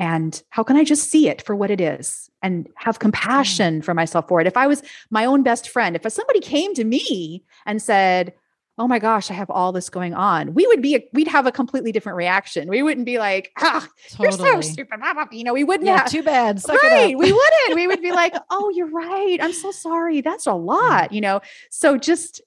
And 0.00 0.42
how 0.48 0.62
can 0.62 0.76
I 0.76 0.84
just 0.84 1.10
see 1.10 1.28
it 1.28 1.42
for 1.42 1.54
what 1.54 1.70
it 1.70 1.80
is 1.80 2.30
and 2.42 2.68
have 2.76 2.98
compassion 2.98 3.82
for 3.82 3.94
myself 3.94 4.26
for 4.28 4.40
it? 4.40 4.46
If 4.46 4.56
I 4.56 4.66
was 4.66 4.82
my 5.10 5.24
own 5.24 5.42
best 5.42 5.68
friend, 5.68 5.94
if 5.94 6.10
somebody 6.12 6.40
came 6.40 6.74
to 6.74 6.84
me 6.84 7.44
and 7.66 7.80
said, 7.80 8.32
oh 8.78 8.88
my 8.88 8.98
gosh, 8.98 9.30
I 9.30 9.34
have 9.34 9.50
all 9.50 9.72
this 9.72 9.90
going 9.90 10.14
on. 10.14 10.54
We 10.54 10.66
would 10.66 10.80
be, 10.80 11.08
we'd 11.12 11.28
have 11.28 11.46
a 11.46 11.52
completely 11.52 11.92
different 11.92 12.16
reaction. 12.16 12.68
We 12.68 12.82
wouldn't 12.82 13.06
be 13.06 13.18
like, 13.18 13.52
ah, 13.58 13.88
totally. 14.10 14.50
you're 14.50 14.62
so 14.62 14.72
stupid. 14.72 15.00
You 15.32 15.44
know, 15.44 15.52
we 15.52 15.64
wouldn't 15.64 15.86
yeah, 15.86 15.98
have, 15.98 16.10
too 16.10 16.22
bad. 16.22 16.60
Suck 16.60 16.82
right. 16.82 17.16
we 17.16 17.32
wouldn't, 17.32 17.74
we 17.74 17.86
would 17.86 18.02
be 18.02 18.12
like, 18.12 18.34
oh, 18.50 18.70
you're 18.70 18.90
right. 18.90 19.38
I'm 19.40 19.52
so 19.52 19.70
sorry. 19.70 20.20
That's 20.20 20.46
a 20.46 20.54
lot, 20.54 21.12
you 21.12 21.20
know? 21.20 21.40
So 21.70 21.96
just 21.96 22.40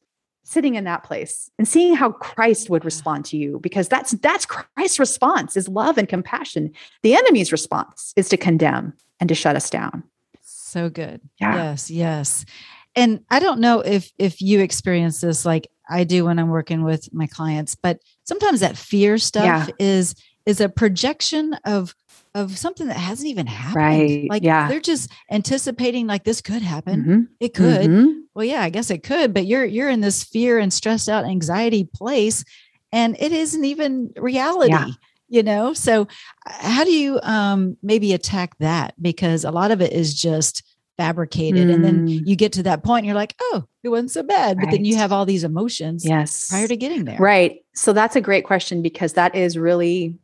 sitting 0.43 0.75
in 0.75 0.83
that 0.83 1.03
place 1.03 1.49
and 1.57 1.67
seeing 1.67 1.95
how 1.95 2.11
Christ 2.11 2.69
would 2.69 2.83
respond 2.83 3.25
to 3.25 3.37
you 3.37 3.59
because 3.59 3.87
that's 3.87 4.11
that's 4.11 4.45
Christ's 4.45 4.99
response 4.99 5.55
is 5.55 5.67
love 5.69 5.97
and 5.97 6.09
compassion. 6.09 6.71
The 7.03 7.15
enemy's 7.15 7.51
response 7.51 8.13
is 8.15 8.27
to 8.29 8.37
condemn 8.37 8.93
and 9.19 9.29
to 9.29 9.35
shut 9.35 9.55
us 9.55 9.69
down. 9.69 10.03
So 10.41 10.89
good. 10.89 11.21
Yeah. 11.39 11.55
Yes, 11.55 11.91
yes. 11.91 12.45
And 12.95 13.23
I 13.29 13.39
don't 13.39 13.59
know 13.61 13.79
if 13.79 14.11
if 14.17 14.41
you 14.41 14.59
experience 14.59 15.21
this 15.21 15.45
like 15.45 15.67
I 15.91 16.03
do 16.03 16.25
when 16.25 16.39
I'm 16.39 16.49
working 16.49 16.83
with 16.83 17.13
my 17.13 17.27
clients, 17.27 17.75
but 17.75 17.99
sometimes 18.23 18.61
that 18.61 18.77
fear 18.77 19.17
stuff 19.17 19.43
Yeah. 19.43 19.67
is 19.79 20.15
is 20.45 20.59
a 20.61 20.69
projection 20.69 21.53
of 21.65 21.93
of 22.33 22.57
something 22.57 22.87
that 22.87 22.95
hasn't 22.97 23.27
even 23.27 23.45
happened. 23.45 23.75
Right. 23.75 24.27
Like 24.29 24.41
Yeah. 24.41 24.69
they're 24.69 24.79
just 24.79 25.11
anticipating 25.29 26.07
like 26.07 26.23
this 26.23 26.39
could 26.41 26.61
happen. 26.61 27.03
Mhm. 27.03 27.27
It 27.41 27.53
could. 27.53 27.89
Mhm. 27.89 28.21
Well, 28.33 28.45
yeah, 28.45 28.61
I 28.61 28.69
guess 28.69 28.89
it 28.89 29.03
could, 29.03 29.33
but 29.33 29.45
you're 29.45 29.65
you're 29.65 29.89
in 29.89 29.99
this 30.01 30.23
fear 30.23 30.57
and 30.57 30.71
stressed 30.71 31.09
out 31.09 31.25
anxiety 31.25 31.83
place 31.93 32.43
and 32.93 33.17
it 33.19 33.31
isn't 33.33 33.65
even 33.65 34.11
reality. 34.15 34.71
Yeah. 34.71 34.87
You 35.27 35.43
know, 35.43 35.73
so 35.73 36.07
uh, 36.45 36.69
how 36.69 36.83
do 36.85 36.91
you 36.91 37.19
um 37.23 37.77
maybe 37.83 38.13
attack 38.13 38.57
that? 38.59 38.93
Because 39.01 39.43
a 39.43 39.51
lot 39.51 39.71
of 39.71 39.81
it 39.81 39.91
is 39.93 40.13
just 40.13 40.63
fabricated. 40.97 41.69
And 41.69 41.83
then 41.83 42.07
Mm. 42.07 42.27
you 42.27 42.35
get 42.35 42.51
to 42.53 42.63
that 42.63 42.83
point 42.83 42.99
and 42.99 43.05
you're 43.07 43.15
like, 43.15 43.35
oh, 43.41 43.63
it 43.83 43.89
wasn't 43.89 44.11
so 44.11 44.23
bad. 44.23 44.59
But 44.59 44.71
then 44.71 44.85
you 44.85 44.95
have 44.97 45.11
all 45.11 45.25
these 45.25 45.43
emotions 45.43 46.05
Yes. 46.05 46.49
prior 46.49 46.67
to 46.67 46.75
getting 46.77 47.05
there. 47.05 47.17
Right. 47.17 47.63
So 47.73 47.93
that's 47.93 48.15
a 48.15 48.21
great 48.21 48.45
question 48.45 48.81
because 48.81 49.13
that 49.13 49.33
is 49.35 49.57
really 49.57 50.17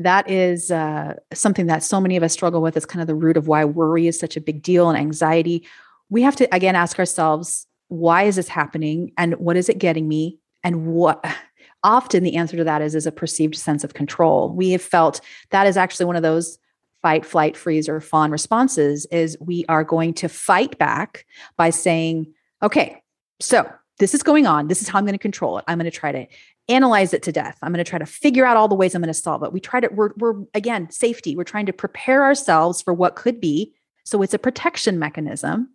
that 0.00 0.30
is 0.30 0.70
uh, 0.70 1.14
something 1.34 1.66
that 1.66 1.82
so 1.82 2.00
many 2.00 2.16
of 2.16 2.22
us 2.22 2.32
struggle 2.32 2.62
with. 2.62 2.76
It's 2.76 2.86
kind 2.86 3.00
of 3.00 3.08
the 3.08 3.16
root 3.16 3.36
of 3.36 3.48
why 3.48 3.64
worry 3.64 4.06
is 4.06 4.18
such 4.18 4.36
a 4.36 4.40
big 4.40 4.62
deal 4.62 4.88
and 4.88 4.96
anxiety. 4.96 5.66
We 6.08 6.22
have 6.22 6.36
to 6.36 6.54
again 6.54 6.76
ask 6.76 6.98
ourselves, 6.98 7.66
why 7.88 8.22
is 8.24 8.36
this 8.36 8.46
happening, 8.48 9.12
and 9.18 9.34
what 9.34 9.56
is 9.56 9.68
it 9.68 9.78
getting 9.78 10.06
me, 10.08 10.38
and 10.62 10.86
what. 10.86 11.24
Often 11.84 12.24
the 12.24 12.34
answer 12.34 12.56
to 12.56 12.64
that 12.64 12.82
is 12.82 12.96
is 12.96 13.06
a 13.06 13.12
perceived 13.12 13.54
sense 13.54 13.84
of 13.84 13.94
control. 13.94 14.50
We 14.52 14.70
have 14.70 14.82
felt 14.82 15.20
that 15.50 15.66
is 15.68 15.76
actually 15.76 16.06
one 16.06 16.16
of 16.16 16.22
those 16.24 16.58
fight, 17.02 17.24
flight, 17.24 17.56
freeze, 17.56 17.88
or 17.88 18.00
fawn 18.00 18.30
responses. 18.30 19.06
Is 19.06 19.36
we 19.40 19.64
are 19.68 19.84
going 19.84 20.14
to 20.14 20.28
fight 20.28 20.78
back 20.78 21.26
by 21.56 21.70
saying, 21.70 22.32
okay, 22.62 23.02
so 23.40 23.70
this 23.98 24.14
is 24.14 24.22
going 24.22 24.46
on. 24.46 24.68
This 24.68 24.82
is 24.82 24.88
how 24.88 24.98
I'm 24.98 25.04
going 25.04 25.14
to 25.14 25.18
control 25.18 25.58
it. 25.58 25.64
I'm 25.68 25.78
going 25.78 25.90
to 25.90 25.96
try 25.96 26.12
to 26.12 26.26
analyze 26.68 27.14
it 27.14 27.22
to 27.24 27.32
death. 27.32 27.58
I'm 27.62 27.72
going 27.72 27.84
to 27.84 27.88
try 27.88 27.98
to 27.98 28.06
figure 28.06 28.44
out 28.44 28.56
all 28.56 28.68
the 28.68 28.74
ways 28.74 28.94
I'm 28.94 29.02
going 29.02 29.08
to 29.08 29.14
solve 29.14 29.42
it. 29.42 29.52
We 29.52 29.60
try 29.60 29.80
to, 29.80 29.88
we're, 29.88 30.10
we're 30.16 30.44
again, 30.54 30.90
safety. 30.90 31.34
We're 31.34 31.44
trying 31.44 31.66
to 31.66 31.72
prepare 31.72 32.22
ourselves 32.22 32.82
for 32.82 32.92
what 32.92 33.16
could 33.16 33.40
be. 33.40 33.72
So 34.04 34.22
it's 34.22 34.34
a 34.34 34.38
protection 34.38 34.98
mechanism. 34.98 35.70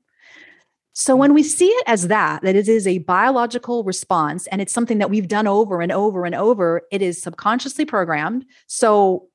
So 0.94 1.16
when 1.16 1.34
we 1.34 1.42
see 1.42 1.68
it 1.70 1.84
as 1.88 2.08
that, 2.10 2.44
that 2.44 2.56
it 2.56 2.68
is 2.68 2.86
a 2.86 3.00
biological 3.00 3.84
response 3.84 4.46
and 4.48 4.62
it's 4.62 4.72
something 4.72 5.00
that 5.00 5.10
we've 5.10 5.28
done 5.28 5.48
over 5.48 5.82
and 5.82 5.92
over 5.92 6.26
and 6.26 6.36
over, 6.36 6.84
it 6.92 7.02
is 7.02 7.20
subconsciously 7.20 7.86
programmed. 7.86 8.46
So 8.68 9.28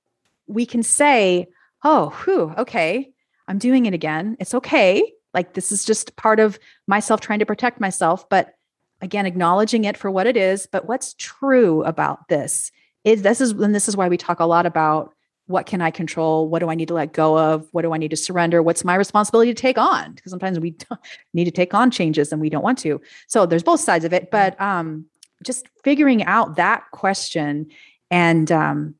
we 0.46 0.64
can 0.64 0.84
say, 0.84 1.48
oh, 1.84 2.10
whew, 2.24 2.54
okay, 2.58 3.12
I'm 3.46 3.58
doing 3.58 3.86
it 3.86 3.94
again. 3.94 4.36
It's 4.40 4.54
okay. 4.54 5.12
Like 5.34 5.54
this 5.54 5.72
is 5.72 5.84
just 5.84 6.16
part 6.16 6.40
of 6.40 6.58
myself 6.86 7.20
trying 7.20 7.38
to 7.38 7.46
protect 7.46 7.80
myself. 7.80 8.28
But 8.28 8.54
again, 9.00 9.26
acknowledging 9.26 9.84
it 9.84 9.96
for 9.96 10.10
what 10.10 10.26
it 10.26 10.36
is. 10.36 10.66
But 10.70 10.86
what's 10.86 11.14
true 11.14 11.82
about 11.84 12.28
this 12.28 12.70
is 13.04 13.22
this 13.22 13.40
is 13.40 13.52
and 13.52 13.74
this 13.74 13.88
is 13.88 13.96
why 13.96 14.08
we 14.08 14.16
talk 14.16 14.40
a 14.40 14.46
lot 14.46 14.66
about 14.66 15.14
what 15.46 15.64
can 15.64 15.80
I 15.80 15.90
control? 15.90 16.46
What 16.46 16.58
do 16.58 16.68
I 16.68 16.74
need 16.74 16.88
to 16.88 16.94
let 16.94 17.14
go 17.14 17.38
of? 17.38 17.66
What 17.72 17.82
do 17.82 17.94
I 17.94 17.96
need 17.96 18.10
to 18.10 18.16
surrender? 18.16 18.62
What's 18.62 18.84
my 18.84 18.94
responsibility 18.94 19.54
to 19.54 19.60
take 19.60 19.78
on? 19.78 20.12
Because 20.12 20.30
sometimes 20.30 20.60
we 20.60 20.76
need 21.34 21.46
to 21.46 21.50
take 21.50 21.72
on 21.72 21.90
changes 21.90 22.32
and 22.32 22.40
we 22.40 22.50
don't 22.50 22.62
want 22.62 22.78
to. 22.80 23.00
So 23.28 23.46
there's 23.46 23.62
both 23.62 23.80
sides 23.80 24.04
of 24.04 24.12
it, 24.12 24.30
but 24.30 24.60
um, 24.60 25.06
just 25.42 25.66
figuring 25.82 26.22
out 26.24 26.56
that 26.56 26.84
question 26.92 27.68
and 28.10 28.52
um, 28.52 28.94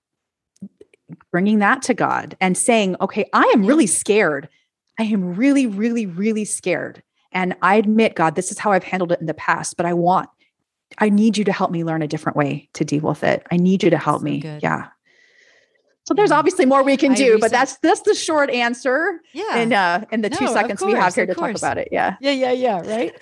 bringing 1.30 1.58
that 1.60 1.82
to 1.82 1.94
God 1.94 2.36
and 2.40 2.56
saying, 2.56 2.96
okay, 3.00 3.28
I 3.32 3.50
am 3.54 3.64
really 3.64 3.86
scared. 3.86 4.48
I 4.98 5.04
am 5.04 5.34
really, 5.34 5.66
really, 5.66 6.06
really 6.06 6.44
scared. 6.44 7.02
And 7.32 7.54
I 7.62 7.76
admit, 7.76 8.14
God, 8.14 8.34
this 8.34 8.50
is 8.50 8.58
how 8.58 8.72
I've 8.72 8.84
handled 8.84 9.12
it 9.12 9.20
in 9.20 9.26
the 9.26 9.34
past, 9.34 9.76
but 9.76 9.86
I 9.86 9.92
want, 9.94 10.28
I 10.98 11.08
need 11.10 11.36
you 11.36 11.44
to 11.44 11.52
help 11.52 11.70
me 11.70 11.84
learn 11.84 12.02
a 12.02 12.08
different 12.08 12.36
way 12.36 12.68
to 12.74 12.84
deal 12.84 13.02
with 13.02 13.22
it. 13.22 13.46
I 13.52 13.56
need 13.56 13.82
you 13.82 13.90
to 13.90 13.98
help 13.98 14.20
So 14.20 14.24
me. 14.24 14.40
good. 14.40 14.62
Yeah. 14.62 14.88
So 16.04 16.14
there's 16.14 16.30
obviously 16.30 16.64
more 16.64 16.82
we 16.82 16.96
can 16.96 17.12
do, 17.12 17.38
but 17.38 17.50
that's 17.50 17.76
that's 17.78 18.00
the 18.00 18.14
short 18.14 18.48
answer 18.48 19.20
Yeah. 19.34 19.58
in 19.58 19.72
uh 19.74 20.06
in 20.10 20.22
the 20.22 20.30
two 20.30 20.46
No, 20.46 20.50
of 20.52 20.56
seconds 20.56 20.80
we 20.82 20.92
have 20.92 21.14
here 21.14 21.26
to 21.26 21.34
talk 21.34 21.54
about 21.54 21.76
it. 21.76 21.88
Yeah. 21.92 22.16
Yeah, 22.18 22.30
yeah, 22.30 22.52
yeah. 22.52 22.80
Right. 22.80 23.14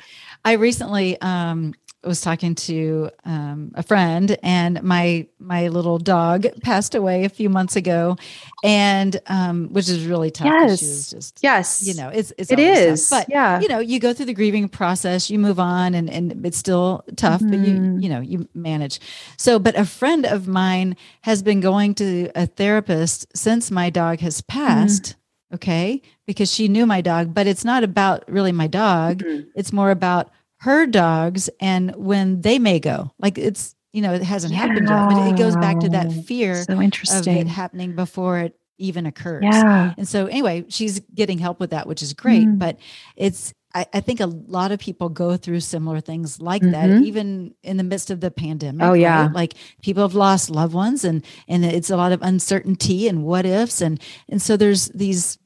I 0.44 0.52
recently 0.52 1.20
um, 1.20 1.74
was 2.06 2.20
talking 2.20 2.54
to 2.54 3.10
um, 3.24 3.72
a 3.74 3.82
friend, 3.82 4.36
and 4.42 4.82
my 4.82 5.26
my 5.38 5.68
little 5.68 5.98
dog 5.98 6.46
passed 6.62 6.94
away 6.94 7.24
a 7.24 7.28
few 7.28 7.48
months 7.50 7.76
ago, 7.76 8.16
and 8.64 9.20
um, 9.26 9.68
which 9.72 9.88
is 9.88 10.06
really 10.06 10.30
tough. 10.30 10.46
'cause 10.46 10.78
She 10.80 10.86
was 10.86 10.90
Yes. 10.90 11.10
just 11.10 11.38
Yes. 11.42 11.86
you 11.86 11.94
know, 11.94 12.08
it's 12.08 12.32
it's 12.38 12.50
it 12.50 12.58
always 12.58 13.08
tough. 13.08 13.20
but 13.26 13.28
yeah. 13.32 13.60
you 13.60 13.68
know, 13.68 13.78
you 13.78 13.98
go 14.00 14.12
through 14.12 14.26
the 14.26 14.34
grieving 14.34 14.68
process, 14.68 15.30
you 15.30 15.38
move 15.38 15.58
on, 15.60 15.94
and 15.94 16.08
and 16.10 16.44
it's 16.46 16.58
still 16.58 17.04
tough, 17.16 17.40
but 17.40 17.58
you 17.58 17.74
Mhm. 17.80 18.02
you 18.02 18.08
know 18.08 18.20
you 18.20 18.48
manage. 18.54 19.00
So, 19.36 19.58
but 19.58 19.76
a 19.78 19.84
friend 19.84 20.24
of 20.26 20.46
mine 20.48 20.96
has 21.22 21.42
been 21.42 21.60
going 21.60 21.94
to 21.96 22.30
a 22.34 22.46
therapist 22.46 23.26
since 23.36 23.70
my 23.70 23.90
dog 23.90 24.20
has 24.20 24.40
passed. 24.42 25.16
Okay, 25.54 26.02
because 26.26 26.52
she 26.52 26.66
knew 26.66 26.86
my 26.86 27.00
dog, 27.00 27.32
but 27.32 27.46
it's 27.46 27.64
not 27.64 27.84
about 27.84 28.24
really 28.28 28.50
my 28.50 28.66
dog 28.66 29.22
Mhm. 29.22 29.46
it's 29.54 29.72
more 29.72 29.92
about 29.92 30.28
her 30.58 30.86
dogs 30.86 31.48
and 31.60 31.94
when 31.96 32.40
they 32.40 32.58
may 32.58 32.78
go 32.80 33.12
like 33.18 33.36
it's 33.38 33.74
you 33.92 34.00
know 34.02 34.12
it 34.14 34.22
hasn't 34.22 34.54
happened 34.54 34.88
yet 34.88 35.08
but 35.10 35.28
it 35.28 35.36
goes 35.36 35.54
back 35.56 35.78
to 35.80 35.88
that 35.90 36.10
fear 36.24 36.54
So 36.62 36.72
of 36.74 36.80
it 36.80 36.84
interesting. 36.84 37.46
happening 37.46 37.94
before 37.94 38.38
it 38.40 38.58
even 38.78 39.06
occurs 39.06 39.42
Yeah. 39.44 39.94
and 39.96 40.06
so 40.08 40.26
anyway 40.26 40.64
she's 40.68 41.00
getting 41.14 41.38
help 41.38 41.60
with 41.60 41.70
that 41.70 41.86
which 41.86 42.02
is 42.02 42.12
great 42.12 42.46
Mm. 42.46 42.58
but 42.58 42.78
it's 43.16 43.52
I, 43.74 43.84
I 43.92 44.00
think 44.00 44.20
a 44.20 44.26
lot 44.26 44.72
of 44.72 44.78
people 44.78 45.10
go 45.10 45.36
through 45.36 45.60
similar 45.60 46.00
things 46.00 46.40
like 46.40 46.62
Mhm. 46.62 46.72
that 46.72 46.90
even 47.02 47.54
in 47.62 47.76
the 47.76 47.84
midst 47.84 48.10
of 48.10 48.20
the 48.20 48.30
pandemic 48.30 48.82
Oh, 48.86 48.94
yeah. 48.94 49.22
right? 49.26 49.32
like 49.32 49.54
people 49.82 50.02
have 50.02 50.14
lost 50.14 50.48
loved 50.50 50.72
ones 50.74 51.04
and 51.04 51.22
and 51.48 51.64
it's 51.64 51.90
a 51.90 51.96
lot 51.96 52.12
of 52.12 52.22
uncertainty 52.22 53.08
and 53.08 53.24
what 53.24 53.44
ifs 53.44 53.80
and 53.82 54.00
and 54.28 54.40
so 54.40 54.56
there's 54.56 54.88
these 54.88 55.38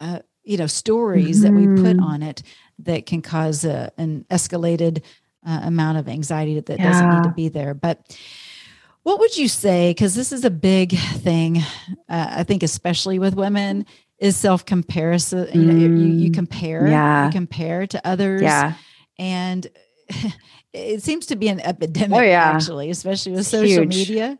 uh, 0.00 0.20
you 0.50 0.56
know 0.56 0.66
stories 0.66 1.42
that 1.42 1.54
we 1.54 1.66
put 1.84 1.96
Mhm. 1.96 2.02
on 2.12 2.22
it 2.30 2.42
that 2.80 3.06
can 3.06 3.22
cause 3.22 3.64
a, 3.64 3.92
an 3.98 4.24
escalated 4.30 5.02
uh, 5.46 5.60
amount 5.64 5.96
of 5.98 6.08
anxiety 6.08 6.54
that, 6.56 6.66
that 6.66 6.80
doesn't 6.82 7.08
need 7.14 7.22
to 7.22 7.34
be 7.42 7.48
there 7.48 7.72
but 7.72 7.96
what 9.04 9.18
would 9.20 9.36
you 9.38 9.48
say 9.48 9.90
because 9.90 10.14
this 10.14 10.32
is 10.32 10.44
a 10.44 10.50
big 10.50 10.88
thing 11.26 11.58
uh, 12.08 12.28
i 12.40 12.42
think 12.44 12.62
especially 12.62 13.18
with 13.18 13.34
women 13.34 13.86
is 14.18 14.36
self-comparison 14.36 15.48
you 15.58 15.66
know 15.66 15.74
you, 15.74 15.88
you 16.22 16.30
Mm. 16.30 16.34
compare 16.34 16.86
Yeah. 16.88 17.24
you 17.26 17.30
compare 17.32 17.86
to 17.86 17.98
others 18.12 18.42
Yeah. 18.42 18.74
and 19.18 19.66
it 20.72 21.02
seems 21.02 21.26
to 21.26 21.36
be 21.36 21.48
an 21.48 21.60
epidemic 21.60 22.18
Oh, 22.18 22.22
yeah. 22.22 22.50
actually 22.54 22.90
especially 22.90 23.32
with 23.32 23.40
It's 23.42 23.50
social 23.50 23.84
huge. 23.84 23.96
media 23.96 24.38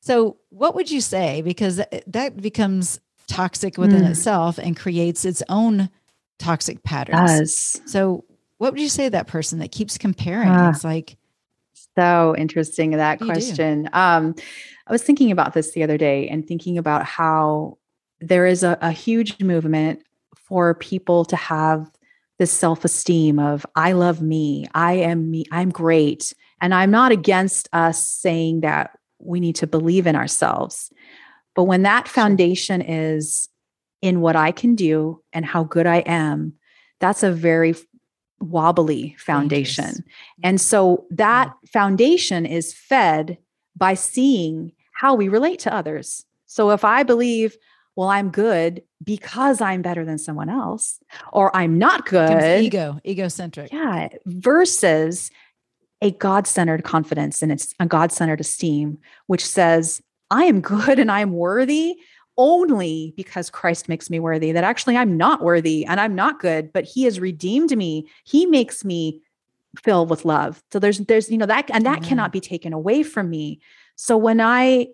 so 0.00 0.38
what 0.50 0.74
would 0.74 0.90
you 0.90 1.00
say 1.00 1.42
because 1.42 1.80
that 2.06 2.30
becomes 2.40 2.98
toxic 3.26 3.78
within 3.78 4.02
Mm. 4.04 4.10
itself 4.10 4.58
and 4.58 4.76
creates 4.76 5.24
its 5.24 5.42
own 5.48 5.88
toxic 6.38 6.82
patterns 6.82 7.38
Does. 7.38 7.80
so 7.86 8.24
what 8.58 8.72
would 8.72 8.80
you 8.80 8.88
say 8.88 9.04
to 9.04 9.10
that 9.10 9.26
person 9.26 9.58
that 9.60 9.72
keeps 9.72 9.96
comparing 9.98 10.48
Ah. 10.50 10.70
it's 10.70 10.84
like 10.84 11.16
So 11.96 12.34
interesting 12.36 12.90
that 12.92 13.20
question. 13.20 13.88
Um, 13.92 14.34
I 14.86 14.92
was 14.92 15.02
thinking 15.02 15.30
about 15.30 15.54
this 15.54 15.72
the 15.72 15.82
other 15.84 15.96
day 15.96 16.28
and 16.28 16.46
thinking 16.46 16.76
about 16.76 17.04
how 17.04 17.78
there 18.20 18.46
is 18.46 18.62
a, 18.64 18.76
a 18.80 18.90
huge 18.90 19.40
movement 19.42 20.02
for 20.34 20.74
people 20.74 21.24
to 21.26 21.36
have 21.36 21.88
this 22.38 22.50
self-esteem 22.50 23.38
of 23.38 23.64
I 23.76 23.92
love 23.92 24.20
me, 24.20 24.66
I 24.74 24.94
am 24.94 25.30
me, 25.30 25.44
I'm 25.52 25.70
great. 25.70 26.34
And 26.60 26.74
I'm 26.74 26.90
not 26.90 27.12
against 27.12 27.68
us 27.72 28.04
saying 28.08 28.60
that 28.62 28.98
we 29.20 29.38
need 29.40 29.54
to 29.56 29.66
believe 29.66 30.06
in 30.08 30.16
ourselves. 30.16 30.90
But 31.54 31.64
when 31.64 31.82
that 31.82 32.08
foundation 32.08 32.82
is 32.82 33.48
in 34.02 34.20
what 34.20 34.36
I 34.36 34.52
can 34.52 34.74
do 34.74 35.22
and 35.32 35.46
how 35.46 35.64
good 35.64 35.86
I 35.86 35.98
am, 35.98 36.54
that's 37.00 37.22
a 37.22 37.32
very 37.32 37.74
wobbly 38.40 39.16
foundation. 39.18 39.84
Dangerous. 39.84 40.02
And 40.42 40.60
so 40.60 41.06
that 41.10 41.48
mm-hmm. 41.48 41.66
foundation 41.66 42.46
is 42.46 42.74
fed 42.74 43.38
by 43.76 43.94
seeing 43.94 44.72
how 44.92 45.14
we 45.14 45.28
relate 45.28 45.58
to 45.60 45.74
others. 45.74 46.24
So 46.46 46.70
if 46.70 46.84
I 46.84 47.02
believe, 47.02 47.56
well, 47.96 48.08
I'm 48.08 48.30
good 48.30 48.82
because 49.02 49.60
I'm 49.60 49.82
better 49.82 50.04
than 50.04 50.18
someone 50.18 50.48
else, 50.48 51.00
or 51.32 51.54
I'm 51.56 51.78
not 51.78 52.06
good. 52.06 52.62
ego 52.62 53.00
egocentric 53.04 53.72
Yeah. 53.72 54.08
Versus 54.26 55.30
a 56.00 56.10
God 56.10 56.46
centered 56.46 56.84
confidence 56.84 57.42
and 57.42 57.50
it's 57.50 57.74
a 57.80 57.86
God 57.86 58.12
centered 58.12 58.40
esteem, 58.40 58.98
which 59.26 59.44
says, 59.44 60.02
I 60.34 60.44
am 60.44 60.60
good 60.60 60.98
and 60.98 61.10
I'm 61.10 61.32
worthy 61.32 61.96
only 62.36 63.14
because 63.16 63.48
Christ 63.48 63.88
makes 63.88 64.10
me 64.10 64.18
worthy, 64.18 64.50
that 64.50 64.64
actually 64.64 64.96
I'm 64.96 65.16
not 65.16 65.40
worthy 65.40 65.86
and 65.86 66.00
I'm 66.00 66.16
not 66.16 66.40
good, 66.40 66.72
but 66.72 66.84
He 66.84 67.04
has 67.04 67.20
redeemed 67.20 67.76
me. 67.76 68.08
He 68.24 68.44
makes 68.44 68.84
me 68.84 69.22
filled 69.78 70.10
with 70.10 70.24
love. 70.24 70.62
So 70.72 70.80
there's 70.80 70.98
there's 70.98 71.30
you 71.30 71.38
know 71.38 71.46
that 71.46 71.70
and 71.70 71.86
that 71.86 72.02
cannot 72.02 72.32
be 72.32 72.40
taken 72.40 72.72
away 72.72 73.04
from 73.04 73.30
me. 73.30 73.60
So 73.94 74.16
when 74.16 74.40
I, 74.40 74.88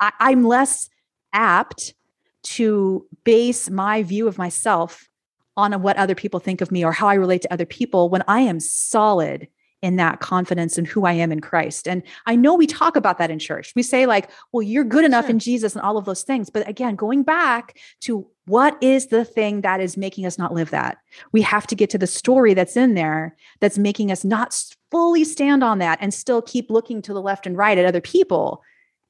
I 0.00 0.10
I'm 0.18 0.42
less 0.44 0.90
apt 1.32 1.94
to 2.42 3.06
base 3.22 3.70
my 3.70 4.02
view 4.02 4.26
of 4.26 4.36
myself 4.36 5.08
on 5.56 5.80
what 5.82 5.96
other 5.96 6.16
people 6.16 6.40
think 6.40 6.60
of 6.60 6.72
me 6.72 6.84
or 6.84 6.90
how 6.90 7.06
I 7.06 7.14
relate 7.14 7.42
to 7.42 7.52
other 7.52 7.66
people 7.66 8.08
when 8.08 8.24
I 8.26 8.40
am 8.40 8.58
solid 8.58 9.46
in 9.82 9.96
that 9.96 10.20
confidence 10.20 10.78
in 10.78 10.84
who 10.84 11.04
I 11.04 11.12
am 11.12 11.32
in 11.32 11.40
Christ. 11.40 11.88
And 11.88 12.02
I 12.26 12.36
know 12.36 12.54
we 12.54 12.68
talk 12.68 12.94
about 12.94 13.18
that 13.18 13.30
in 13.30 13.40
church. 13.40 13.72
We 13.74 13.82
say, 13.82 14.06
like, 14.06 14.30
well, 14.52 14.62
you're 14.62 14.84
good 14.84 15.04
enough 15.04 15.24
sure. 15.24 15.30
in 15.30 15.38
Jesus 15.40 15.74
and 15.74 15.82
all 15.82 15.98
of 15.98 16.04
those 16.04 16.22
things. 16.22 16.48
But 16.48 16.66
again, 16.68 16.94
going 16.94 17.24
back 17.24 17.78
to 18.02 18.26
what 18.46 18.80
is 18.80 19.08
the 19.08 19.24
thing 19.24 19.60
that 19.62 19.80
is 19.80 19.96
making 19.96 20.24
us 20.24 20.38
not 20.38 20.54
live 20.54 20.70
that? 20.70 20.98
We 21.32 21.42
have 21.42 21.66
to 21.66 21.74
get 21.74 21.90
to 21.90 21.98
the 21.98 22.06
story 22.06 22.54
that's 22.54 22.76
in 22.76 22.94
there 22.94 23.36
that's 23.60 23.76
making 23.76 24.12
us 24.12 24.24
not 24.24 24.56
fully 24.90 25.24
stand 25.24 25.64
on 25.64 25.78
that 25.78 25.98
and 26.00 26.14
still 26.14 26.40
keep 26.40 26.70
looking 26.70 27.02
to 27.02 27.12
the 27.12 27.22
left 27.22 27.46
and 27.46 27.56
right 27.56 27.76
at 27.76 27.84
other 27.84 28.00
people 28.00 28.62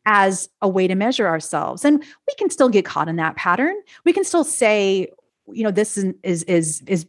as 0.06 0.48
a 0.62 0.68
way 0.68 0.88
to 0.88 0.94
measure 0.94 1.28
ourselves. 1.28 1.84
And 1.84 2.00
we 2.00 2.34
can 2.38 2.50
still 2.50 2.68
get 2.68 2.84
caught 2.84 3.08
in 3.08 3.16
that 3.16 3.36
pattern. 3.36 3.74
We 4.04 4.12
can 4.12 4.24
still 4.24 4.44
say, 4.44 5.08
you 5.52 5.64
know, 5.64 5.70
this 5.70 5.96
is 5.96 6.14
is 6.22 6.42
is, 6.44 6.82
is 6.86 7.06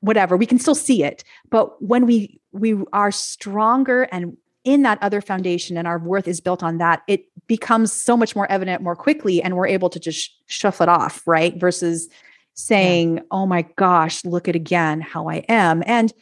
whatever. 0.00 0.36
We 0.36 0.46
can 0.46 0.58
still 0.58 0.74
see 0.74 1.02
it. 1.02 1.24
But 1.50 1.82
when 1.82 2.06
we 2.06 2.40
we 2.52 2.76
are 2.92 3.10
stronger 3.10 4.02
and 4.04 4.36
in 4.64 4.82
that 4.82 4.98
other 5.02 5.20
foundation 5.20 5.76
and 5.76 5.88
our 5.88 5.98
worth 5.98 6.28
is 6.28 6.40
built 6.40 6.62
on 6.62 6.78
that, 6.78 7.02
it 7.08 7.26
becomes 7.46 7.92
so 7.92 8.16
much 8.16 8.36
more 8.36 8.50
evident 8.50 8.82
more 8.82 8.94
quickly 8.94 9.42
and 9.42 9.56
we're 9.56 9.66
able 9.66 9.90
to 9.90 9.98
just 9.98 10.36
shuffle 10.46 10.84
it 10.84 10.88
off, 10.88 11.26
right? 11.26 11.58
Versus 11.58 12.08
saying, 12.54 13.16
yeah. 13.16 13.22
oh 13.30 13.46
my 13.46 13.62
gosh, 13.76 14.24
look 14.24 14.48
at 14.48 14.54
again 14.54 15.00
how 15.00 15.28
I 15.28 15.44
am. 15.48 15.82
And 15.86 16.12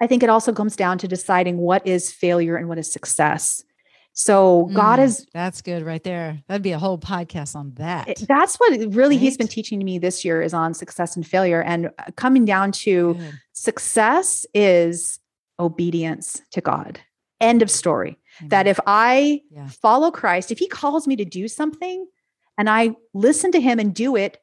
I 0.00 0.06
think 0.06 0.22
it 0.22 0.30
also 0.30 0.52
comes 0.52 0.76
down 0.76 0.98
to 0.98 1.08
deciding 1.08 1.58
what 1.58 1.86
is 1.86 2.10
failure 2.10 2.56
and 2.56 2.68
what 2.68 2.78
is 2.78 2.90
success. 2.90 3.62
So 4.14 4.68
mm, 4.70 4.74
God 4.74 5.00
is 5.00 5.26
that's 5.34 5.60
good 5.60 5.82
right 5.82 6.02
there. 6.02 6.40
That'd 6.46 6.62
be 6.62 6.72
a 6.72 6.78
whole 6.78 6.98
podcast 6.98 7.56
on 7.56 7.72
that. 7.74 8.22
That's 8.28 8.56
what 8.56 8.70
really 8.94 9.16
right? 9.16 9.20
he's 9.20 9.36
been 9.36 9.48
teaching 9.48 9.84
me 9.84 9.98
this 9.98 10.24
year 10.24 10.40
is 10.40 10.54
on 10.54 10.72
success 10.72 11.16
and 11.16 11.26
failure 11.26 11.60
and 11.60 11.86
uh, 11.86 12.04
coming 12.16 12.44
down 12.44 12.72
to 12.72 13.14
good. 13.14 13.40
success 13.52 14.46
is 14.54 15.18
obedience 15.58 16.40
to 16.52 16.60
God. 16.60 17.00
End 17.40 17.60
of 17.60 17.70
story. 17.70 18.16
Mm-hmm. 18.36 18.48
That 18.48 18.68
if 18.68 18.78
I 18.86 19.42
yeah. 19.50 19.66
follow 19.68 20.12
Christ, 20.12 20.52
if 20.52 20.58
he 20.60 20.68
calls 20.68 21.08
me 21.08 21.16
to 21.16 21.24
do 21.24 21.48
something 21.48 22.06
and 22.56 22.70
I 22.70 22.94
listen 23.14 23.50
to 23.52 23.60
him 23.60 23.80
and 23.80 23.92
do 23.92 24.14
it, 24.14 24.38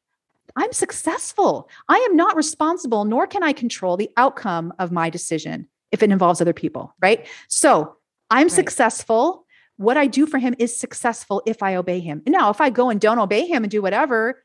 I'm 0.57 0.73
successful. 0.73 1.69
I 1.87 1.95
am 2.09 2.17
not 2.17 2.35
responsible, 2.35 3.05
nor 3.05 3.25
can 3.25 3.41
I 3.41 3.53
control 3.53 3.95
the 3.95 4.09
outcome 4.17 4.73
of 4.79 4.91
my 4.91 5.09
decision 5.09 5.69
if 5.91 6.03
it 6.03 6.11
involves 6.11 6.41
other 6.41 6.53
people, 6.53 6.93
right? 7.01 7.25
So 7.47 7.95
I'm 8.29 8.43
right. 8.43 8.51
successful 8.51 9.45
what 9.81 9.97
I 9.97 10.07
do 10.07 10.27
for 10.27 10.37
him 10.37 10.53
is 10.59 10.77
successful 10.77 11.41
if 11.45 11.63
I 11.63 11.75
obey 11.75 11.99
him. 11.99 12.21
Now, 12.27 12.51
if 12.51 12.61
I 12.61 12.69
go 12.69 12.89
and 12.89 13.01
don't 13.01 13.19
obey 13.19 13.47
him 13.47 13.63
and 13.63 13.71
do 13.71 13.81
whatever, 13.81 14.43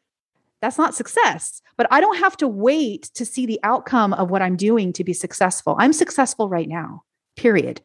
that's 0.63 0.79
not 0.79 0.95
success. 0.95 1.61
But 1.77 1.87
I 1.91 2.01
don't 2.01 2.19
have 2.19 2.37
to 2.39 2.49
wait 2.49 3.11
to 3.15 3.27
see 3.27 3.45
the 3.45 3.61
outcome 3.63 4.15
of 4.15 4.31
what 4.31 4.41
I'm 4.41 4.57
doing 4.57 4.93
to 4.95 5.05
be 5.05 5.13
successful. 5.13 5.77
I'm 5.79 5.93
successful 5.93 6.49
right 6.49 6.69
now, 6.69 7.05
period. 7.37 7.83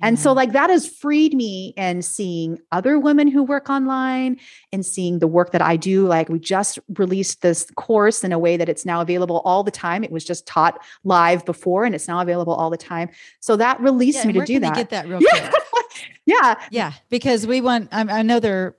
And 0.00 0.16
so, 0.16 0.32
like, 0.32 0.52
that 0.52 0.70
has 0.70 0.86
freed 0.86 1.34
me 1.34 1.74
in 1.76 2.02
seeing 2.02 2.60
other 2.70 3.00
women 3.00 3.26
who 3.26 3.42
work 3.42 3.68
online 3.68 4.38
and 4.72 4.86
seeing 4.86 5.18
the 5.18 5.26
work 5.26 5.50
that 5.50 5.62
I 5.62 5.76
do. 5.76 6.06
Like, 6.06 6.28
we 6.28 6.38
just 6.38 6.78
released 6.96 7.42
this 7.42 7.68
course 7.72 8.22
in 8.22 8.32
a 8.32 8.38
way 8.38 8.56
that 8.56 8.68
it's 8.68 8.86
now 8.86 9.00
available 9.00 9.42
all 9.44 9.64
the 9.64 9.72
time. 9.72 10.04
It 10.04 10.12
was 10.12 10.24
just 10.24 10.46
taught 10.46 10.80
live 11.02 11.44
before 11.44 11.84
and 11.84 11.96
it's 11.96 12.06
now 12.06 12.20
available 12.20 12.54
all 12.54 12.70
the 12.70 12.76
time. 12.76 13.08
So, 13.40 13.56
that 13.56 13.80
released 13.80 14.18
yeah, 14.18 14.26
me 14.26 14.32
to 14.34 14.44
do 14.44 14.60
that. 14.60 14.76
Get 14.76 14.90
that 14.90 15.08
real 15.08 15.18
quick. 15.30 15.52
yeah. 16.26 16.54
Yeah. 16.70 16.92
Because 17.08 17.46
we 17.46 17.60
want, 17.60 17.88
I, 17.92 18.00
I 18.00 18.22
know 18.22 18.40
there 18.40 18.66
are 18.66 18.76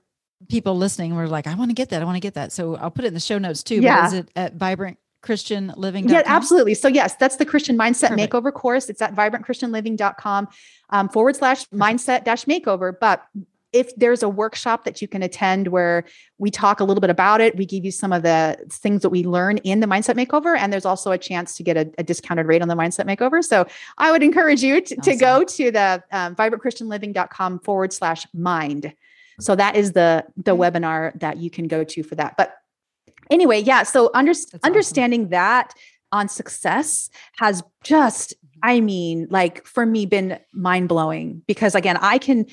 people 0.48 0.76
listening. 0.76 1.14
We're 1.14 1.26
like, 1.26 1.46
I 1.46 1.54
want 1.54 1.70
to 1.70 1.74
get 1.74 1.90
that. 1.90 2.02
I 2.02 2.04
want 2.04 2.16
to 2.16 2.20
get 2.20 2.34
that. 2.34 2.52
So, 2.52 2.76
I'll 2.76 2.90
put 2.90 3.04
it 3.04 3.08
in 3.08 3.14
the 3.14 3.20
show 3.20 3.38
notes 3.38 3.62
too. 3.62 3.76
Yeah. 3.76 4.02
But 4.02 4.06
is 4.06 4.12
it 4.14 4.30
at 4.36 4.54
Vibrant 4.54 4.98
Christian 5.22 5.72
Living? 5.76 6.08
Yeah, 6.08 6.22
absolutely. 6.24 6.74
So 6.74 6.88
yes, 6.88 7.14
that's 7.16 7.36
the 7.36 7.44
Christian 7.44 7.76
Mindset 7.76 8.08
Perfect. 8.08 8.32
Makeover 8.32 8.52
course. 8.52 8.88
It's 8.88 9.02
at 9.02 9.14
vibrantchristianliving.com 9.14 10.48
um, 10.90 11.08
forward 11.10 11.36
slash 11.36 11.66
mindset 11.68 12.24
dash 12.24 12.46
makeover. 12.46 12.94
But 12.98 13.22
if 13.72 13.94
there's 13.96 14.22
a 14.22 14.28
workshop 14.28 14.84
that 14.84 15.00
you 15.00 15.08
can 15.08 15.22
attend 15.22 15.68
where 15.68 16.04
we 16.38 16.50
talk 16.50 16.80
a 16.80 16.84
little 16.84 17.00
bit 17.00 17.10
about 17.10 17.40
it, 17.40 17.56
we 17.56 17.64
give 17.64 17.84
you 17.84 17.92
some 17.92 18.12
of 18.12 18.22
the 18.22 18.58
things 18.68 19.02
that 19.02 19.10
we 19.10 19.24
learn 19.24 19.58
in 19.58 19.80
the 19.80 19.86
mindset 19.86 20.14
makeover. 20.16 20.56
And 20.58 20.72
there's 20.72 20.84
also 20.84 21.12
a 21.12 21.18
chance 21.18 21.56
to 21.56 21.62
get 21.62 21.76
a, 21.76 21.90
a 21.98 22.02
discounted 22.02 22.46
rate 22.46 22.62
on 22.62 22.68
the 22.68 22.74
mindset 22.74 23.06
makeover. 23.06 23.44
So 23.44 23.66
I 23.98 24.10
would 24.10 24.22
encourage 24.22 24.62
you 24.62 24.80
to, 24.80 24.96
awesome. 24.96 25.12
to 25.12 25.18
go 25.18 25.44
to 25.44 25.70
the 25.70 26.02
um, 26.10 26.34
vibrantchristianliving.com 26.34 27.60
forward 27.60 27.92
slash 27.92 28.26
mind. 28.34 28.92
So 29.38 29.54
that 29.56 29.76
is 29.76 29.92
the, 29.92 30.24
the 30.36 30.56
webinar 30.56 31.18
that 31.20 31.38
you 31.38 31.50
can 31.50 31.68
go 31.68 31.84
to 31.84 32.02
for 32.02 32.14
that. 32.16 32.36
But 32.36 32.54
anyway, 33.30 33.60
yeah. 33.60 33.84
So 33.84 34.10
under, 34.14 34.32
understanding 34.62 35.22
awesome. 35.22 35.30
that 35.30 35.74
on 36.12 36.28
success 36.28 37.08
has 37.38 37.62
just 37.84 38.34
I 38.62 38.80
mean, 38.80 39.26
like 39.30 39.64
for 39.64 39.86
me, 39.86 40.06
been 40.06 40.38
mind 40.52 40.88
blowing 40.88 41.42
because 41.46 41.74
again, 41.74 41.96
I 41.96 42.18
can. 42.18 42.46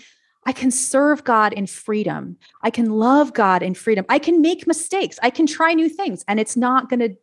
I 0.48 0.54
can 0.54 0.72
serve 0.72 1.26
God 1.26 1.52
in 1.52 1.68
freedom. 1.68 2.38
I 2.64 2.70
can 2.70 2.89
love 2.89 3.34
God 3.34 3.62
in 3.62 3.74
freedom. 3.74 4.06
I 4.08 4.18
can 4.18 4.41
make 4.41 4.66
mistakes. 4.66 5.20
I 5.22 5.30
can 5.30 5.45
try 5.45 5.74
new 5.74 5.89
things, 5.89 6.24
and 6.28 6.39
it's 6.39 6.56
not 6.56 6.89
going 6.89 7.02
to 7.02 7.18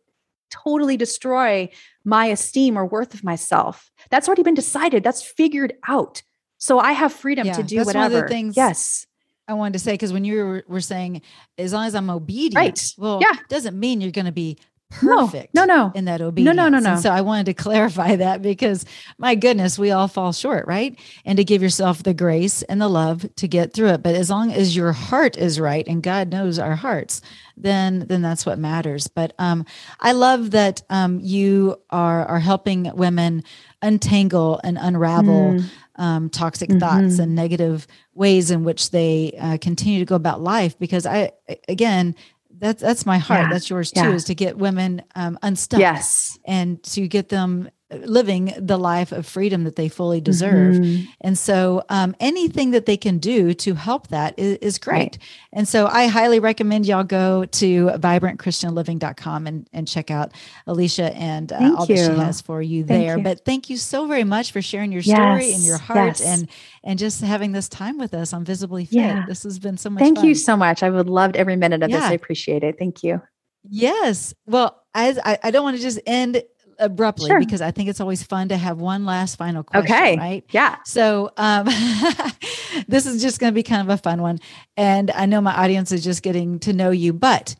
totally 0.51 0.95
destroy 0.95 1.67
my 2.03 2.27
esteem 2.27 2.77
or 2.77 2.85
worth 2.85 3.15
of 3.15 3.23
myself. 3.23 3.91
That's 4.11 4.27
already 4.27 4.43
been 4.43 4.53
decided. 4.53 5.03
That's 5.03 5.23
figured 5.23 5.73
out. 5.87 6.21
So 6.59 6.79
I 6.79 6.91
have 6.91 7.11
freedom 7.11 7.47
yeah, 7.47 7.53
to 7.53 7.63
do 7.63 7.83
whatever. 7.83 8.13
One 8.13 8.13
of 8.13 8.21
the 8.21 8.27
things 8.27 8.55
yes. 8.55 9.07
I 9.47 9.53
wanted 9.53 9.73
to 9.73 9.79
say 9.79 9.93
because 9.93 10.13
when 10.13 10.23
you 10.23 10.37
were, 10.37 10.63
were 10.67 10.81
saying 10.81 11.21
as 11.57 11.73
long 11.73 11.85
as 11.85 11.95
I'm 11.95 12.09
obedient, 12.09 12.55
right? 12.55 12.93
Well, 12.97 13.19
yeah, 13.21 13.39
doesn't 13.49 13.77
mean 13.79 14.01
you're 14.01 14.11
going 14.11 14.25
to 14.25 14.31
be 14.31 14.57
perfect. 14.89 15.53
No, 15.53 15.65
no, 15.65 15.75
no. 15.75 15.91
In 15.95 16.05
that 16.05 16.21
obedience. 16.21 16.55
No, 16.55 16.63
no, 16.63 16.69
no, 16.69 16.79
no. 16.79 16.93
And 16.93 17.01
so 17.01 17.09
I 17.09 17.21
wanted 17.21 17.45
to 17.47 17.53
clarify 17.63 18.15
that 18.15 18.41
because 18.41 18.85
my 19.17 19.35
goodness, 19.35 19.79
we 19.79 19.91
all 19.91 20.07
fall 20.07 20.33
short, 20.33 20.67
right? 20.67 20.97
And 21.25 21.37
to 21.37 21.43
give 21.43 21.61
yourself 21.61 22.03
the 22.03 22.13
grace 22.13 22.61
and 22.63 22.81
the 22.81 22.87
love 22.87 23.25
to 23.35 23.47
get 23.47 23.73
through 23.73 23.89
it. 23.89 24.03
But 24.03 24.15
as 24.15 24.29
long 24.29 24.51
as 24.51 24.75
your 24.75 24.91
heart 24.91 25.37
is 25.37 25.59
right 25.59 25.87
and 25.87 26.01
God 26.01 26.29
knows 26.29 26.59
our 26.59 26.75
hearts, 26.75 27.21
then 27.57 28.05
then 28.07 28.21
that's 28.21 28.45
what 28.45 28.59
matters. 28.59 29.07
But 29.07 29.33
um, 29.39 29.65
I 29.99 30.11
love 30.11 30.51
that 30.51 30.81
um, 30.89 31.19
you 31.21 31.81
are 31.89 32.25
are 32.25 32.39
helping 32.39 32.91
women 32.95 33.43
untangle 33.81 34.59
and 34.63 34.77
unravel 34.79 35.53
mm. 35.53 35.69
um, 35.95 36.29
toxic 36.29 36.69
mm-hmm. 36.69 36.79
thoughts 36.79 37.19
and 37.19 37.35
negative 37.35 37.87
ways 38.13 38.51
in 38.51 38.63
which 38.63 38.91
they 38.91 39.35
uh, 39.39 39.57
continue 39.59 39.99
to 39.99 40.05
go 40.05 40.15
about 40.15 40.41
life. 40.41 40.77
Because 40.77 41.05
I 41.05 41.31
again 41.67 42.15
that's 42.59 42.81
that's 42.81 43.05
my 43.05 43.17
heart. 43.17 43.43
Yeah. 43.43 43.49
That's 43.49 43.69
yours 43.69 43.91
too. 43.91 43.99
Yeah. 44.01 44.13
Is 44.13 44.25
to 44.25 44.35
get 44.35 44.57
women 44.57 45.03
um, 45.15 45.37
unstuck. 45.41 45.79
Yes, 45.79 46.39
and 46.45 46.81
to 46.83 47.07
get 47.07 47.29
them 47.29 47.69
living 47.91 48.51
the 48.57 48.77
life 48.77 49.11
of 49.11 49.27
freedom 49.27 49.63
that 49.63 49.75
they 49.75 49.87
fully 49.87 50.19
deserve. 50.19 50.75
Mm-hmm. 50.75 51.05
And 51.21 51.37
so 51.37 51.83
um, 51.89 52.15
anything 52.19 52.71
that 52.71 52.87
they 52.87 52.97
can 52.97 53.19
do 53.19 53.53
to 53.53 53.75
help 53.75 54.07
that 54.07 54.33
is, 54.39 54.57
is 54.57 54.77
great. 54.79 54.95
Right. 54.95 55.17
And 55.53 55.67
so 55.67 55.85
I 55.85 56.07
highly 56.07 56.39
recommend 56.39 56.87
y'all 56.87 57.03
go 57.03 57.45
to 57.45 57.85
vibrantchristianliving.com 57.87 59.47
and, 59.47 59.69
and 59.71 59.87
check 59.87 60.09
out 60.09 60.31
Alicia 60.65 61.15
and 61.15 61.53
uh, 61.53 61.75
all 61.77 61.85
you. 61.85 61.95
that 61.95 62.15
she 62.15 62.19
has 62.19 62.41
for 62.41 62.59
you 62.59 62.83
thank 62.83 63.05
there. 63.05 63.17
You. 63.17 63.23
But 63.23 63.45
thank 63.45 63.69
you 63.69 63.77
so 63.77 64.07
very 64.07 64.23
much 64.23 64.51
for 64.51 64.63
sharing 64.63 64.91
your 64.91 65.03
story 65.03 65.45
yes. 65.45 65.55
and 65.55 65.63
your 65.63 65.77
heart 65.77 66.19
yes. 66.19 66.21
and 66.21 66.49
and 66.83 66.99
just 66.99 67.21
having 67.21 67.51
this 67.51 67.67
time 67.67 67.97
with 67.97 68.13
us 68.13 68.33
on 68.33 68.43
Visibly 68.45 68.85
Fit. 68.85 68.95
Yeah. 68.95 69.25
This 69.27 69.43
has 69.43 69.59
been 69.59 69.77
so 69.77 69.89
much 69.89 70.01
Thank 70.01 70.17
fun. 70.17 70.25
you 70.25 70.35
so 70.35 70.55
much. 70.57 70.83
I 70.83 70.89
would 70.89 71.09
loved 71.09 71.35
every 71.35 71.55
minute 71.55 71.83
of 71.83 71.89
yeah. 71.89 71.97
this. 71.97 72.05
I 72.05 72.13
appreciate 72.13 72.63
it. 72.63 72.77
Thank 72.77 73.03
you. 73.03 73.21
Yes. 73.69 74.33
Well, 74.45 74.83
as 74.93 75.19
I, 75.23 75.39
I 75.43 75.51
don't 75.51 75.63
want 75.63 75.77
to 75.77 75.81
just 75.81 75.99
end 76.05 76.43
abruptly 76.79 77.29
sure. 77.29 77.39
because 77.39 77.61
I 77.61 77.71
think 77.71 77.89
it's 77.89 78.01
always 78.01 78.23
fun 78.23 78.49
to 78.49 78.57
have 78.57 78.79
one 78.79 79.05
last 79.05 79.35
final 79.35 79.63
question. 79.63 79.93
Okay. 79.93 80.17
Right. 80.17 80.43
Yeah. 80.51 80.77
So 80.85 81.31
um, 81.37 81.65
this 82.87 83.05
is 83.05 83.21
just 83.21 83.39
going 83.39 83.51
to 83.51 83.55
be 83.55 83.63
kind 83.63 83.81
of 83.81 83.89
a 83.89 83.97
fun 84.01 84.21
one. 84.21 84.39
And 84.77 85.11
I 85.11 85.25
know 85.25 85.41
my 85.41 85.55
audience 85.55 85.91
is 85.91 86.03
just 86.03 86.23
getting 86.23 86.59
to 86.59 86.73
know 86.73 86.91
you, 86.91 87.13
but 87.13 87.55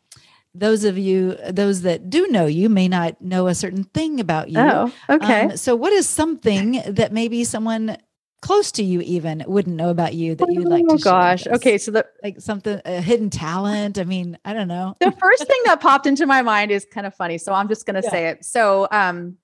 those 0.54 0.84
of 0.84 0.96
you, 0.96 1.36
those 1.50 1.82
that 1.82 2.08
do 2.08 2.26
know 2.28 2.46
you 2.46 2.68
may 2.68 2.88
not 2.88 3.20
know 3.20 3.46
a 3.46 3.54
certain 3.54 3.84
thing 3.84 4.20
about 4.20 4.48
you. 4.48 4.58
Oh, 4.58 4.92
okay. 5.08 5.42
Um, 5.42 5.56
so 5.56 5.76
what 5.76 5.92
is 5.92 6.08
something 6.08 6.82
that 6.86 7.12
maybe 7.12 7.44
someone 7.44 7.98
close 8.46 8.70
to 8.70 8.84
you 8.84 9.00
even 9.00 9.42
wouldn't 9.48 9.74
know 9.74 9.90
about 9.90 10.14
you 10.14 10.36
that 10.36 10.46
you'd 10.50 10.68
like 10.68 10.84
oh, 10.88 10.96
gosh 10.98 11.48
okay 11.48 11.76
so 11.76 11.90
the 11.90 12.06
like 12.22 12.40
something 12.40 12.80
a 12.84 13.00
hidden 13.00 13.28
talent 13.28 13.98
i 13.98 14.04
mean 14.04 14.38
i 14.44 14.52
don't 14.52 14.68
know 14.68 14.94
the 15.00 15.10
first 15.10 15.44
thing 15.46 15.60
that 15.64 15.80
popped 15.80 16.06
into 16.06 16.26
my 16.26 16.42
mind 16.42 16.70
is 16.70 16.86
kind 16.92 17.08
of 17.08 17.14
funny 17.14 17.38
so 17.38 17.52
i'm 17.52 17.66
just 17.68 17.86
going 17.86 18.00
to 18.00 18.02
yeah. 18.04 18.10
say 18.10 18.26
it 18.28 18.44
so 18.44 18.86
um 18.92 19.36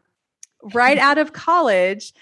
right 0.72 0.98
out 0.98 1.18
of 1.18 1.32
college 1.32 2.14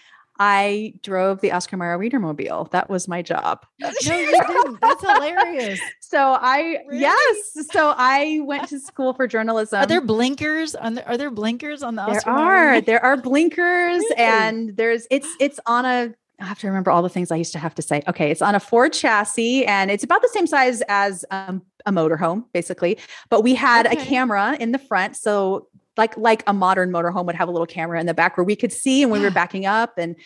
I 0.43 0.95
drove 1.03 1.43
the 1.43 1.53
Oscar 1.53 1.77
Mayer 1.77 1.99
Wienermobile. 1.99 2.71
That 2.71 2.89
was 2.89 3.07
my 3.07 3.21
job. 3.21 3.67
no, 3.79 3.91
you 3.91 4.09
didn't. 4.09 4.81
That's 4.81 5.03
hilarious. 5.03 5.79
So 6.01 6.39
I 6.41 6.79
really? 6.89 7.03
yes. 7.03 7.59
So 7.71 7.93
I 7.95 8.41
went 8.45 8.67
to 8.71 8.81
school 8.81 9.13
for 9.13 9.29
journalism. 9.29 9.83
Are 9.83 9.87
there 9.87 10.01
blinkers 10.01 10.75
on 10.75 10.95
the, 10.95 11.07
are 11.07 11.19
there 11.19 11.31
blinkers 11.31 11.83
on 11.83 11.95
the 11.95 12.07
There 12.07 12.17
Oscar 12.17 12.31
are. 12.31 12.71
Mayer? 12.71 12.81
There 12.81 13.05
are 13.05 13.19
blinkers 13.19 13.99
Really? 13.99 14.17
and 14.17 14.77
there's 14.79 15.07
it's 15.11 15.29
it's 15.41 15.61
on 15.67 15.85
a 15.85 16.15
I 16.41 16.47
have 16.47 16.59
to 16.61 16.67
remember 16.67 16.91
all 16.91 17.03
the 17.03 17.09
things 17.09 17.31
I 17.31 17.37
used 17.37 17.53
to 17.53 17.59
have 17.59 17.75
to 17.77 17.83
say. 17.83 18.03
Okay, 18.09 18.31
it's 18.31 18.43
on 18.43 18.55
a 18.55 18.61
Ford 18.61 18.93
chassis 18.93 19.67
and 19.67 19.91
it's 19.91 20.05
about 20.05 20.23
the 20.23 20.29
same 20.29 20.47
size 20.47 20.83
as 20.89 21.25
um, 21.31 21.63
a 21.87 21.93
motorhome, 21.93 22.45
basically. 22.53 22.99
But 23.29 23.43
we 23.43 23.55
had 23.55 23.87
a 23.87 23.97
camera 23.97 24.57
in 24.59 24.73
the 24.73 24.79
front, 24.79 25.17
so 25.17 25.69
like 25.97 26.17
like 26.17 26.43
a 26.47 26.53
modern 26.53 26.91
motorhome 26.91 27.27
would 27.27 27.35
have 27.35 27.49
a 27.49 27.53
little 27.53 27.67
camera 27.67 28.01
in 28.01 28.07
the 28.07 28.15
back 28.15 28.37
where 28.37 28.45
we 28.45 28.57
could 28.57 28.73
see 28.73 29.03
and 29.03 29.13
we 29.13 29.21
were 29.21 29.31
backing 29.43 29.67
up 29.67 29.99
and 29.99 30.17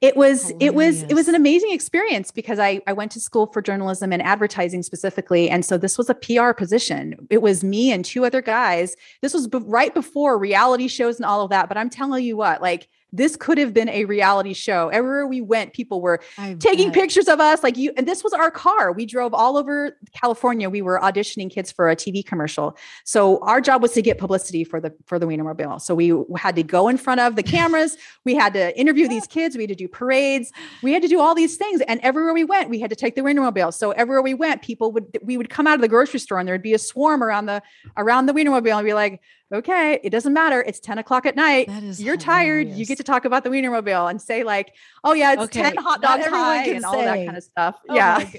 it 0.00 0.16
was 0.16 0.52
it 0.60 0.74
was 0.74 1.02
it 1.04 1.14
was 1.14 1.28
an 1.28 1.34
amazing 1.34 1.70
experience 1.72 2.30
because 2.30 2.58
I 2.58 2.82
I 2.86 2.92
went 2.92 3.12
to 3.12 3.20
school 3.20 3.46
for 3.46 3.62
journalism 3.62 4.12
and 4.12 4.20
advertising 4.20 4.82
specifically 4.82 5.48
and 5.48 5.64
so 5.64 5.78
this 5.78 5.96
was 5.96 6.10
a 6.10 6.14
PR 6.14 6.52
position. 6.52 7.26
It 7.30 7.40
was 7.40 7.64
me 7.64 7.90
and 7.92 8.04
two 8.04 8.24
other 8.24 8.42
guys. 8.42 8.96
This 9.22 9.32
was 9.32 9.46
be- 9.46 9.58
right 9.58 9.94
before 9.94 10.36
reality 10.36 10.88
shows 10.88 11.16
and 11.16 11.24
all 11.24 11.42
of 11.42 11.50
that, 11.50 11.68
but 11.68 11.78
I'm 11.78 11.88
telling 11.88 12.24
you 12.24 12.36
what, 12.36 12.60
like 12.60 12.88
this 13.14 13.36
could 13.36 13.58
have 13.58 13.72
been 13.72 13.88
a 13.88 14.04
reality 14.06 14.52
show. 14.52 14.88
Everywhere 14.88 15.26
we 15.26 15.40
went, 15.40 15.72
people 15.72 16.00
were 16.00 16.20
I 16.36 16.54
taking 16.54 16.88
bet. 16.88 16.94
pictures 16.94 17.28
of 17.28 17.40
us 17.40 17.62
like 17.62 17.76
you 17.76 17.92
and 17.96 18.08
this 18.08 18.24
was 18.24 18.32
our 18.32 18.50
car. 18.50 18.92
We 18.92 19.06
drove 19.06 19.32
all 19.32 19.56
over 19.56 19.96
california. 20.12 20.68
We 20.68 20.82
were 20.82 20.98
auditioning 21.00 21.50
kids 21.50 21.70
for 21.70 21.88
a 21.88 21.96
tv 21.96 22.26
commercial. 22.26 22.76
So 23.04 23.38
our 23.38 23.60
job 23.60 23.82
was 23.82 23.92
to 23.92 24.02
get 24.02 24.18
publicity 24.18 24.64
for 24.64 24.80
the 24.80 24.92
for 25.06 25.18
the 25.18 25.26
wienermobile 25.26 25.80
so 25.80 25.94
we 25.94 26.12
had 26.36 26.56
to 26.56 26.62
go 26.64 26.88
in 26.88 26.96
front 26.96 27.20
of 27.20 27.36
the 27.36 27.42
cameras. 27.54 27.96
We 28.24 28.34
had 28.34 28.52
to 28.54 28.78
interview 28.78 29.06
these 29.06 29.26
kids. 29.26 29.56
We 29.56 29.62
had 29.62 29.70
to 29.70 29.76
do 29.76 29.88
parades. 29.88 30.50
We 30.82 30.92
had 30.92 31.02
to 31.02 31.08
do 31.08 31.20
all 31.20 31.34
these 31.34 31.56
things. 31.56 31.80
And 31.82 32.00
everywhere 32.00 32.34
we 32.34 32.44
went 32.44 32.68
we 32.68 32.80
had 32.80 32.90
to 32.90 32.96
take 32.96 33.14
the 33.14 33.22
wienermobile 33.22 33.72
so 33.72 33.92
everywhere 33.92 34.22
we 34.22 34.34
went 34.34 34.60
people 34.62 34.90
would 34.92 35.18
we 35.22 35.36
would 35.36 35.50
come 35.50 35.68
out 35.68 35.76
of 35.76 35.80
the 35.80 35.88
grocery 35.88 36.18
store 36.18 36.40
and 36.40 36.48
there'd 36.48 36.62
be 36.62 36.74
a 36.74 36.78
swarm 36.78 37.22
around 37.22 37.46
the 37.46 37.62
around 37.96 38.26
the 38.26 38.32
wienermobile 38.32 38.76
and 38.76 38.84
be 38.84 38.94
like 38.94 39.20
okay 39.52 40.00
it 40.02 40.10
doesn't 40.10 40.32
matter 40.32 40.62
it's 40.62 40.80
10 40.80 40.98
o'clock 40.98 41.26
at 41.26 41.36
night 41.36 41.68
That 41.68 41.82
is 41.82 42.02
you're 42.02 42.16
tired 42.16 42.68
you 42.68 42.86
get 42.86 42.98
to 42.98 43.04
talk 43.04 43.24
about 43.24 43.44
the 43.44 43.50
wienermobile 43.50 44.10
and 44.10 44.20
say 44.20 44.42
like 44.42 44.72
oh 45.04 45.12
yeah 45.12 45.32
it's 45.34 45.42
Okay, 45.42 45.62
10 45.62 45.76
hot 45.76 46.00
dogs 46.00 46.26
high 46.26 46.64
and 46.64 46.84
all 46.84 46.96
that 46.98 47.24
kind 47.26 47.36
of 47.36 47.42
stuff 47.42 47.76
Oh 47.88 47.94
yeah 47.94 48.28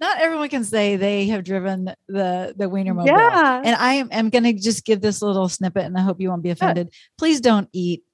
Not 0.00 0.20
everyone 0.20 0.48
can 0.48 0.62
say 0.62 0.94
they 0.94 1.26
have 1.26 1.42
driven 1.42 1.92
the 2.06 2.54
the 2.56 2.66
Wienermobile. 2.66 3.06
yeah 3.06 3.60
And 3.64 3.74
I 3.74 3.94
am, 3.94 4.08
am 4.12 4.30
going 4.30 4.44
to 4.44 4.52
just 4.52 4.84
give 4.84 5.00
this 5.00 5.22
little 5.22 5.48
snippet, 5.48 5.84
and 5.84 5.98
I 5.98 6.02
hope 6.02 6.20
you 6.20 6.28
won't 6.28 6.42
be 6.42 6.50
offended. 6.50 6.92
Please 7.18 7.40
don't 7.40 7.68
eat 7.72 8.04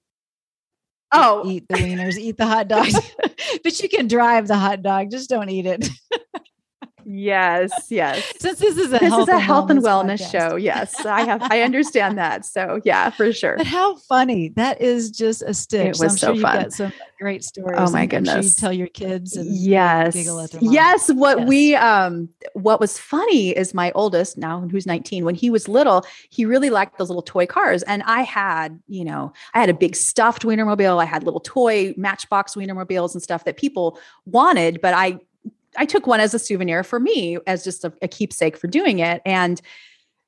oh 1.12 1.42
eat 1.46 1.66
the 1.68 1.74
wieners, 1.74 2.16
eat 2.16 2.38
the 2.38 2.46
hot 2.46 2.68
dogs, 2.68 2.98
but 3.62 3.82
you 3.82 3.88
can 3.88 4.08
drive 4.08 4.48
the 4.48 4.56
hot 4.56 4.82
dog. 4.82 5.10
Just 5.10 5.28
don't 5.28 5.50
eat 5.50 5.66
it. 5.66 5.86
Yes 7.06 7.86
yes 7.90 8.22
Since 8.38 8.58
this 8.58 8.76
is 8.76 8.86
a 8.88 8.98
this 8.98 9.02
health 9.02 9.22
is 9.22 9.28
a 9.28 9.38
health 9.38 9.70
and 9.70 9.80
wellness 9.82 10.30
show 10.30 10.56
yes 10.56 11.04
i 11.06 11.22
have 11.22 11.42
i 11.50 11.60
understand 11.62 12.18
that 12.18 12.44
so 12.44 12.80
yeah 12.84 13.10
for 13.10 13.32
sure 13.32 13.56
But 13.56 13.66
how 13.66 13.96
funny! 13.96 14.48
That 14.56 14.80
is 14.80 15.10
just 15.10 15.42
a 15.42 15.54
stick. 15.54 15.88
It 15.88 15.96
So 15.96 16.04
I'm 16.04 16.10
was 16.10 16.18
sure 16.18 16.28
so 16.28 16.32
you've 16.32 16.42
fun. 16.42 16.62
got 16.62 16.72
some 16.72 16.92
great 17.20 17.44
stories. 17.44 17.76
Oh, 17.78 17.90
my 17.90 18.02
I'm 18.02 18.08
sure 18.08 18.18
you 18.18 18.24
goodness. 18.24 18.56
tell 18.56 18.72
your 18.72 18.86
kids. 18.88 19.36
And 19.36 19.48
yes 19.54 20.14
giggle 20.14 20.40
at 20.40 20.50
their 20.50 20.60
yes 20.62 21.10
what 21.12 21.38
Yes. 21.40 21.48
we 21.48 21.74
um 21.76 22.28
what 22.54 22.80
was 22.80 22.98
funny 22.98 23.50
is 23.50 23.74
my 23.74 23.92
oldest 23.94 24.36
now 24.38 24.60
who's 24.70 24.86
19 24.86 25.24
when 25.24 25.34
he 25.34 25.50
was 25.50 25.68
little 25.68 26.04
he 26.30 26.44
really 26.44 26.70
liked 26.70 26.98
those 26.98 27.08
little 27.08 27.22
toy 27.22 27.46
cars 27.46 27.82
and 27.84 28.02
i 28.04 28.22
had 28.22 28.80
you 28.88 29.04
know 29.04 29.32
i 29.54 29.60
had 29.60 29.68
a 29.70 29.74
big 29.74 29.94
stuffed 29.96 30.42
wienermobile 30.42 31.00
i 31.00 31.04
had 31.04 31.22
little 31.24 31.40
toy 31.40 31.94
matchbox 31.96 32.54
wienermobiles 32.54 33.14
and 33.14 33.22
stuff 33.22 33.44
that 33.44 33.56
people 33.56 33.98
wanted 34.26 34.80
but 34.80 34.94
i 34.94 35.18
i 35.76 35.84
took 35.84 36.06
one 36.06 36.20
as 36.20 36.34
a 36.34 36.38
souvenir 36.38 36.82
for 36.82 37.00
me 37.00 37.38
as 37.46 37.64
just 37.64 37.84
a, 37.84 37.92
a 38.02 38.08
keepsake 38.08 38.56
for 38.56 38.66
doing 38.66 38.98
it 38.98 39.20
and 39.24 39.60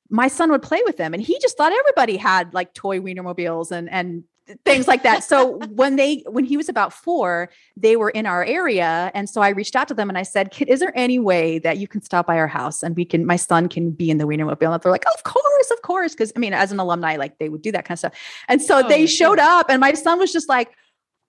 my 0.09 0.27
son 0.27 0.51
would 0.51 0.61
play 0.61 0.81
with 0.85 0.97
them 0.97 1.13
and 1.13 1.21
he 1.23 1.37
just 1.39 1.57
thought 1.57 1.71
everybody 1.73 2.17
had 2.17 2.53
like 2.53 2.73
toy 2.73 2.99
wienermobiles 2.99 3.71
and 3.71 3.89
and 3.89 4.23
things 4.63 4.87
like 4.87 5.03
that. 5.03 5.25
So 5.25 5.57
when 5.71 5.97
they 5.97 6.23
when 6.25 6.45
he 6.45 6.55
was 6.55 6.69
about 6.69 6.93
four 6.93 7.49
they 7.75 7.97
were 7.97 8.09
in 8.09 8.25
our 8.25 8.45
area 8.45 9.11
and 9.13 9.29
so 9.29 9.41
i 9.41 9.49
reached 9.49 9.75
out 9.75 9.89
to 9.89 9.93
them 9.93 10.07
and 10.07 10.17
i 10.17 10.23
said 10.23 10.51
kid 10.51 10.69
is 10.69 10.79
there 10.79 10.93
any 10.95 11.19
way 11.19 11.59
that 11.59 11.77
you 11.79 11.87
can 11.87 12.01
stop 12.01 12.25
by 12.25 12.37
our 12.37 12.47
house 12.47 12.81
and 12.81 12.95
we 12.95 13.03
can 13.03 13.25
my 13.25 13.35
son 13.35 13.67
can 13.67 13.91
be 13.91 14.09
in 14.09 14.17
the 14.19 14.23
wienermobile 14.23 14.73
and 14.73 14.81
they're 14.81 14.91
like 14.91 15.03
of 15.17 15.23
course 15.23 15.71
of 15.71 15.81
course 15.81 16.13
because 16.13 16.31
i 16.35 16.39
mean 16.39 16.53
as 16.53 16.71
an 16.71 16.79
alumni 16.79 17.17
like 17.17 17.37
they 17.39 17.49
would 17.49 17.61
do 17.61 17.71
that 17.73 17.83
kind 17.83 17.95
of 17.95 17.99
stuff. 17.99 18.13
And 18.47 18.61
so 18.61 18.83
Oh, 18.85 18.87
they 18.87 19.01
yeah. 19.01 19.05
showed 19.07 19.39
up 19.39 19.65
and 19.69 19.81
my 19.81 19.93
son 19.93 20.17
was 20.19 20.31
just 20.31 20.47
like 20.47 20.71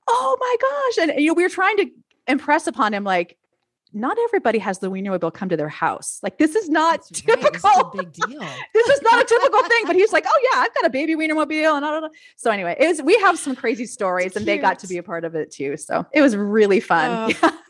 oh 0.07 0.37
my 0.39 0.57
gosh 0.61 1.09
and 1.09 1.21
you 1.21 1.29
know 1.29 1.35
we 1.35 1.43
were 1.43 1.49
trying 1.49 1.77
to 1.79 1.91
impress 2.29 2.67
upon 2.67 2.95
him 2.95 3.05
like 3.05 3.38
not 3.93 4.17
everybody 4.25 4.59
has 4.59 4.79
the 4.81 4.91
wienermobile 4.91 5.33
come 5.33 5.49
to 5.49 5.57
their 5.57 5.69
house 5.69 6.19
like 6.23 6.39
this 6.39 6.55
is 6.55 6.69
not 6.69 7.01
That's 7.09 7.25
right. 7.27 7.41
typical 7.41 7.53
This 7.53 7.65
is 7.65 7.83
a 7.83 7.91
big 7.97 8.13
deal. 8.13 8.41
this 8.75 8.89
is 8.89 9.03
not 9.03 9.21
a 9.21 9.25
typical 9.25 9.63
thing. 9.65 9.85
But 9.87 9.97
he's 9.97 10.13
like, 10.13 10.25
oh 10.29 10.49
yeah, 10.53 10.61
I've 10.61 10.75
got 10.75 10.85
a 10.87 10.91
baby 10.91 11.15
wienermobile, 11.15 11.77
and 11.77 11.85
I 11.85 11.91
don't 11.91 12.03
know. 12.03 12.11
So 12.37 12.51
anyway, 12.51 12.77
it 12.79 12.87
was 12.89 13.03
we 13.03 13.19
have 13.21 13.39
some 13.39 13.55
crazy 13.57 13.87
stories, 13.87 14.37
and 14.37 14.47
they 14.47 14.59
got 14.59 14.79
to 14.81 14.87
be 14.87 14.99
a 14.99 15.03
part 15.03 15.25
of 15.25 15.35
it 15.35 15.51
too. 15.51 15.77
So 15.77 16.07
it 16.13 16.23
was 16.23 16.37
really 16.37 16.81
fun. 16.81 17.35
Oh, 17.43 17.59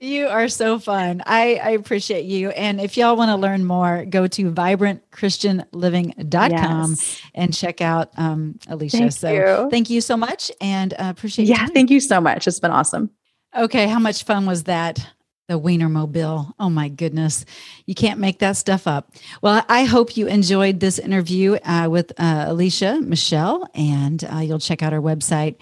You 0.00 0.26
are 0.26 0.48
so 0.48 0.78
fun. 0.78 1.22
I, 1.24 1.54
I 1.54 1.70
appreciate 1.70 2.26
you. 2.26 2.50
And 2.50 2.78
if 2.78 2.98
y'all 2.98 3.16
want 3.16 3.30
to 3.30 3.36
learn 3.36 3.64
more, 3.64 4.04
go 4.04 4.26
to 4.26 4.50
vibrantchristianliving.com 4.50 6.90
Yes. 6.90 7.22
and 7.34 7.54
check 7.54 7.80
out 7.80 8.10
um, 8.18 8.58
Alicia. 8.68 8.98
Thank 8.98 9.12
so 9.12 9.32
you. 9.32 9.68
thank 9.70 9.90
you 9.90 10.00
so 10.00 10.16
much 10.16 10.50
and 10.60 10.92
uh, 10.94 11.12
appreciate 11.16 11.48
Yeah, 11.48 11.58
time. 11.58 11.68
thank 11.70 11.90
you 11.90 12.00
so 12.00 12.20
much. 12.20 12.46
It's 12.46 12.60
been 12.60 12.70
awesome. 12.70 13.10
Okay, 13.56 13.86
how 13.86 13.98
much 13.98 14.24
fun 14.24 14.46
was 14.46 14.64
that? 14.64 15.06
The 15.46 15.60
Wienermobile. 15.60 16.54
Oh 16.58 16.70
my 16.70 16.88
goodness. 16.88 17.44
You 17.84 17.94
can't 17.94 18.18
make 18.18 18.38
that 18.38 18.56
stuff 18.56 18.86
up. 18.86 19.12
Well, 19.42 19.62
I 19.68 19.84
hope 19.84 20.16
you 20.16 20.26
enjoyed 20.26 20.80
this 20.80 20.98
interview 20.98 21.58
uh, 21.64 21.88
with 21.90 22.12
uh, 22.18 22.46
Alicia 22.48 23.02
Michelle, 23.02 23.68
and 23.74 24.24
uh, 24.24 24.38
you'll 24.38 24.58
check 24.58 24.82
out 24.82 24.94
our 24.94 25.02
website. 25.02 25.56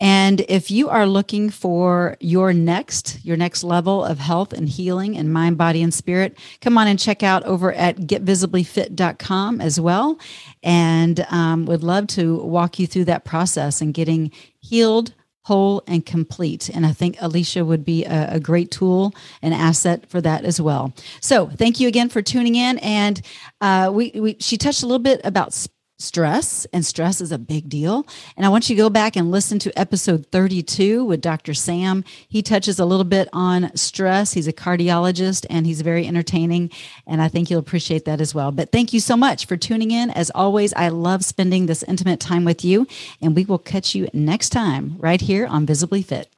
And 0.00 0.44
if 0.48 0.72
you 0.72 0.88
are 0.88 1.06
looking 1.06 1.50
for 1.50 2.16
your 2.18 2.52
next, 2.52 3.24
your 3.24 3.36
next 3.36 3.62
level 3.62 4.04
of 4.04 4.18
health 4.18 4.52
and 4.52 4.68
healing 4.68 5.16
and 5.16 5.32
mind, 5.32 5.56
body, 5.56 5.82
and 5.82 5.92
spirit, 5.94 6.36
come 6.60 6.76
on 6.76 6.88
and 6.88 6.98
check 6.98 7.22
out 7.22 7.44
over 7.44 7.72
at 7.72 7.96
getvisiblyfit.com 7.98 9.60
as 9.60 9.80
well. 9.80 10.18
And 10.62 11.26
um, 11.30 11.66
would 11.66 11.82
love 11.82 12.08
to 12.08 12.38
walk 12.38 12.78
you 12.78 12.86
through 12.86 13.06
that 13.06 13.24
process 13.24 13.80
and 13.80 13.94
getting 13.94 14.30
healed, 14.60 15.14
whole 15.48 15.82
and 15.86 16.04
complete. 16.04 16.68
And 16.68 16.84
I 16.84 16.92
think 16.92 17.16
Alicia 17.20 17.64
would 17.64 17.82
be 17.82 18.04
a, 18.04 18.34
a 18.34 18.40
great 18.40 18.70
tool 18.70 19.14
and 19.40 19.54
asset 19.54 20.06
for 20.06 20.20
that 20.20 20.44
as 20.44 20.60
well. 20.60 20.92
So 21.20 21.46
thank 21.46 21.80
you 21.80 21.88
again 21.88 22.10
for 22.10 22.20
tuning 22.20 22.54
in. 22.54 22.76
And 22.78 23.20
uh, 23.62 23.90
we, 23.92 24.12
we 24.14 24.36
she 24.40 24.58
touched 24.58 24.82
a 24.82 24.86
little 24.86 24.98
bit 24.98 25.22
about 25.24 25.54
stress, 25.98 26.66
and 26.72 26.84
stress 26.86 27.20
is 27.20 27.32
a 27.32 27.38
big 27.38 27.68
deal. 27.68 28.06
And 28.36 28.46
I 28.46 28.48
want 28.48 28.68
you 28.68 28.76
to 28.76 28.82
go 28.82 28.88
back 28.88 29.16
and 29.16 29.30
listen 29.30 29.58
to 29.60 29.78
episode 29.78 30.26
32 30.26 31.04
with 31.04 31.20
Dr. 31.20 31.54
Sam. 31.54 32.04
He 32.28 32.42
touches 32.42 32.78
a 32.78 32.84
little 32.84 33.04
bit 33.04 33.28
on 33.32 33.74
stress. 33.76 34.32
He's 34.32 34.48
a 34.48 34.52
cardiologist 34.52 35.46
and 35.50 35.66
he's 35.66 35.80
very 35.80 36.06
entertaining. 36.06 36.70
And 37.06 37.20
I 37.20 37.28
think 37.28 37.50
you'll 37.50 37.60
appreciate 37.60 38.04
that 38.04 38.20
as 38.20 38.34
well. 38.34 38.52
But 38.52 38.72
thank 38.72 38.92
you 38.92 39.00
so 39.00 39.16
much 39.16 39.46
for 39.46 39.56
tuning 39.56 39.90
in. 39.90 40.10
As 40.10 40.30
always, 40.34 40.72
I 40.74 40.88
love 40.88 41.24
spending 41.24 41.66
this 41.66 41.82
intimate 41.82 42.20
time 42.20 42.44
with 42.44 42.64
you. 42.64 42.86
And 43.20 43.34
we 43.34 43.44
will 43.44 43.58
catch 43.58 43.94
you 43.94 44.08
next 44.12 44.50
time 44.50 44.96
right 44.98 45.20
here 45.20 45.46
on 45.46 45.66
Visibly 45.66 46.02
Fit. 46.02 46.37